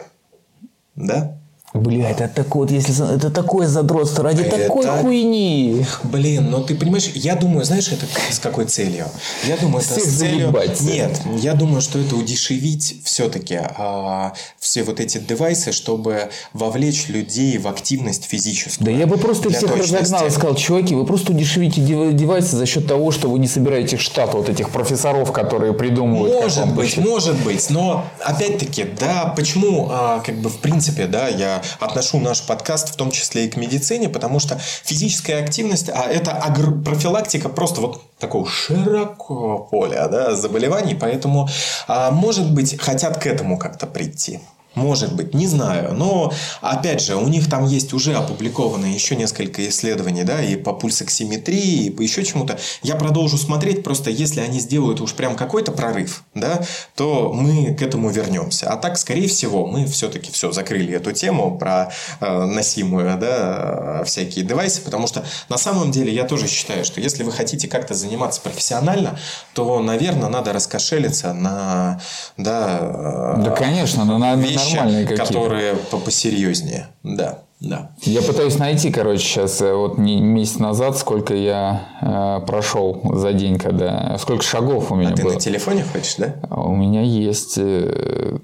Да? 0.97 1.36
Бля, 1.75 2.11
это 2.11 2.29
такой 2.29 2.63
вот, 2.63 2.71
если 2.71 3.17
это 3.17 3.31
такое 3.31 3.67
задротство 3.67 4.25
ради 4.25 4.43
это... 4.43 4.57
такой 4.57 4.87
хуйни. 4.87 5.85
Блин, 6.05 6.51
ну 6.51 6.63
ты 6.63 6.75
понимаешь, 6.75 7.11
я 7.15 7.35
думаю, 7.35 7.65
знаешь, 7.65 7.89
это 7.89 8.07
с 8.31 8.39
какой 8.39 8.67
целью? 8.67 9.07
Я 9.45 9.57
думаю, 9.57 9.85
это 9.85 9.95
Всех 9.95 10.05
с 10.05 10.19
целью. 10.19 10.53
Заебать. 10.53 10.81
Нет, 10.81 11.21
я 11.39 11.55
думаю, 11.55 11.81
что 11.81 11.99
это 11.99 12.17
удешевить 12.17 13.01
все-таки 13.05 13.59
а, 13.61 14.33
все 14.59 14.85
вот 14.85 15.01
эти 15.01 15.19
девайсы, 15.19 15.73
чтобы 15.73 16.31
вовлечь 16.53 17.09
людей 17.09 17.59
в 17.59 17.69
активность 17.69 18.25
физическую. 18.25 18.87
Да 18.87 18.93
я 18.93 19.07
бы 19.07 19.19
просто 19.19 19.51
всех 19.51 19.69
точности. 19.71 19.95
разогнал 19.95 20.27
и 20.27 20.31
сказал, 20.31 20.55
чуваки, 20.55 20.95
вы 20.95 21.05
просто 21.05 21.33
удешевите 21.33 21.81
девайсы 21.81 22.57
за 22.57 22.67
счет 22.67 22.87
того, 22.87 23.11
что 23.11 23.29
вы 23.29 23.39
не 23.39 23.49
собираете 23.49 23.97
штат 23.97 24.35
вот 24.35 24.49
этих 24.49 24.71
профессоров, 24.71 25.33
которые 25.33 25.75
придумывают. 25.75 26.33
Может 26.43 26.75
быть, 26.75 26.97
может 26.97 27.37
быть, 27.45 27.69
но 27.71 28.07
опять-таки, 28.25 28.85
да, 28.99 29.33
почему, 29.37 29.89
а, 29.91 30.21
как 30.21 30.37
бы 30.37 30.49
в 30.49 30.59
принципе, 30.59 31.07
да, 31.07 31.29
я 31.29 31.56
отношу 31.81 32.21
наш 32.21 32.43
подкаст 32.43 32.91
в 32.91 32.97
том 32.97 33.11
числе 33.11 33.47
и 33.47 33.51
к 33.51 33.57
медицине, 33.57 34.09
потому 34.09 34.39
что 34.41 34.59
физическая 34.85 35.43
активность, 35.43 35.89
а 35.89 36.05
это 36.05 36.33
агр... 36.33 36.83
профилактика 36.83 37.49
просто 37.49 37.81
вот 37.81 38.03
такого 38.19 38.49
широкого 38.49 39.59
поля 39.59 40.09
да, 40.09 40.35
заболеваний, 40.35 40.95
поэтому, 40.95 41.49
а, 41.87 42.11
может 42.11 42.51
быть, 42.53 42.81
хотят 42.81 43.19
к 43.19 43.27
этому 43.27 43.59
как-то 43.59 43.87
прийти. 43.87 44.41
Может 44.77 45.15
быть, 45.15 45.33
не 45.33 45.47
знаю. 45.47 45.95
Но, 45.95 46.33
опять 46.61 47.01
же, 47.01 47.17
у 47.17 47.27
них 47.29 47.49
там 47.49 47.65
есть 47.65 47.95
уже 47.95 48.15
опубликованные 48.15 48.95
еще 48.95 49.17
несколько 49.17 49.67
исследований, 49.69 50.23
да, 50.23 50.43
и 50.43 50.55
по 50.55 50.75
пульсоксиметрии, 50.75 51.87
и 51.87 51.91
по 51.91 52.03
еще 52.03 52.23
чему-то. 52.23 52.59
Я 52.83 52.97
продолжу 52.97 53.39
смотреть, 53.39 53.83
просто 53.83 54.11
если 54.11 54.41
они 54.41 54.61
сделают 54.61 55.01
уж 55.01 55.15
прям 55.15 55.35
какой-то 55.35 55.73
прорыв, 55.73 56.25
да, 56.35 56.63
то 56.95 57.33
мы 57.33 57.75
к 57.75 57.81
этому 57.81 58.11
вернемся. 58.11 58.71
А 58.71 58.77
так, 58.77 58.99
скорее 58.99 59.29
всего, 59.29 59.67
мы 59.67 59.87
все-таки 59.87 60.31
все 60.31 60.53
закрыли 60.53 60.93
эту 60.93 61.13
тему 61.13 61.57
про 61.57 61.91
э, 62.21 62.45
носимую, 62.45 63.17
да, 63.19 64.03
всякие 64.05 64.45
девайсы, 64.45 64.83
потому 64.83 65.07
что 65.07 65.25
на 65.49 65.57
самом 65.57 65.91
деле 65.91 66.13
я 66.13 66.25
тоже 66.25 66.49
считаю, 66.49 66.85
что 66.85 67.01
если 67.01 67.23
вы 67.23 67.33
хотите 67.33 67.67
как-то 67.67 67.95
заниматься 67.95 68.43
профессионально, 68.43 69.19
то, 69.55 69.81
наверное, 69.81 70.29
надо 70.29 70.53
раскошелиться 70.53 71.33
на, 71.33 71.99
да, 72.37 73.37
да, 73.39 73.51
конечно, 73.53 74.05
но 74.05 74.19
на, 74.19 74.35
вещи, 74.35 74.66
вещи, 74.67 75.17
которые 75.17 75.77
посерьезнее. 76.05 76.89
Да. 77.03 77.43
Да. 77.59 77.91
Я 78.03 78.21
пытаюсь 78.21 78.59
найти, 78.59 78.91
короче, 78.91 79.25
сейчас 79.25 79.63
э, 79.63 79.73
вот 79.73 79.97
месяц 79.97 80.59
назад, 80.59 80.99
сколько 80.99 81.35
я 81.35 81.89
э, 82.03 82.47
прошел 82.47 83.01
за 83.15 83.33
день, 83.33 83.59
когда 83.59 84.19
сколько 84.19 84.43
шагов 84.43 84.93
у 84.93 84.95
меня 84.95 85.11
а 85.11 85.17
было. 85.17 85.31
ты 85.31 85.35
на 85.37 85.41
телефоне 85.41 85.85
хочешь, 85.85 86.17
да? 86.19 86.35
У 86.51 86.75
меня 86.75 87.01
есть. 87.01 87.55
Э, 87.57 88.37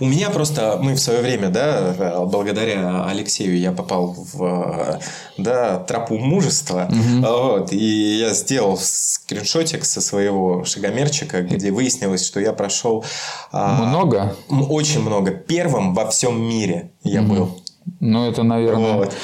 У 0.00 0.06
меня 0.06 0.30
просто, 0.30 0.78
мы 0.80 0.94
в 0.94 0.98
свое 0.98 1.20
время, 1.20 1.50
да, 1.50 2.24
благодаря 2.26 3.04
Алексею 3.04 3.58
я 3.58 3.72
попал 3.72 4.16
в 4.32 5.00
да, 5.36 5.78
тропу 5.78 6.18
мужества. 6.18 6.88
Угу. 6.90 7.26
Вот, 7.26 7.72
и 7.72 8.18
я 8.18 8.34
сделал 8.34 8.78
скриншотик 8.80 9.84
со 9.84 10.00
своего 10.00 10.64
шагомерчика, 10.64 11.42
где 11.42 11.70
выяснилось, 11.70 12.26
что 12.26 12.40
я 12.40 12.52
прошел... 12.52 13.04
А, 13.52 13.84
много? 13.84 14.36
Очень 14.48 15.02
много. 15.02 15.30
Первым 15.32 15.94
во 15.94 16.10
всем 16.10 16.40
мире 16.40 16.90
я 17.02 17.22
угу. 17.22 17.34
был. 17.34 17.62
Ну, 18.00 18.28
это, 18.28 18.42
наверное... 18.42 18.94
Вот. 18.94 19.14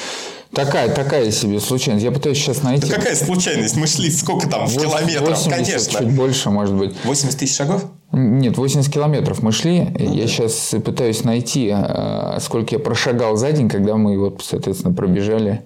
Такая, 0.55 0.93
такая 0.93 1.31
себе 1.31 1.59
случайность. 1.59 2.05
Я 2.05 2.11
пытаюсь 2.11 2.37
сейчас 2.37 2.63
найти. 2.63 2.87
Да 2.87 2.95
какая 2.95 3.15
случайность? 3.15 3.75
Мы 3.75 3.87
шли 3.87 4.09
сколько 4.09 4.47
там 4.47 4.65
80, 4.65 4.89
километров, 4.89 5.29
80, 5.45 5.49
конечно. 5.49 5.99
Чуть 5.99 6.15
больше, 6.15 6.49
может 6.49 6.75
быть. 6.75 6.95
80 7.03 7.37
тысяч 7.37 7.57
шагов? 7.57 7.83
Нет, 8.15 8.57
80 8.57 8.91
километров 8.91 9.43
мы 9.43 9.51
шли. 9.51 9.87
Ну, 9.99 10.13
я 10.13 10.23
да. 10.23 10.27
сейчас 10.27 10.75
пытаюсь 10.83 11.23
найти, 11.23 11.69
а, 11.73 12.37
сколько 12.39 12.75
я 12.75 12.79
прошагал 12.79 13.35
за 13.35 13.51
день, 13.51 13.67
когда 13.67 13.97
мы 13.97 14.17
вот, 14.17 14.41
соответственно, 14.43 14.93
пробежали 14.93 15.61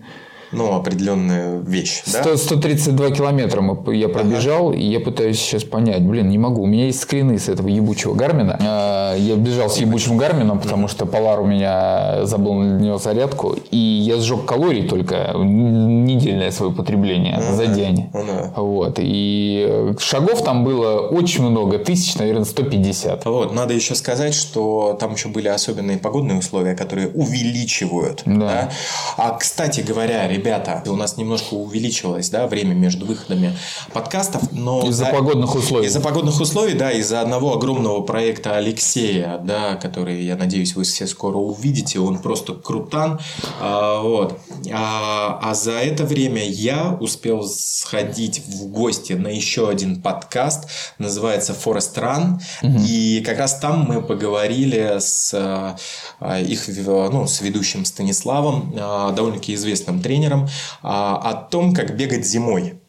ну, 0.52 0.76
определенная 0.76 1.60
вещь. 1.60 2.02
100, 2.06 2.24
да? 2.24 2.38
132 2.38 3.12
километра 3.12 3.64
я 3.92 4.10
пробежал, 4.10 4.70
ага. 4.70 4.78
и 4.78 4.84
я 4.84 5.00
пытаюсь 5.00 5.40
сейчас 5.40 5.64
понять, 5.64 6.02
блин, 6.02 6.30
не 6.30 6.38
могу. 6.38 6.64
У 6.64 6.66
меня 6.66 6.86
есть 6.86 7.02
скрины 7.02 7.38
с 7.38 7.50
этого 7.50 7.68
ебучего 7.68 8.14
Гармина. 8.16 8.58
А, 8.62 9.16
я 9.16 9.36
бежал 9.36 9.70
с 9.70 9.78
ебучим 9.78 10.18
Гармином, 10.18 10.60
потому 10.60 10.88
что 10.88 11.06
Полар 11.06 11.40
у 11.42 11.46
меня 11.46 12.26
забыл 12.26 12.54
на 12.54 12.80
него 12.80 12.98
зарядку, 12.98 13.56
и 13.72 13.78
я 13.78 14.18
сжег 14.18 14.46
калорий 14.46 14.88
только 14.88 15.34
недельное 15.36 16.52
свое 16.52 16.72
потребление 16.72 17.36
ага. 17.36 17.56
за 17.56 17.68
день. 17.68 18.10
Ага. 18.14 18.54
Вот. 18.56 18.96
И 18.98 19.94
шагов 20.00 20.44
там 20.44 20.64
было 20.64 21.02
очень 21.02 21.44
много, 21.44 21.78
тысяч, 21.78 22.16
наверное, 22.16 22.46
150. 22.46 23.26
Вот. 23.26 23.54
Надо 23.54 23.74
еще 23.74 23.96
сказать, 23.96 24.34
что 24.34 24.98
там 25.00 25.14
еще 25.14 25.30
были 25.30 25.48
особенные 25.48 25.98
погодные 25.98 26.38
условия, 26.40 26.76
которые 26.76 27.10
увеличивают. 27.10 28.24
Да. 28.26 28.34
да? 28.36 28.70
А, 29.18 29.38
кстати 29.38 29.82
говоря, 29.82 30.28
ребята, 30.40 30.84
у 30.88 30.96
нас 30.96 31.18
немножко 31.18 31.54
увеличилось 31.54 32.30
да, 32.30 32.48
время 32.48 32.74
между 32.74 33.06
выходами 33.06 33.58
подкастов. 33.94 34.52
Но 34.52 34.88
из-за 34.88 35.06
да, 35.06 35.12
погодных 35.12 35.54
условий. 35.56 35.88
Из-за 35.88 36.00
погодных 36.00 36.40
условий, 36.40 36.74
да, 36.74 36.92
из-за 36.92 37.22
одного 37.22 37.54
огромного 37.54 38.02
проекта 38.02 38.56
Алексея, 38.56 39.40
да, 39.44 39.76
который, 39.76 40.24
я 40.24 40.36
надеюсь, 40.36 40.76
вы 40.76 40.84
все 40.84 41.08
скоро 41.08 41.38
увидите. 41.38 42.00
Он 42.00 42.20
просто 42.20 42.54
крутан. 42.54 43.20
А, 43.60 44.02
вот. 44.02 44.40
А, 44.72 45.40
а 45.42 45.54
за 45.54 45.74
это 45.74 46.06
время 46.06 46.48
я 46.48 46.98
успел 47.00 47.44
сходить 47.44 48.42
в 48.48 48.68
гости 48.68 49.14
на 49.14 49.28
еще 49.28 49.70
один 49.70 50.02
подкаст. 50.02 50.70
Называется 50.98 51.54
Forest 51.54 51.96
Run. 51.96 52.40
Угу. 52.64 52.84
И 52.88 53.22
как 53.26 53.40
раз 53.40 53.60
там 53.60 53.86
мы 53.88 54.02
поговорили 54.02 55.00
с 55.00 55.34
а, 55.34 56.40
их 56.40 56.68
ну, 56.68 57.28
с 57.28 57.42
ведущим 57.42 57.84
Станиславом, 57.84 58.74
а, 58.78 59.12
довольно-таки 59.12 59.54
известным 59.54 60.02
тренером 60.02 60.29
тренером 60.30 60.48
а, 60.82 61.16
о 61.18 61.34
том, 61.34 61.74
как 61.74 61.96
бегать 61.96 62.26
зимой. 62.26 62.80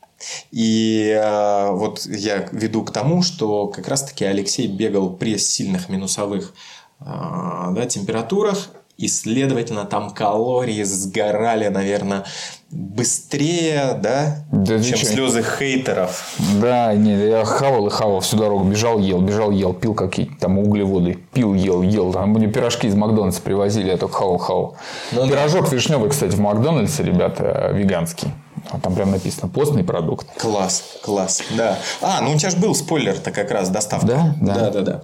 И 0.50 1.18
а, 1.18 1.72
вот 1.72 2.04
я 2.06 2.48
веду 2.52 2.84
к 2.84 2.92
тому, 2.92 3.22
что 3.22 3.68
как 3.68 3.88
раз-таки 3.88 4.24
Алексей 4.24 4.66
бегал 4.66 5.10
при 5.10 5.38
сильных 5.38 5.88
минусовых 5.88 6.54
а, 7.00 7.70
да, 7.72 7.86
температурах, 7.86 8.70
и, 8.98 9.08
следовательно, 9.08 9.86
там 9.86 10.10
калории 10.10 10.82
сгорали, 10.82 11.68
наверное, 11.68 12.26
быстрее, 12.70 13.98
да, 14.00 14.44
да 14.52 14.82
чем 14.82 14.98
слезы 14.98 15.42
хейтеров. 15.42 16.36
Да, 16.60 16.94
не, 16.94 17.28
я 17.28 17.44
хавал 17.44 17.88
и 17.88 17.90
хавал 17.90 18.20
всю 18.20 18.36
дорогу, 18.36 18.64
бежал, 18.64 18.98
ел, 19.00 19.20
бежал, 19.20 19.50
ел, 19.50 19.72
пил 19.72 19.94
какие-то 19.94 20.34
там 20.38 20.58
углеводы, 20.58 21.18
пил, 21.32 21.54
ел, 21.54 21.82
ел. 21.82 22.12
Там 22.12 22.30
мне 22.30 22.46
пирожки 22.46 22.86
из 22.86 22.94
Макдональдса 22.94 23.42
привозили, 23.42 23.90
я 23.90 23.96
только 23.96 24.14
хавал, 24.14 24.38
хавал. 24.38 24.76
Ну, 25.12 25.28
Пирожок 25.28 25.68
да. 25.68 25.76
вишневый, 25.76 26.10
кстати, 26.10 26.34
в 26.34 26.40
Макдональдсе, 26.40 27.02
ребята, 27.02 27.70
веганский. 27.72 28.28
Там 28.82 28.94
прям 28.94 29.10
написано 29.10 29.48
постный 29.48 29.82
продукт. 29.82 30.26
Класс, 30.38 30.98
класс, 31.02 31.42
да. 31.56 31.78
А, 32.00 32.20
ну 32.20 32.32
у 32.32 32.38
тебя 32.38 32.50
же 32.50 32.56
был 32.58 32.74
спойлер-то 32.74 33.32
как 33.32 33.50
раз 33.50 33.68
доставка. 33.68 34.06
Да, 34.06 34.34
да. 34.40 34.54
Да, 34.54 34.70
да, 34.70 34.80
да. 34.82 35.00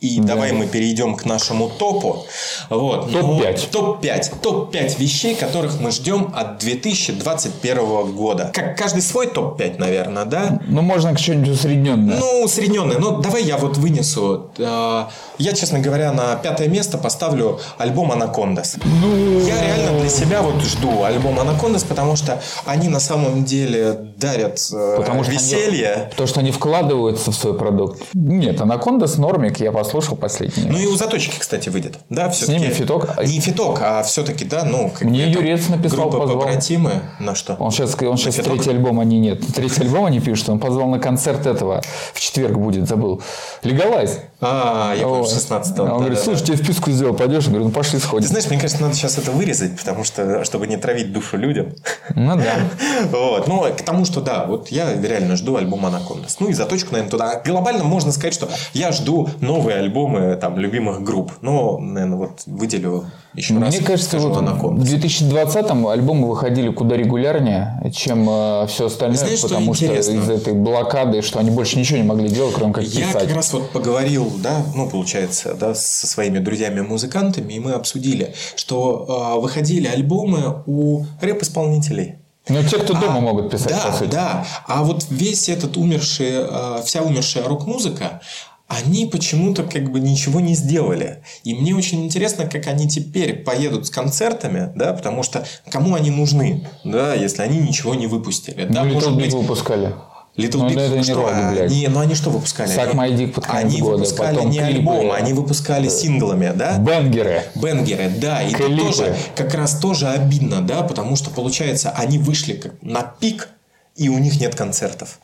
И 0.00 0.20
да. 0.20 0.34
давай 0.34 0.52
мы 0.52 0.68
перейдем 0.68 1.16
к 1.16 1.24
нашему 1.24 1.68
топу. 1.68 2.24
Вот. 2.70 3.10
Топ-5. 3.10 3.60
Ну, 3.72 3.96
топ-5. 3.98 4.40
Топ-5 4.40 4.96
вещей, 4.96 5.34
которых 5.34 5.80
мы 5.80 5.90
ждем 5.90 6.32
от 6.36 6.58
2021 6.58 8.12
года. 8.12 8.52
Как 8.54 8.78
каждый 8.78 9.02
свой 9.02 9.26
топ-5, 9.26 9.78
наверное, 9.78 10.24
да? 10.24 10.60
Ну, 10.68 10.82
можно 10.82 11.18
что-нибудь 11.18 11.48
усредненное. 11.48 12.16
Ну, 12.16 12.44
усредненное. 12.44 12.98
Ну, 12.98 13.20
давай 13.20 13.42
я 13.42 13.56
вот 13.56 13.76
вынесу. 13.76 14.52
А, 14.60 15.10
я, 15.38 15.52
честно 15.52 15.80
говоря, 15.80 16.12
на 16.12 16.36
пятое 16.36 16.68
место 16.68 16.96
поставлю 16.96 17.58
альбом 17.76 18.12
Анакондас. 18.12 18.76
Ну... 18.84 19.40
Я 19.40 19.60
реально 19.60 19.98
для 19.98 20.08
себя 20.08 20.42
вот 20.42 20.62
жду 20.62 21.02
альбом 21.02 21.40
Анакондас, 21.40 21.82
потому 21.82 22.14
что 22.14 22.40
они 22.66 22.88
на 22.88 23.00
самом 23.00 23.44
деле 23.44 23.94
дарят 24.16 24.60
э, 24.72 24.96
потому 24.96 25.24
веселье. 25.24 25.92
Они, 25.92 26.14
то, 26.16 26.28
что 26.28 26.38
они 26.38 26.52
вкладываются 26.52 27.32
в 27.32 27.34
свой 27.34 27.58
продукт. 27.58 28.00
Нет, 28.14 28.60
Анакондас 28.60 29.18
нормик, 29.18 29.58
я 29.58 29.72
послушал 29.88 30.16
последний. 30.16 30.64
Ну 30.68 30.78
и 30.78 30.86
у 30.86 30.96
заточки, 30.96 31.34
кстати, 31.38 31.68
выйдет. 31.68 31.98
Да, 32.10 32.28
все 32.28 32.44
С 32.44 32.48
ними 32.48 32.68
фиток. 32.68 33.18
Не 33.24 33.40
фиток, 33.40 33.80
а 33.82 34.02
все-таки, 34.02 34.44
да, 34.44 34.64
ну... 34.64 34.90
Как 34.90 35.02
Мне 35.02 35.30
Юрец 35.30 35.68
написал, 35.68 36.10
группа 36.10 36.18
позвал. 36.18 36.40
побратимы. 36.40 37.02
На 37.18 37.34
что? 37.34 37.54
Он 37.54 37.70
сейчас, 37.70 37.96
он 38.00 38.16
сейчас 38.18 38.36
третий 38.36 38.70
альбом 38.70 39.00
они 39.00 39.18
нет. 39.18 39.40
Третий 39.54 39.82
альбом 39.82 40.04
они 40.04 40.20
пишут. 40.20 40.48
Он 40.50 40.58
позвал 40.58 40.88
на 40.88 40.98
концерт 40.98 41.46
этого. 41.46 41.82
В 42.12 42.20
четверг 42.20 42.58
будет, 42.58 42.86
забыл. 42.86 43.22
Легалайз. 43.62 44.20
А, 44.40 44.94
я 44.94 45.04
помню, 45.04 45.24
16 45.24 45.78
Он 45.80 45.98
говорит, 45.98 46.18
слушай, 46.18 46.44
тебе 46.44 46.56
вписку 46.56 46.90
сделал, 46.90 47.14
пойдешь? 47.14 47.44
Я 47.44 47.50
говорю, 47.50 47.66
ну 47.66 47.70
пошли 47.70 47.98
сходим. 47.98 48.22
Ты 48.22 48.28
знаешь, 48.28 48.48
мне 48.48 48.60
кажется, 48.60 48.82
надо 48.82 48.94
сейчас 48.94 49.18
это 49.18 49.32
вырезать, 49.32 49.76
потому 49.76 50.04
что, 50.04 50.44
чтобы 50.44 50.66
не 50.68 50.76
травить 50.76 51.12
душу 51.12 51.36
людям. 51.36 51.74
Ну 52.14 52.36
да. 52.36 52.54
Вот. 53.10 53.48
Ну, 53.48 53.62
к 53.76 53.82
тому, 53.82 54.04
что 54.04 54.20
да, 54.20 54.44
вот 54.44 54.68
я 54.68 54.94
реально 54.94 55.36
жду 55.36 55.56
альбом 55.56 55.86
Анакондас. 55.86 56.38
Ну 56.40 56.48
и 56.48 56.52
заточку, 56.52 56.92
наверное, 56.92 57.10
туда. 57.10 57.42
Глобально 57.44 57.84
можно 57.84 58.12
сказать, 58.12 58.34
что 58.34 58.48
я 58.74 58.92
жду 58.92 59.28
новые 59.40 59.77
альбомы 59.78 60.36
там 60.36 60.58
любимых 60.58 61.02
групп. 61.02 61.32
Но, 61.40 61.78
наверное, 61.78 62.18
вот 62.18 62.42
выделю 62.46 63.06
еще 63.34 63.54
Мне 63.54 63.64
раз. 63.64 63.74
Мне 63.74 63.84
кажется, 63.84 64.18
вот 64.18 64.36
в 64.36 64.82
2020-м 64.82 65.86
альбомы 65.86 66.28
выходили 66.28 66.70
куда 66.70 66.96
регулярнее, 66.96 67.90
чем 67.94 68.28
э, 68.28 68.66
все 68.68 68.86
остальное, 68.86 69.18
Знаешь, 69.18 69.42
потому 69.42 69.74
что, 69.74 69.86
что 69.86 70.12
из 70.12 70.28
этой 70.28 70.54
блокады, 70.54 71.22
что 71.22 71.38
они 71.38 71.50
больше 71.50 71.78
ничего 71.78 71.98
не 71.98 72.04
могли 72.04 72.28
делать, 72.28 72.54
кроме 72.54 72.72
как 72.72 72.84
я 72.84 73.06
писать. 73.06 73.22
Я 73.22 73.28
как 73.28 73.36
раз 73.36 73.52
вот 73.52 73.70
поговорил, 73.70 74.32
да, 74.42 74.62
ну, 74.74 74.88
получается, 74.88 75.54
да, 75.54 75.74
со 75.74 76.06
своими 76.06 76.38
друзьями-музыкантами, 76.38 77.52
и 77.52 77.60
мы 77.60 77.72
обсудили, 77.72 78.34
что 78.56 79.34
э, 79.36 79.40
выходили 79.40 79.86
альбомы 79.86 80.62
у 80.66 81.04
рэп-исполнителей. 81.20 82.16
Ну, 82.48 82.62
те, 82.62 82.78
кто 82.78 82.94
дома 82.94 83.18
а, 83.18 83.20
могут 83.20 83.50
писать, 83.50 83.68
да, 83.68 83.90
по 83.90 83.92
сути. 83.92 84.10
Да, 84.10 84.46
а 84.66 84.82
вот 84.82 85.06
весь 85.10 85.48
этот 85.48 85.76
умерший, 85.76 86.30
э, 86.30 86.82
вся 86.84 87.02
умершая 87.02 87.44
рок-музыка, 87.46 88.20
они 88.68 89.06
почему-то 89.06 89.64
как 89.64 89.90
бы 89.90 89.98
ничего 89.98 90.40
не 90.40 90.54
сделали. 90.54 91.22
И 91.42 91.54
мне 91.54 91.74
очень 91.74 92.04
интересно, 92.04 92.46
как 92.46 92.66
они 92.66 92.86
теперь 92.86 93.42
поедут 93.42 93.86
с 93.86 93.90
концертами, 93.90 94.70
да, 94.76 94.92
потому 94.92 95.22
что 95.22 95.46
кому 95.70 95.94
они 95.94 96.10
нужны, 96.10 96.68
да, 96.84 97.14
если 97.14 97.42
они 97.42 97.58
ничего 97.58 97.94
не 97.94 98.06
выпустили. 98.06 98.66
Ну, 98.68 98.74
да, 98.74 98.84
может 98.84 99.16
быть... 99.16 99.32
выпускали. 99.32 99.94
Little 100.36 100.58
ну, 100.58 100.68
Big 100.68 100.78
это 100.78 101.02
что? 101.02 101.12
Не, 101.12 101.18
роли, 101.18 101.52
блядь. 101.52 101.70
не, 101.72 101.88
ну 101.88 101.98
они 101.98 102.14
что 102.14 102.30
выпускали? 102.30 102.70
Suck 102.70 102.94
My 102.94 103.12
Dick 103.12 103.32
под 103.32 103.44
конец 103.44 103.72
Они 103.72 103.80
года, 103.80 103.96
выпускали 103.96 104.36
потом 104.36 104.50
не 104.50 104.58
клипы, 104.58 104.76
альбомы, 104.76 105.14
они 105.16 105.32
выпускали 105.32 105.88
синглами, 105.88 106.52
да? 106.54 106.78
Бенгеры. 106.78 107.42
Бенгеры, 107.56 108.08
да. 108.20 108.42
И 108.42 108.52
клипы. 108.52 108.76
тут 108.76 108.78
тоже 108.78 109.16
как 109.34 109.52
раз 109.54 109.80
тоже 109.80 110.06
обидно, 110.06 110.60
да, 110.62 110.82
потому 110.82 111.16
что 111.16 111.30
получается 111.30 111.90
они 111.90 112.18
вышли 112.18 112.62
на 112.82 113.02
пик, 113.02 113.48
и 113.96 114.08
у 114.08 114.18
них 114.18 114.40
нет 114.40 114.54
концертов. 114.54 115.18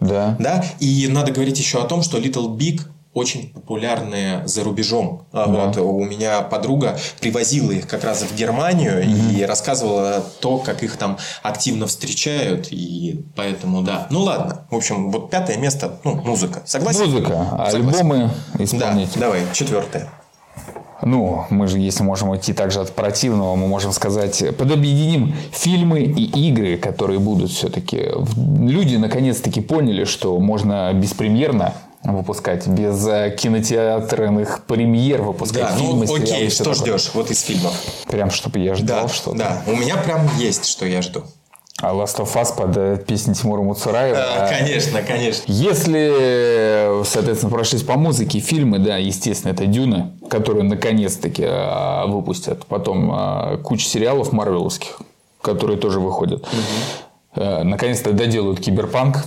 Да. 0.00 0.36
Да. 0.38 0.64
И 0.80 1.08
надо 1.08 1.32
говорить 1.32 1.58
еще 1.58 1.82
о 1.82 1.84
том, 1.84 2.02
что 2.02 2.18
Little 2.18 2.56
Big 2.56 2.82
очень 3.14 3.50
популярные 3.50 4.46
за 4.46 4.62
рубежом. 4.62 5.26
Да. 5.32 5.46
Вот, 5.46 5.76
у 5.78 6.04
меня 6.04 6.42
подруга 6.42 6.98
привозила 7.20 7.72
их 7.72 7.88
как 7.88 8.04
раз 8.04 8.22
в 8.22 8.34
Германию 8.34 9.02
mm 9.02 9.38
и 9.38 9.44
рассказывала 9.44 10.24
то, 10.40 10.58
как 10.58 10.82
их 10.82 10.96
там 10.96 11.18
активно 11.42 11.86
встречают. 11.86 12.68
И 12.70 13.24
поэтому, 13.34 13.82
да. 13.82 14.06
Ну 14.10 14.22
ладно. 14.22 14.66
В 14.70 14.76
общем, 14.76 15.10
вот 15.10 15.30
пятое 15.30 15.56
место, 15.56 15.98
ну, 16.04 16.14
музыка. 16.16 16.62
Согласен? 16.64 17.06
Музыка. 17.06 17.48
А 17.52 17.64
альбомы 17.66 18.30
исполнитель. 18.58 19.14
Да, 19.14 19.20
давай, 19.20 19.42
четвертое. 19.52 20.08
Ну, 21.02 21.46
мы 21.50 21.68
же, 21.68 21.78
если 21.78 22.02
можем 22.02 22.30
уйти 22.30 22.52
также 22.52 22.80
от 22.80 22.92
противного, 22.92 23.54
мы 23.54 23.68
можем 23.68 23.92
сказать, 23.92 24.42
подобъединим 24.56 25.34
фильмы 25.52 26.00
и 26.00 26.48
игры, 26.48 26.76
которые 26.76 27.20
будут 27.20 27.50
все-таки. 27.50 28.10
Люди 28.36 28.96
наконец-таки 28.96 29.60
поняли, 29.60 30.04
что 30.04 30.38
можно 30.40 30.92
беспремьерно 30.92 31.74
выпускать, 32.02 32.66
без 32.66 33.06
э, 33.06 33.34
кинотеатрных 33.36 34.64
премьер 34.66 35.22
выпускать 35.22 35.62
да, 35.62 35.76
фильмы, 35.76 36.06
ну, 36.06 36.14
окей, 36.14 36.48
что 36.48 36.64
такое. 36.64 36.78
ждешь 36.78 37.10
вот 37.12 37.30
из 37.30 37.40
фильмов? 37.42 37.74
Прям, 38.06 38.30
чтобы 38.30 38.60
я 38.60 38.74
ждал 38.74 39.02
да, 39.02 39.08
что-то. 39.08 39.36
Да, 39.36 39.62
у 39.66 39.72
меня 39.72 39.96
прям 39.96 40.28
есть, 40.38 40.64
что 40.66 40.86
я 40.86 41.02
жду. 41.02 41.24
А 41.80 41.92
Last 41.92 42.18
of 42.18 42.34
Us 42.34 42.56
под 42.56 42.76
э, 42.76 42.98
песню 43.06 43.34
Тимура 43.34 43.62
Муцураева. 43.62 44.18
А, 44.18 44.48
конечно, 44.48 45.00
конечно. 45.02 45.44
Если, 45.46 46.10
соответственно, 47.08 47.50
прошлись 47.50 47.82
по 47.82 47.96
музыке, 47.96 48.38
фильмы, 48.38 48.78
да, 48.78 48.96
естественно, 48.96 49.52
это 49.52 49.66
Дюна, 49.66 50.12
которую 50.28 50.64
наконец-таки 50.64 51.44
а, 51.46 52.06
выпустят. 52.06 52.66
Потом 52.66 53.10
а, 53.12 53.56
куча 53.58 53.86
сериалов 53.86 54.32
марвеловских, 54.32 55.00
которые 55.42 55.78
тоже 55.78 56.00
выходят. 56.00 56.42
Угу. 56.42 57.42
Наконец-то 57.64 58.12
доделают 58.12 58.60
киберпанк. 58.60 59.24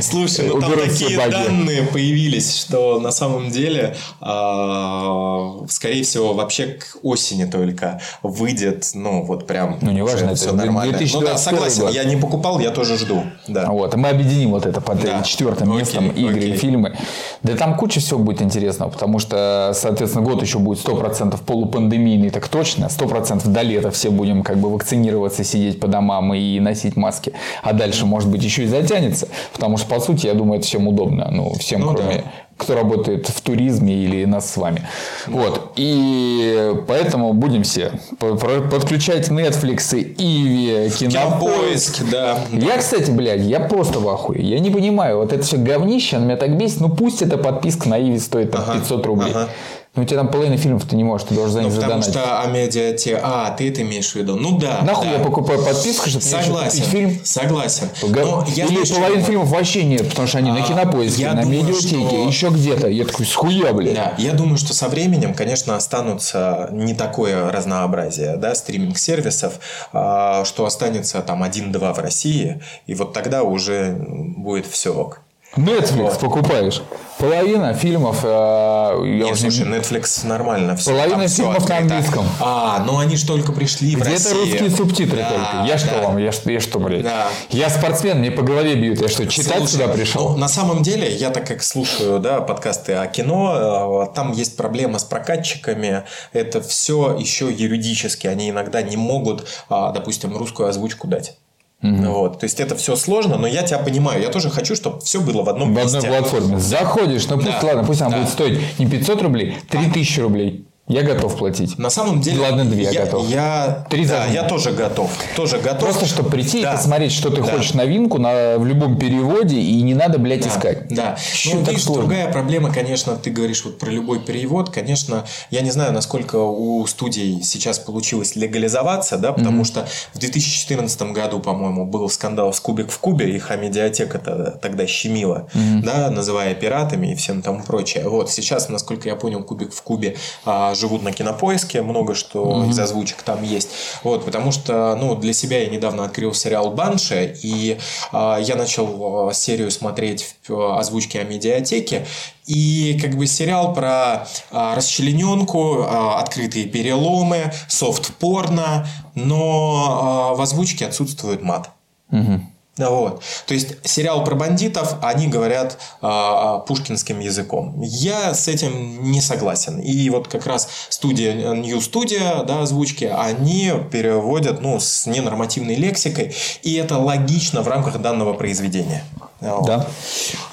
Слушай, 0.00 0.48
ну 0.48 0.60
там 0.60 0.72
такие 0.72 1.18
данные 1.18 1.82
появились, 1.82 2.56
что 2.56 3.00
на 3.00 3.10
самом 3.10 3.50
деле, 3.50 3.96
скорее 4.20 6.02
всего, 6.02 6.34
вообще 6.34 6.66
к 6.66 6.98
осени 7.02 7.44
только 7.44 8.00
выйдет, 8.22 8.90
ну 8.94 9.24
вот 9.24 9.46
прям. 9.46 9.78
Ну 9.80 9.90
не 9.90 10.02
важно, 10.02 10.26
это 10.26 10.36
все 10.36 10.52
нормально. 10.52 10.98
Ну 11.12 11.20
да, 11.20 11.36
согласен, 11.36 11.88
я 11.88 12.04
не 12.04 12.16
покупал, 12.16 12.60
я 12.60 12.70
тоже 12.70 12.96
жду. 12.96 13.24
Да. 13.48 13.66
Вот, 13.66 13.94
мы 13.96 14.08
объединим 14.08 14.50
вот 14.50 14.66
это 14.66 14.80
под 14.80 15.00
четвертым 15.24 15.76
местом 15.76 16.10
игры 16.10 16.42
и 16.42 16.56
фильмы. 16.56 16.96
Да 17.42 17.56
там 17.56 17.76
куча 17.76 18.00
всего 18.00 18.20
будет 18.20 18.40
интересного, 18.42 18.90
потому 18.90 19.18
что, 19.18 19.72
соответственно, 19.74 20.24
год 20.24 20.42
еще 20.42 20.58
будет 20.58 20.84
100% 20.84 21.38
полупандемийный, 21.44 22.30
так 22.30 22.48
точно, 22.48 22.86
100% 22.86 23.48
до 23.48 23.62
лета 23.62 23.90
все 23.90 24.10
будем 24.10 24.42
как 24.42 24.58
бы 24.58 24.72
вакцинироваться, 24.72 25.44
сидеть 25.44 25.80
по 25.80 25.88
домам 25.88 26.32
и 26.34 26.60
носить 26.60 26.96
маски, 26.96 27.32
а 27.62 27.72
дальше, 27.72 28.06
может 28.06 28.28
быть, 28.28 28.42
еще 28.42 28.62
и 28.64 28.66
затянет 28.66 29.01
останется. 29.02 29.28
Потому 29.52 29.76
что, 29.76 29.88
по 29.88 30.00
сути, 30.00 30.26
я 30.26 30.34
думаю, 30.34 30.58
это 30.58 30.66
всем 30.66 30.88
удобно. 30.88 31.28
Ну, 31.30 31.52
всем, 31.54 31.80
ну, 31.80 31.94
кроме 31.94 32.16
да. 32.16 32.24
кто 32.56 32.74
работает 32.74 33.28
в 33.28 33.40
туризме 33.40 33.94
или 33.94 34.24
нас 34.24 34.50
с 34.50 34.56
вами. 34.56 34.86
Вот. 35.26 35.72
И 35.76 36.74
поэтому 36.86 37.32
будем 37.32 37.62
все 37.62 37.92
подключать 38.18 39.28
Netflix, 39.28 39.94
Иви, 39.94 40.90
Кинопоиск. 40.90 42.02
да. 42.10 42.38
Я, 42.52 42.78
кстати, 42.78 43.10
блядь, 43.10 43.42
я 43.42 43.60
просто 43.60 43.98
в 43.98 44.08
ахуе. 44.08 44.42
Я 44.42 44.60
не 44.60 44.70
понимаю, 44.70 45.18
вот 45.18 45.32
это 45.32 45.42
все 45.42 45.56
говнище, 45.56 46.16
оно 46.16 46.26
меня 46.26 46.36
так 46.36 46.56
бесит. 46.56 46.80
Ну, 46.80 46.88
пусть 46.88 47.22
эта 47.22 47.36
подписка 47.36 47.88
на 47.88 48.00
Иви 48.00 48.18
стоит 48.18 48.52
там, 48.52 48.62
ага, 48.62 48.78
500 48.80 49.06
рублей. 49.06 49.30
Ага. 49.30 49.48
Ну, 49.94 50.02
у 50.02 50.04
тебя 50.06 50.20
там 50.20 50.30
половина 50.30 50.56
фильмов 50.56 50.86
ты 50.86 50.96
не 50.96 51.04
можешь, 51.04 51.28
ты 51.28 51.34
должен 51.34 51.52
за 51.52 51.62
них 51.64 51.74
ну, 51.74 51.80
потому 51.82 52.02
что 52.02 52.40
Амедиа 52.40 52.94
те... 52.94 53.20
А, 53.22 53.50
ты 53.50 53.68
это 53.68 53.82
имеешь 53.82 54.10
в 54.12 54.14
виду? 54.14 54.36
Ну 54.36 54.56
да. 54.56 54.80
Нахуй 54.84 55.06
да. 55.06 55.12
я 55.12 55.18
покупаю 55.18 55.62
подписку, 55.62 56.08
чтобы 56.08 56.24
Согласен. 56.24 56.78
купить 56.78 56.84
фильм? 56.84 57.20
Согласен. 57.22 57.90
Но 58.02 58.46
я 58.54 58.64
Или 58.64 58.90
половина 58.90 59.22
фильмов 59.22 59.48
вообще 59.48 59.84
нет, 59.84 60.08
потому 60.08 60.28
что 60.28 60.38
они 60.38 60.48
а, 60.48 60.54
на 60.54 60.62
кинопоиске, 60.62 61.28
на 61.28 61.42
думаю, 61.42 61.64
медиатеке, 61.64 62.08
что... 62.08 62.26
еще 62.26 62.48
где-то. 62.48 62.88
Я 62.88 63.04
такой, 63.04 63.26
схуя, 63.26 63.74
блядь. 63.74 63.94
Да, 63.94 64.14
я 64.16 64.32
думаю, 64.32 64.56
что 64.56 64.72
со 64.72 64.88
временем, 64.88 65.34
конечно, 65.34 65.76
останутся 65.76 66.70
не 66.72 66.94
такое 66.94 67.52
разнообразие, 67.52 68.36
да, 68.38 68.54
стриминг-сервисов, 68.54 69.60
а, 69.92 70.46
что 70.46 70.64
останется 70.64 71.20
там 71.20 71.42
один-два 71.42 71.92
в 71.92 71.98
России, 71.98 72.62
и 72.86 72.94
вот 72.94 73.12
тогда 73.12 73.42
уже 73.42 73.94
будет 74.08 74.64
все 74.64 74.94
ок. 74.94 75.20
Netflix 75.56 76.18
покупаешь. 76.18 76.82
Половина 77.18 77.74
фильмов... 77.74 78.20
Э, 78.22 78.98
Нет, 79.04 79.32
уже... 79.32 79.42
слушай, 79.42 79.66
Netflix 79.66 80.26
нормально. 80.26 80.76
Все, 80.76 80.90
половина 80.90 81.28
фильмов 81.28 81.68
на 81.68 81.76
английском. 81.78 82.26
А, 82.40 82.82
ну 82.86 82.98
они 82.98 83.16
же 83.16 83.26
только 83.26 83.52
пришли 83.52 83.94
Где-то 83.94 84.08
в 84.08 84.12
Россию. 84.12 84.40
русские 84.40 84.70
субтитры 84.70 85.18
да, 85.18 85.28
только. 85.28 85.66
Я 85.66 85.74
да. 85.74 85.78
что 85.78 86.02
вам? 86.02 86.16
Я, 86.16 86.32
я 86.44 86.60
что, 86.60 86.78
блядь? 86.78 87.02
Да. 87.02 87.28
Я 87.50 87.68
спортсмен, 87.68 88.18
мне 88.18 88.30
по 88.30 88.42
голове 88.42 88.74
бьют. 88.74 89.00
Я 89.00 89.08
что, 89.08 89.26
читать 89.26 89.58
Слушай, 89.58 89.72
сюда 89.72 89.88
пришел? 89.88 90.30
Ну, 90.30 90.36
на 90.38 90.48
самом 90.48 90.82
деле, 90.82 91.14
я 91.14 91.30
так 91.30 91.46
как 91.46 91.62
слушаю 91.62 92.18
да, 92.18 92.40
подкасты 92.40 92.94
о 92.94 93.06
кино, 93.06 94.06
э, 94.08 94.14
там 94.14 94.32
есть 94.32 94.56
проблема 94.56 94.98
с 94.98 95.04
прокатчиками. 95.04 96.04
Это 96.32 96.62
все 96.62 97.16
еще 97.16 97.52
юридически. 97.52 98.26
Они 98.26 98.50
иногда 98.50 98.80
не 98.80 98.96
могут, 98.96 99.46
а, 99.68 99.92
допустим, 99.92 100.36
русскую 100.36 100.68
озвучку 100.68 101.06
дать. 101.06 101.36
Угу. 101.82 102.12
Вот. 102.12 102.38
То 102.40 102.44
есть 102.44 102.60
это 102.60 102.76
все 102.76 102.94
сложно, 102.94 103.36
но 103.36 103.46
я 103.46 103.62
тебя 103.62 103.78
понимаю. 103.78 104.22
Я 104.22 104.28
тоже 104.28 104.50
хочу, 104.50 104.76
чтобы 104.76 105.00
все 105.00 105.20
было 105.20 105.42
в 105.42 105.48
одном 105.48 105.74
в 105.74 105.76
месте. 105.76 106.00
В 106.00 106.04
одной 106.04 106.18
платформе. 106.20 106.58
Заходишь, 106.58 107.28
ну 107.28 107.36
пусть, 107.36 107.48
да. 107.48 107.60
ладно, 107.62 107.84
пусть 107.84 108.00
она 108.00 108.10
да. 108.10 108.18
будет 108.18 108.30
стоить 108.30 108.60
не 108.78 108.86
500 108.86 109.22
рублей, 109.22 109.56
3000 109.68 110.20
рублей. 110.20 110.66
Я 110.88 111.02
готов 111.02 111.36
платить. 111.38 111.78
На 111.78 111.90
самом 111.90 112.20
деле... 112.20 112.40
Ладно, 112.40 112.64
две 112.64 112.84
я, 112.84 113.04
готов. 113.04 113.28
Я, 113.28 113.86
Три 113.88 114.04
да, 114.04 114.26
я 114.26 114.42
тоже 114.42 114.72
готов. 114.72 115.10
Тоже 115.36 115.58
готов. 115.58 115.80
Просто, 115.80 116.06
чтобы 116.06 116.28
прийти 116.28 116.60
да. 116.60 116.72
и 116.72 116.76
посмотреть, 116.76 117.12
что 117.12 117.30
ты 117.30 117.40
да. 117.40 117.52
хочешь 117.52 117.72
новинку 117.74 118.18
на, 118.18 118.58
в 118.58 118.66
любом 118.66 118.98
переводе, 118.98 119.60
и 119.60 119.80
не 119.82 119.94
надо, 119.94 120.18
блядь, 120.18 120.42
да. 120.42 120.48
искать. 120.48 120.88
Да. 120.88 121.16
Чуть 121.34 121.54
ну, 121.54 121.60
видишь, 121.62 121.84
другая 121.84 122.32
проблема, 122.32 122.72
конечно, 122.72 123.14
ты 123.16 123.30
говоришь 123.30 123.64
вот 123.64 123.78
про 123.78 123.90
любой 123.90 124.24
перевод. 124.24 124.70
Конечно, 124.70 125.24
я 125.50 125.60
не 125.60 125.70
знаю, 125.70 125.92
насколько 125.92 126.36
у 126.36 126.84
студий 126.88 127.42
сейчас 127.42 127.78
получилось 127.78 128.34
легализоваться, 128.34 129.18
да, 129.18 129.32
потому 129.32 129.62
mm-hmm. 129.62 129.66
что 129.66 129.86
в 130.14 130.18
2014 130.18 131.02
году, 131.12 131.38
по-моему, 131.38 131.86
был 131.86 132.08
скандал 132.10 132.52
с 132.52 132.58
Кубик 132.58 132.90
в 132.90 132.98
Кубе, 132.98 133.30
их 133.30 133.50
медиатека 133.50 134.18
тогда 134.60 134.86
щемила, 134.88 135.48
mm-hmm. 135.54 135.82
да, 135.82 136.10
называя 136.10 136.54
пиратами 136.54 137.12
и 137.12 137.14
всем 137.14 137.40
тому 137.40 137.62
прочее. 137.62 138.08
Вот, 138.08 138.30
сейчас, 138.30 138.68
насколько 138.68 139.08
я 139.08 139.14
понял, 139.14 139.44
Кубик 139.44 139.72
в 139.72 139.82
Кубе 139.82 140.16
а, 140.44 140.71
живут 140.74 141.02
на 141.02 141.12
кинопоиске, 141.12 141.82
много 141.82 142.14
что 142.14 142.42
mm-hmm. 142.42 142.70
из 142.70 142.78
озвучек 142.78 143.22
там 143.22 143.42
есть. 143.42 143.70
Вот, 144.02 144.24
потому 144.24 144.52
что, 144.52 144.96
ну, 144.96 145.14
для 145.14 145.32
себя 145.32 145.62
я 145.62 145.68
недавно 145.68 146.04
открыл 146.04 146.34
сериал 146.34 146.70
Банши, 146.70 147.36
и 147.42 147.78
э, 148.12 148.36
я 148.42 148.56
начал 148.56 149.30
э, 149.30 149.34
серию 149.34 149.70
смотреть 149.70 150.36
в 150.46 150.52
э, 150.52 150.78
озвучке 150.78 151.20
о 151.20 151.24
медиатеке, 151.24 152.06
и 152.46 152.98
как 153.00 153.16
бы 153.16 153.26
сериал 153.26 153.72
про 153.74 154.26
э, 154.50 154.74
расчлененку, 154.74 155.78
э, 155.78 156.14
открытые 156.18 156.66
переломы, 156.66 157.52
софт-порно, 157.68 158.86
но 159.14 160.32
э, 160.32 160.38
в 160.38 160.40
озвучке 160.40 160.86
отсутствует 160.86 161.42
мат. 161.42 161.70
Угу. 162.10 162.40
Вот. 162.78 163.22
То 163.46 163.52
есть 163.52 163.76
сериал 163.84 164.24
про 164.24 164.34
бандитов, 164.34 164.94
они 165.02 165.28
говорят 165.28 165.78
э, 166.00 166.60
пушкинским 166.66 167.20
языком. 167.20 167.80
Я 167.82 168.32
с 168.32 168.48
этим 168.48 169.10
не 169.10 169.20
согласен. 169.20 169.78
И 169.78 170.08
вот 170.08 170.28
как 170.28 170.46
раз 170.46 170.68
студия 170.88 171.52
New 171.52 171.78
Studio, 171.78 172.44
да, 172.46 172.62
озвучки, 172.62 173.04
они 173.04 173.72
переводят 173.90 174.62
ну, 174.62 174.80
с 174.80 175.06
ненормативной 175.06 175.74
лексикой, 175.74 176.34
и 176.62 176.74
это 176.74 176.96
логично 176.96 177.60
в 177.60 177.68
рамках 177.68 178.00
данного 178.00 178.32
произведения. 178.32 179.04
Вот. 179.40 179.66
Да. 179.66 179.86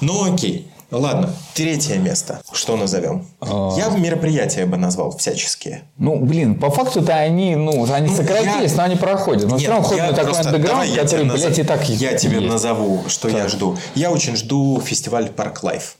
Ну 0.02 0.34
окей. 0.34 0.70
Ладно, 0.90 1.30
третье 1.54 1.98
место. 1.98 2.40
Что 2.52 2.76
назовем? 2.76 3.26
А... 3.40 3.74
Я 3.76 3.88
мероприятия 3.90 4.66
бы 4.66 4.76
назвал 4.76 5.16
всяческие. 5.16 5.82
Ну, 5.98 6.16
блин, 6.16 6.56
по 6.56 6.70
факту-то 6.70 7.14
они, 7.14 7.54
ну, 7.54 7.90
они 7.92 8.08
ну, 8.08 8.16
сократились, 8.16 8.72
я... 8.72 8.76
но 8.76 8.82
они 8.84 8.96
проходят. 8.96 9.44
Но 9.44 9.50
Нет, 9.50 9.60
все 9.60 9.70
равно 9.70 9.86
ходят 9.86 10.10
на 10.10 10.16
такой 10.16 10.40
андеграунд, 10.40 10.94
который, 10.94 11.24
блядь, 11.24 11.58
и 11.58 11.62
так 11.62 11.88
Я 11.88 12.14
тебе 12.14 12.38
есть. 12.38 12.48
назову, 12.48 13.04
что 13.06 13.28
так. 13.28 13.38
я 13.38 13.48
жду. 13.48 13.76
Я 13.94 14.10
очень 14.10 14.36
жду 14.36 14.80
фестиваль 14.84 15.28
Парк 15.28 15.62
Лайф. 15.62 15.96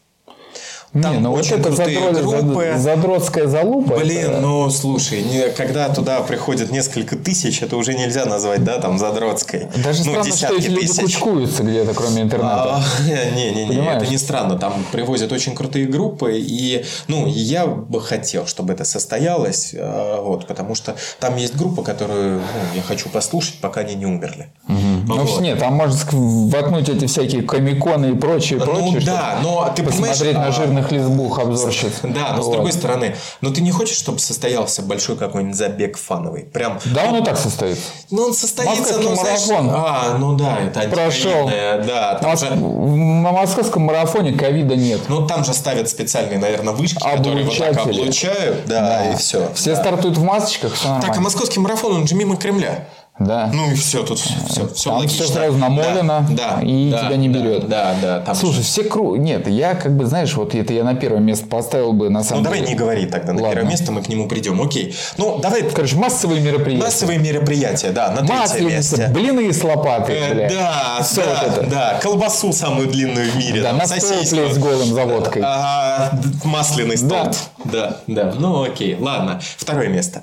Там 0.93 1.15
не, 1.15 1.21
ну 1.21 1.31
вот 1.31 1.47
это 1.47 1.71
задрот, 1.71 2.21
группы. 2.21 2.75
задротская 2.77 3.47
залупа. 3.47 3.99
Блин, 3.99 4.31
это... 4.31 4.41
ну 4.41 4.69
слушай, 4.71 5.23
не, 5.23 5.49
когда 5.51 5.89
туда 5.89 6.21
приходят 6.23 6.73
несколько 6.73 7.15
тысяч, 7.15 7.63
это 7.63 7.77
уже 7.77 7.95
нельзя 7.95 8.25
назвать, 8.25 8.65
да, 8.65 8.81
там 8.81 8.99
задротской. 8.99 9.69
Даже 9.85 10.05
ну, 10.05 10.11
странно, 10.11 10.33
что 10.37 10.57
эти 10.57 10.67
люди 10.67 10.89
тысяч. 10.89 11.03
кучкуются 11.03 11.63
где-то, 11.63 11.95
кроме 11.95 12.23
интернета. 12.23 12.77
А, 12.77 12.83
не, 13.07 13.53
не, 13.53 13.67
не, 13.67 13.87
это 13.87 14.07
не 14.07 14.19
странно. 14.19 14.59
Там 14.59 14.85
привозят 14.91 15.31
очень 15.31 15.55
крутые 15.55 15.87
группы, 15.87 16.33
и 16.37 16.85
ну 17.07 17.29
я 17.29 17.67
бы 17.67 18.01
хотел, 18.01 18.49
чтобы 18.49 18.73
это 18.73 18.85
состоялось, 18.85 19.73
а, 19.79 20.21
вот, 20.21 20.49
потому 20.49 20.75
что 20.75 20.97
там 21.21 21.37
есть 21.37 21.55
группа, 21.55 21.85
которую 21.85 22.39
ну, 22.41 22.75
я 22.75 22.83
хочу 22.83 23.09
послушать, 23.11 23.61
пока 23.61 23.83
они 23.83 23.95
не 23.95 24.07
умерли. 24.07 24.49
Угу. 24.69 24.90
Ну, 25.07 25.25
вот. 25.25 25.41
нет, 25.41 25.59
там 25.59 25.75
можно 25.75 25.97
воткнуть 26.13 26.89
эти 26.89 27.07
всякие 27.07 27.43
комиконы 27.43 28.13
и 28.13 28.15
прочее, 28.15 28.59
ну, 28.59 28.67
прочее. 28.67 29.01
да, 29.07 29.39
но 29.43 29.73
ты 29.75 29.83
посмотреть 29.83 30.35
на 30.35 30.51
жирных 30.51 30.81
крупных 30.81 30.93
лесбух 30.93 31.39
обзорщиц. 31.39 31.93
Да, 32.03 32.33
но 32.33 32.43
вот. 32.43 32.45
с 32.45 32.49
другой 32.49 32.73
стороны, 32.73 33.17
но 33.41 33.51
ты 33.51 33.61
не 33.61 33.71
хочешь, 33.71 33.97
чтобы 33.97 34.19
состоялся 34.19 34.83
большой 34.83 35.17
какой-нибудь 35.17 35.57
забег 35.57 35.97
фановый? 35.97 36.45
Прям. 36.45 36.79
Да, 36.87 37.05
он 37.05 37.17
и 37.17 37.25
так 37.25 37.37
состоится. 37.37 37.83
Ну, 38.11 38.23
он 38.25 38.35
состоится, 38.35 38.99
ну, 38.99 39.15
знаешь, 39.15 39.47
марафон. 39.49 39.71
А, 39.73 40.17
ну 40.19 40.37
да, 40.37 40.59
это 40.59 40.89
Прошел. 40.89 41.49
Да, 41.49 42.19
там 42.21 42.31
Мос... 42.31 42.41
же... 42.41 42.55
На 42.55 43.33
московском 43.33 43.83
марафоне 43.83 44.33
ковида 44.33 44.77
нет. 44.77 45.01
Ну, 45.09 45.27
там 45.27 45.45
же 45.45 45.53
ставят 45.53 45.89
специальные, 45.89 46.39
наверное, 46.39 46.73
вышки, 46.73 46.99
которые 46.99 47.45
вот 47.45 47.59
так 47.59 47.79
облучают. 47.79 48.67
Да, 48.67 48.81
да. 48.81 49.13
и 49.13 49.17
все. 49.17 49.51
Все 49.55 49.75
да. 49.75 49.81
стартуют 49.81 50.17
в 50.17 50.23
масочках, 50.23 50.75
все 50.75 50.85
нормально. 50.85 51.09
Так, 51.09 51.19
а 51.19 51.21
московский 51.21 51.61
марафон, 51.61 51.97
он 51.97 52.07
же 52.07 52.15
мимо 52.15 52.37
Кремля. 52.37 52.87
Да. 53.21 53.51
Ну 53.53 53.71
и 53.71 53.75
все, 53.75 54.03
тут 54.03 54.19
все, 54.19 54.67
все 54.69 54.85
там 54.85 54.99
логично. 54.99 55.25
все 55.25 55.35
сразу 55.35 55.59
намолено, 55.59 56.27
да, 56.31 56.57
да, 56.57 56.63
и 56.63 56.91
да, 56.91 57.05
тебя 57.05 57.17
не 57.17 57.29
берет. 57.29 57.69
Да, 57.69 57.95
да, 58.01 58.19
да. 58.19 58.21
Там 58.21 58.35
Слушай, 58.35 58.57
же... 58.57 58.63
все 58.63 58.83
кру... 58.83 59.17
Нет, 59.17 59.47
я 59.47 59.75
как 59.75 59.95
бы, 59.95 60.07
знаешь, 60.07 60.35
вот 60.35 60.55
это 60.55 60.73
я 60.73 60.85
на 60.85 60.95
первое 60.95 61.21
место 61.21 61.47
поставил 61.47 61.93
бы 61.93 62.09
на 62.09 62.25
самом 62.25 62.45
ну, 62.45 62.49
деле. 62.49 62.61
Давай 62.61 62.73
не 62.73 62.79
говори 62.79 63.05
тогда. 63.05 63.35
На 63.35 63.43
Ладно. 63.43 63.57
первое 63.57 63.71
место 63.71 63.93
мы 63.93 64.03
к 64.03 64.09
нему 64.09 64.27
придем. 64.27 64.61
Окей. 64.63 64.97
Ну, 65.19 65.39
давай. 65.39 65.63
Короче, 65.71 65.97
массовые 65.97 66.41
мероприятия. 66.41 66.83
Массовые 66.83 67.19
мероприятия, 67.19 67.91
да, 67.91 68.11
на 68.11 68.27
третье 68.27 68.65
место. 68.65 69.09
блины 69.13 69.53
с 69.53 69.63
лопатой, 69.63 70.17
э, 70.17 70.49
Да, 70.49 71.03
все 71.03 71.23
да, 71.23 71.45
вот 71.45 71.59
это. 71.59 71.71
да. 71.71 71.99
Колбасу 72.01 72.55
самую 72.55 72.89
длинную 72.89 73.31
в 73.31 73.37
мире. 73.37 73.61
Да, 73.61 73.75
на 73.75 73.87
с 73.87 74.59
голым 74.59 74.95
заводкой. 74.95 75.43
А, 75.45 76.11
масляный. 76.45 76.97
Да. 77.03 77.31
да, 77.65 77.97
да. 78.07 78.35
Ну, 78.39 78.63
окей. 78.63 78.97
Ладно. 78.99 79.41
Второе 79.59 79.89
место. 79.89 80.23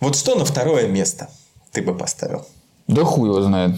Вот 0.00 0.16
что 0.16 0.34
на 0.34 0.44
второе 0.44 0.86
место? 0.88 1.28
ты 1.76 1.82
бы 1.82 1.94
поставил? 1.94 2.46
Да 2.88 3.04
хуй 3.04 3.28
его 3.28 3.42
знает. 3.42 3.72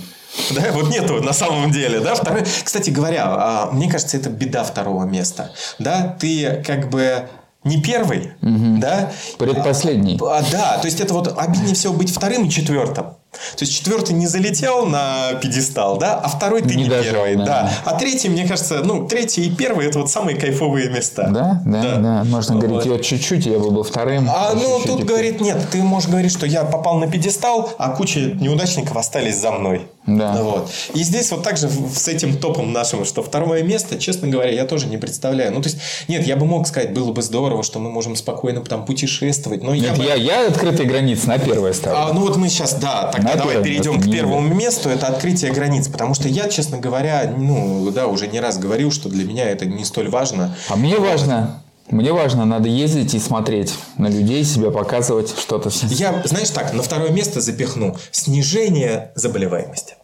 Да, 0.55 0.71
вот 0.73 0.89
нету 0.91 1.21
на 1.21 1.33
самом 1.33 1.73
деле, 1.73 1.99
да. 1.99 2.15
Второй, 2.15 2.45
кстати 2.65 2.91
говоря, 2.91 3.25
а, 3.27 3.71
мне 3.73 3.91
кажется, 3.91 4.17
это 4.17 4.31
беда 4.31 4.63
второго 4.63 5.05
места, 5.05 5.51
да. 5.81 6.17
Ты 6.21 6.63
как 6.65 6.91
бы 6.91 7.29
не 7.65 7.83
первый, 7.83 8.35
угу. 8.41 8.79
да. 8.79 9.11
Предпоследний. 9.37 10.17
А, 10.23 10.45
да, 10.53 10.79
то 10.79 10.87
есть 10.87 11.01
это 11.01 11.13
вот 11.13 11.37
обиднее 11.37 11.75
всего 11.75 11.93
быть 11.93 12.15
вторым 12.15 12.45
и 12.45 12.51
четвертым. 12.51 13.17
То 13.31 13.64
есть 13.64 13.74
четвертый 13.74 14.14
не 14.14 14.26
залетел 14.26 14.87
на 14.87 15.35
пьедестал, 15.41 15.99
да, 15.99 16.14
а 16.14 16.29
второй 16.29 16.62
ты 16.62 16.74
не, 16.74 16.85
не 16.85 16.89
дожил, 16.89 17.12
первый, 17.12 17.37
да. 17.37 17.45
да. 17.45 17.72
А 17.85 17.99
третий, 17.99 18.29
мне 18.29 18.47
кажется, 18.49 18.81
ну, 18.83 19.07
третий 19.07 19.47
и 19.47 19.51
первый 19.55 19.87
это 19.87 19.99
вот 19.99 20.11
самые 20.11 20.37
кайфовые 20.37 20.89
места. 20.89 21.29
Да, 21.31 21.62
да, 21.64 21.83
да. 21.83 21.97
да. 21.97 22.24
Можно 22.24 22.57
вот. 22.57 22.64
говорить, 22.64 22.87
вот 22.87 23.03
чуть-чуть, 23.03 23.47
я 23.47 23.59
бы 23.59 23.70
был 23.70 23.83
вторым. 23.83 24.29
А, 24.31 24.55
ну, 24.55 24.81
тут 24.85 25.05
говорит, 25.05 25.41
нет, 25.41 25.59
ты 25.70 25.83
можешь 25.83 26.09
говорить, 26.09 26.33
что 26.33 26.47
я 26.47 26.64
попал 26.64 26.99
на 26.99 27.07
пьедестал, 27.07 27.70
а 27.79 27.91
куча 27.91 28.20
неудачников 28.20 28.97
остались 28.97 29.37
за 29.37 29.53
мной. 29.53 29.89
Да. 30.09 30.43
Вот. 30.43 30.71
И 30.95 31.03
здесь 31.03 31.31
вот 31.31 31.43
также 31.43 31.69
с 31.69 32.09
этим 32.09 32.39
топом 32.39 32.73
нашим, 32.73 33.05
что 33.05 33.23
второе 33.23 33.63
место, 33.63 33.99
честно 33.99 34.29
говоря, 34.29 34.51
я 34.51 34.65
тоже 34.65 34.87
не 34.87 34.97
представляю. 34.97 35.53
Ну, 35.53 35.61
то 35.61 35.69
есть, 35.69 35.79
нет, 36.09 36.27
я 36.27 36.37
бы 36.37 36.47
мог 36.47 36.67
сказать, 36.67 36.95
было 36.95 37.13
бы 37.13 37.21
здорово, 37.21 37.63
что 37.63 37.79
мы 37.79 37.91
можем 37.91 38.17
спокойно 38.17 38.63
там 38.63 38.87
путешествовать. 38.87 39.63
Но 39.63 39.75
нет, 39.75 39.99
я, 39.99 40.15
я, 40.15 40.41
я 40.41 40.49
открытые 40.49 40.89
границы 40.89 41.29
на 41.29 41.39
первое 41.39 41.75
ставлю. 41.75 41.99
А, 41.99 42.13
ну, 42.13 42.21
вот 42.21 42.37
мы 42.37 42.49
сейчас, 42.49 42.75
да, 42.75 43.11
тогда 43.13 43.35
на 43.35 43.37
давай 43.37 43.63
перейдем 43.63 44.01
к 44.01 44.11
первому 44.11 44.55
месту. 44.55 44.89
Это 44.89 45.09
открытие 45.09 45.53
границ. 45.53 45.89
Потому 45.89 46.15
что 46.15 46.29
я, 46.29 46.49
честно 46.49 46.79
говоря, 46.79 47.35
ну, 47.37 47.91
да, 47.91 48.07
уже 48.07 48.29
не 48.29 48.41
раз 48.41 48.59
говорил, 48.59 48.91
что 48.91 49.09
для 49.09 49.25
меня 49.25 49.49
это 49.49 49.67
не 49.67 49.85
столь 49.85 50.09
важно. 50.09 50.57
А 50.69 50.77
мне 50.77 50.99
важно. 50.99 51.63
Мне 51.91 52.12
важно, 52.12 52.45
надо 52.45 52.68
ездить 52.68 53.14
и 53.14 53.18
смотреть 53.18 53.74
на 53.97 54.09
людей, 54.09 54.45
себя 54.45 54.70
показывать, 54.70 55.34
что-то. 55.39 55.70
Я, 55.89 56.22
знаешь 56.24 56.51
так, 56.51 56.74
на 56.74 56.82
второе 56.82 57.11
место 57.11 57.41
запихну 57.41 57.97
снижение 58.11 59.11
заболеваемости. 59.14 59.95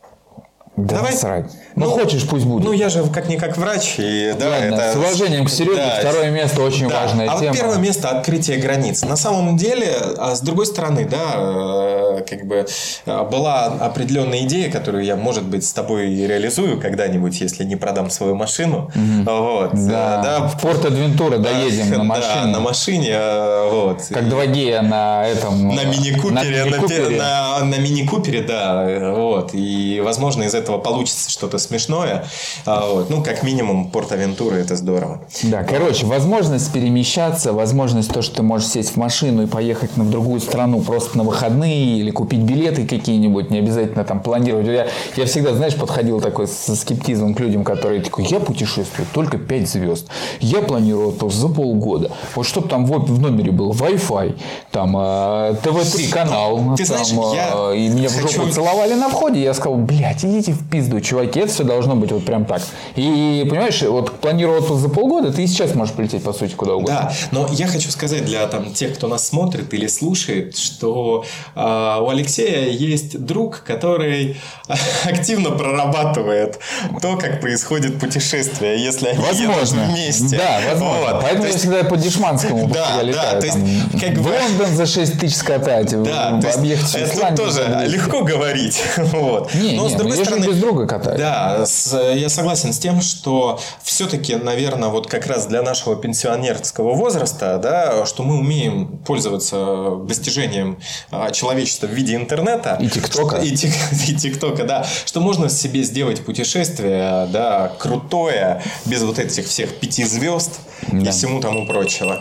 Да 0.77 0.97
Давай. 0.97 1.13
срать. 1.13 1.47
Ну, 1.77 1.87
ну, 1.87 1.91
хочешь, 1.93 2.27
пусть 2.27 2.45
будет. 2.45 2.65
Ну, 2.65 2.73
я 2.73 2.89
же 2.89 3.05
как-никак 3.05 3.57
врач. 3.57 3.95
И, 3.99 4.35
да, 4.37 4.49
Ладно, 4.49 4.75
это... 4.75 4.93
С 4.93 4.97
уважением 4.97 5.45
к 5.45 5.51
Сереге, 5.51 5.77
да. 5.77 5.99
второе 6.01 6.31
место 6.33 6.63
очень 6.63 6.89
да. 6.89 7.03
важная 7.03 7.27
а 7.27 7.39
тема. 7.39 7.51
А 7.51 7.53
вот 7.53 7.57
первое 7.57 7.79
место– 7.79 8.09
открытие 8.11 8.59
границ. 8.59 9.05
На 9.05 9.15
самом 9.15 9.57
деле, 9.57 9.93
а 10.19 10.35
с 10.35 10.41
другой 10.41 10.67
стороны, 10.67 11.07
да, 11.09 11.35
э, 11.37 12.25
как 12.29 12.47
бы 12.47 12.67
э, 13.07 13.23
была 13.25 13.67
определенная 13.67 14.41
идея, 14.41 14.69
которую 14.69 15.05
я, 15.05 15.15
может 15.15 15.45
быть, 15.45 15.65
с 15.65 15.73
тобой 15.73 16.13
реализую 16.13 16.81
когда-нибудь, 16.81 17.41
если 17.41 17.63
не 17.63 17.77
продам 17.77 18.11
свою 18.11 18.35
машину. 18.35 18.91
Угу. 18.97 19.31
Вот. 19.31 19.71
Да. 19.75 20.23
да. 20.23 20.49
В 20.49 20.61
порт 20.61 20.85
Адвентура 20.85 21.39
доедем 21.39 21.89
на 21.91 22.03
машине. 22.03 22.35
Да, 22.35 22.47
на 22.47 22.61
машине. 22.61 23.11
Э, 23.11 23.71
вот. 23.71 24.03
Как 24.11 24.29
два 24.29 24.47
гея 24.47 24.83
на 24.83 25.25
этом... 25.25 25.69
На 25.69 25.85
мини-купере. 25.85 26.65
На, 26.65 26.79
мини 26.79 27.17
на, 27.17 27.59
на, 27.61 27.65
на 27.65 27.79
мини-купере, 27.79 28.43
да. 28.43 29.13
Вот. 29.15 29.51
И, 29.53 30.01
возможно, 30.05 30.43
из 30.43 30.55
этого 30.55 30.64
этого 30.65 30.79
получится 30.79 31.31
что-то 31.31 31.59
смешное. 31.59 32.25
А, 32.65 32.89
вот. 32.91 33.11
Ну, 33.11 33.23
как 33.23 33.43
минимум, 33.43 33.91
Порт-Авентура 33.91 34.57
это 34.57 34.77
здорово. 34.77 35.21
Да, 35.43 35.63
короче, 35.63 36.07
возможность 36.07 36.73
перемещаться, 36.73 37.53
возможность 37.53 38.13
то, 38.13 38.23
что 38.23 38.37
ты 38.37 38.43
можешь 38.43 38.69
сесть 38.69 38.93
в 38.93 38.97
машину 38.97 39.43
и 39.43 39.47
поехать 39.47 39.97
на 39.97 40.05
другую 40.05 40.41
страну 40.41 40.81
просто 40.81 41.19
на 41.19 41.25
выходные 41.25 41.99
или 41.99 42.11
купить 42.11 42.41
билеты 42.41 42.87
какие-нибудь, 42.87 43.51
не 43.51 43.59
обязательно 43.59 44.05
там 44.05 44.21
планировать. 44.21 44.67
Я, 44.67 44.87
я 45.17 45.27
всегда, 45.27 45.55
знаешь, 45.55 45.75
подходил 45.75 46.21
такой 46.21 46.47
со 46.47 46.75
скептизмом 46.75 47.35
к 47.35 47.41
людям, 47.41 47.65
которые 47.65 48.01
такой, 48.01 48.25
я 48.25 48.41
путешествую 48.41 49.07
только 49.13 49.39
5 49.39 49.69
звезд. 49.69 50.09
Я 50.41 50.63
планировал 50.63 51.13
то 51.13 51.29
за 51.29 51.49
полгода. 51.49 52.11
Вот 52.35 52.47
чтобы 52.47 52.69
там 52.69 52.87
в, 52.87 52.99
в 52.99 53.21
номере 53.21 53.53
был 53.53 53.73
Wi-Fi, 53.73 54.37
там 54.71 54.97
э, 54.97 55.57
ТВ-3 55.63 56.11
канал, 56.11 56.77
ты 56.77 56.87
там, 56.87 57.05
знаешь, 57.05 57.35
я 57.35 57.53
э, 57.73 57.77
и 57.77 57.89
меня 57.89 58.09
хочу... 58.09 58.29
в 58.29 58.33
жопу 58.33 58.51
целовали 58.51 58.95
на 58.95 59.09
входе, 59.09 59.43
я 59.43 59.55
сказал, 59.55 59.77
блядь, 59.77 60.25
идите 60.25 60.54
в 60.55 60.69
пизду, 60.69 61.01
чуваки, 61.01 61.41
это 61.41 61.53
все 61.53 61.65
должно 61.65 61.97
быть 61.97 62.13
вот 62.13 62.25
прям 62.25 62.45
так. 62.45 62.63
И, 62.97 63.47
понимаешь, 63.49 63.83
вот 63.83 64.13
планировал 64.21 64.77
за 64.77 64.89
полгода, 64.89 65.33
ты 65.33 65.45
и 65.45 65.47
сейчас 65.47 65.75
можешь 65.75 65.95
полететь, 65.95 66.23
по 66.23 66.33
сути, 66.33 66.55
куда 66.55 66.75
угодно. 66.75 66.95
Да, 66.95 67.13
но 67.31 67.49
я 67.53 67.67
хочу 67.67 67.91
сказать 67.91 68.25
для 68.25 68.47
там, 68.47 68.73
тех, 68.73 68.95
кто 68.95 69.09
нас 69.09 69.27
смотрит 69.27 69.73
или 69.75 69.87
слушает, 69.87 70.57
что 70.57 71.25
э, 71.55 71.99
у 72.01 72.09
Алексея 72.09 72.71
есть 72.71 73.19
друг, 73.19 73.63
который 73.67 74.37
активно 75.05 75.51
прорабатывает 75.51 76.59
то, 77.01 77.17
как 77.17 77.41
происходит 77.41 78.01
путешествие, 78.01 78.83
если 78.83 79.09
они 79.09 79.19
возможно. 79.19 79.81
едут 79.81 79.95
вместе. 79.95 80.37
Да, 80.37 80.61
возможно. 80.71 81.01
Вот. 81.01 81.23
Поэтому 81.23 81.45
есть, 81.45 81.55
я 81.55 81.61
всегда 81.61 81.89
по 81.89 81.97
Дешманскому 81.97 82.69
да, 82.73 83.03
летаю. 83.03 83.35
Да, 83.35 83.41
то 83.41 83.47
есть, 83.47 83.59
как 84.01 84.17
в 84.17 84.27
Лондон 84.27 84.75
за 84.75 84.87
6 84.87 85.19
тысяч 85.19 85.37
скатать. 85.37 85.95
Да, 86.05 86.39
то 86.41 86.47
есть, 86.47 86.95
это 86.95 87.37
тоже 87.37 87.87
легко 87.87 88.23
говорить. 88.23 88.83
Вот. 88.97 89.55
Не, 89.55 89.73
но, 89.73 89.85
не, 89.85 89.95
с 89.95 89.97
другой 89.97 90.17
стороны, 90.19 90.44
без 90.47 90.59
друга 90.59 90.87
катаюсь. 90.87 91.19
Да, 91.19 91.65
с, 91.67 91.99
я 92.15 92.29
согласен 92.29 92.73
с 92.73 92.79
тем, 92.79 93.01
что 93.01 93.61
все-таки, 93.83 94.37
наверное, 94.37 94.89
вот 94.89 95.07
как 95.07 95.27
раз 95.27 95.47
для 95.47 95.63
нашего 95.63 95.97
пенсионерского 95.97 96.95
возраста, 96.95 97.59
да, 97.63 98.07
что 98.07 98.23
мы 98.23 98.39
умеем 98.39 98.99
пользоваться 98.99 99.97
достижением 100.05 100.79
а, 101.11 101.31
человечества 101.31 101.87
в 101.87 101.91
виде 101.91 102.15
интернета. 102.15 102.79
И 102.81 102.89
ТикТока. 102.89 103.37
И, 103.37 103.55
тик, 103.55 103.73
и 104.09 104.15
ТикТока, 104.15 104.65
да. 104.65 104.87
Что 105.05 105.21
можно 105.21 105.49
себе 105.49 105.83
сделать 105.83 106.25
путешествие, 106.25 107.29
да, 107.33 107.73
крутое, 107.79 108.63
без 108.87 109.03
вот 109.03 109.19
этих 109.19 109.47
всех 109.47 109.75
пяти 109.79 110.05
звезд 110.05 110.61
да. 110.91 110.99
и 110.99 111.11
всему 111.11 111.41
тому 111.41 111.67
прочего. 111.67 112.19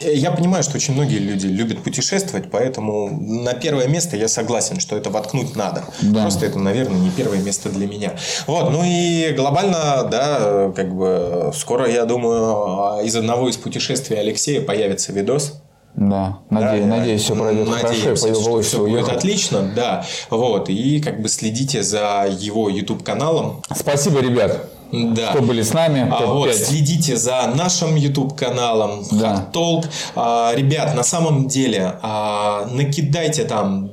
Я 0.00 0.30
понимаю, 0.30 0.62
что 0.62 0.76
очень 0.76 0.94
многие 0.94 1.18
люди 1.18 1.46
любят 1.46 1.82
путешествовать, 1.82 2.50
поэтому 2.50 3.10
на 3.10 3.52
первое 3.52 3.86
место 3.86 4.16
я 4.16 4.28
согласен, 4.28 4.80
что 4.80 4.96
это 4.96 5.10
воткнуть 5.10 5.56
надо. 5.56 5.84
Да. 6.00 6.22
Просто 6.22 6.46
это, 6.46 6.58
наверное, 6.58 6.98
не 6.98 7.10
первое 7.10 7.38
место 7.38 7.68
для 7.68 7.86
меня. 7.86 8.14
Вот, 8.46 8.70
ну 8.70 8.82
и 8.84 9.32
глобально, 9.36 10.08
да, 10.10 10.72
как 10.74 10.94
бы 10.94 11.52
скоро, 11.54 11.86
я 11.90 12.06
думаю, 12.06 13.04
из 13.04 13.14
одного 13.14 13.48
из 13.50 13.56
путешествий 13.58 14.18
Алексея 14.18 14.62
появится 14.62 15.12
видос. 15.12 15.60
Да, 15.94 16.38
надеюсь, 16.50 16.84
да, 16.84 16.96
надеюсь, 16.96 17.22
все 17.22 17.34
пройдет 17.34 17.68
надеемся, 17.68 18.02
хорошо, 18.02 18.28
я 18.28 18.34
что 18.34 18.62
все 18.62 18.78
будет 18.78 19.08
отлично, 19.08 19.70
да, 19.74 20.06
вот, 20.30 20.70
и 20.70 21.00
как 21.00 21.20
бы 21.20 21.28
следите 21.28 21.82
за 21.82 22.28
его 22.30 22.68
YouTube 22.68 23.02
каналом. 23.02 23.62
Спасибо, 23.74 24.20
ребят. 24.20 24.70
Да. 24.92 25.30
Кто 25.30 25.42
были 25.42 25.62
с 25.62 25.72
нами. 25.72 26.08
А, 26.10 26.26
вот, 26.26 26.54
следите 26.54 27.16
за 27.16 27.52
нашим 27.54 27.94
YouTube 27.94 28.36
каналом 28.36 29.04
да. 29.12 29.48
Talk. 29.52 29.86
А, 30.14 30.52
ребят, 30.54 30.94
на 30.94 31.02
самом 31.02 31.46
деле, 31.48 31.98
а, 32.02 32.66
накидайте 32.72 33.44
там 33.44 33.90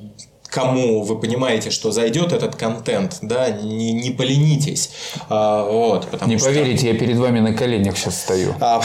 кому 0.49 1.03
вы 1.03 1.19
понимаете, 1.19 1.69
что 1.69 1.91
зайдет 1.91 2.31
этот 2.31 2.55
контент, 2.55 3.17
да, 3.21 3.49
не, 3.49 3.91
не 3.93 4.11
поленитесь. 4.11 4.91
А, 5.29 5.63
вот, 5.69 6.07
не 6.25 6.37
что... 6.37 6.47
поверите, 6.47 6.87
я 6.87 6.93
перед 6.97 7.17
вами 7.17 7.39
на 7.39 7.53
коленях 7.53 7.97
сейчас 7.97 8.21
стою. 8.21 8.55
А, 8.59 8.81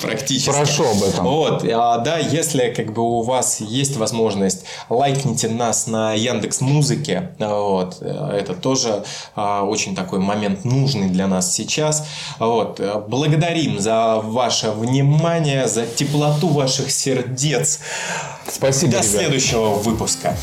практически. 0.00 0.50
Прошу 0.50 0.84
об 0.84 1.02
этом. 1.02 1.24
Вот, 1.24 1.64
а, 1.64 1.98
да, 1.98 2.18
если 2.18 2.70
как 2.70 2.92
бы 2.92 3.02
у 3.02 3.22
вас 3.22 3.60
есть 3.60 3.96
возможность, 3.96 4.64
лайкните 4.88 5.48
нас 5.48 5.86
на 5.86 6.12
Яндекс 6.12 6.60
Музыке, 6.60 7.30
вот, 7.38 8.00
это 8.00 8.54
тоже 8.54 9.04
а, 9.34 9.62
очень 9.62 9.94
такой 9.94 10.18
момент 10.18 10.64
нужный 10.64 11.08
для 11.08 11.26
нас 11.26 11.54
сейчас, 11.54 12.06
вот, 12.38 12.80
благодарим 13.08 13.78
за 13.80 14.16
ваше 14.16 14.70
внимание, 14.70 15.68
за 15.68 15.86
теплоту 15.86 16.48
ваших 16.48 16.90
сердец. 16.90 17.80
Спасибо, 18.48 18.92
До 18.92 18.98
ребят. 18.98 19.06
следующего 19.10 19.68
выпуска. 19.74 20.36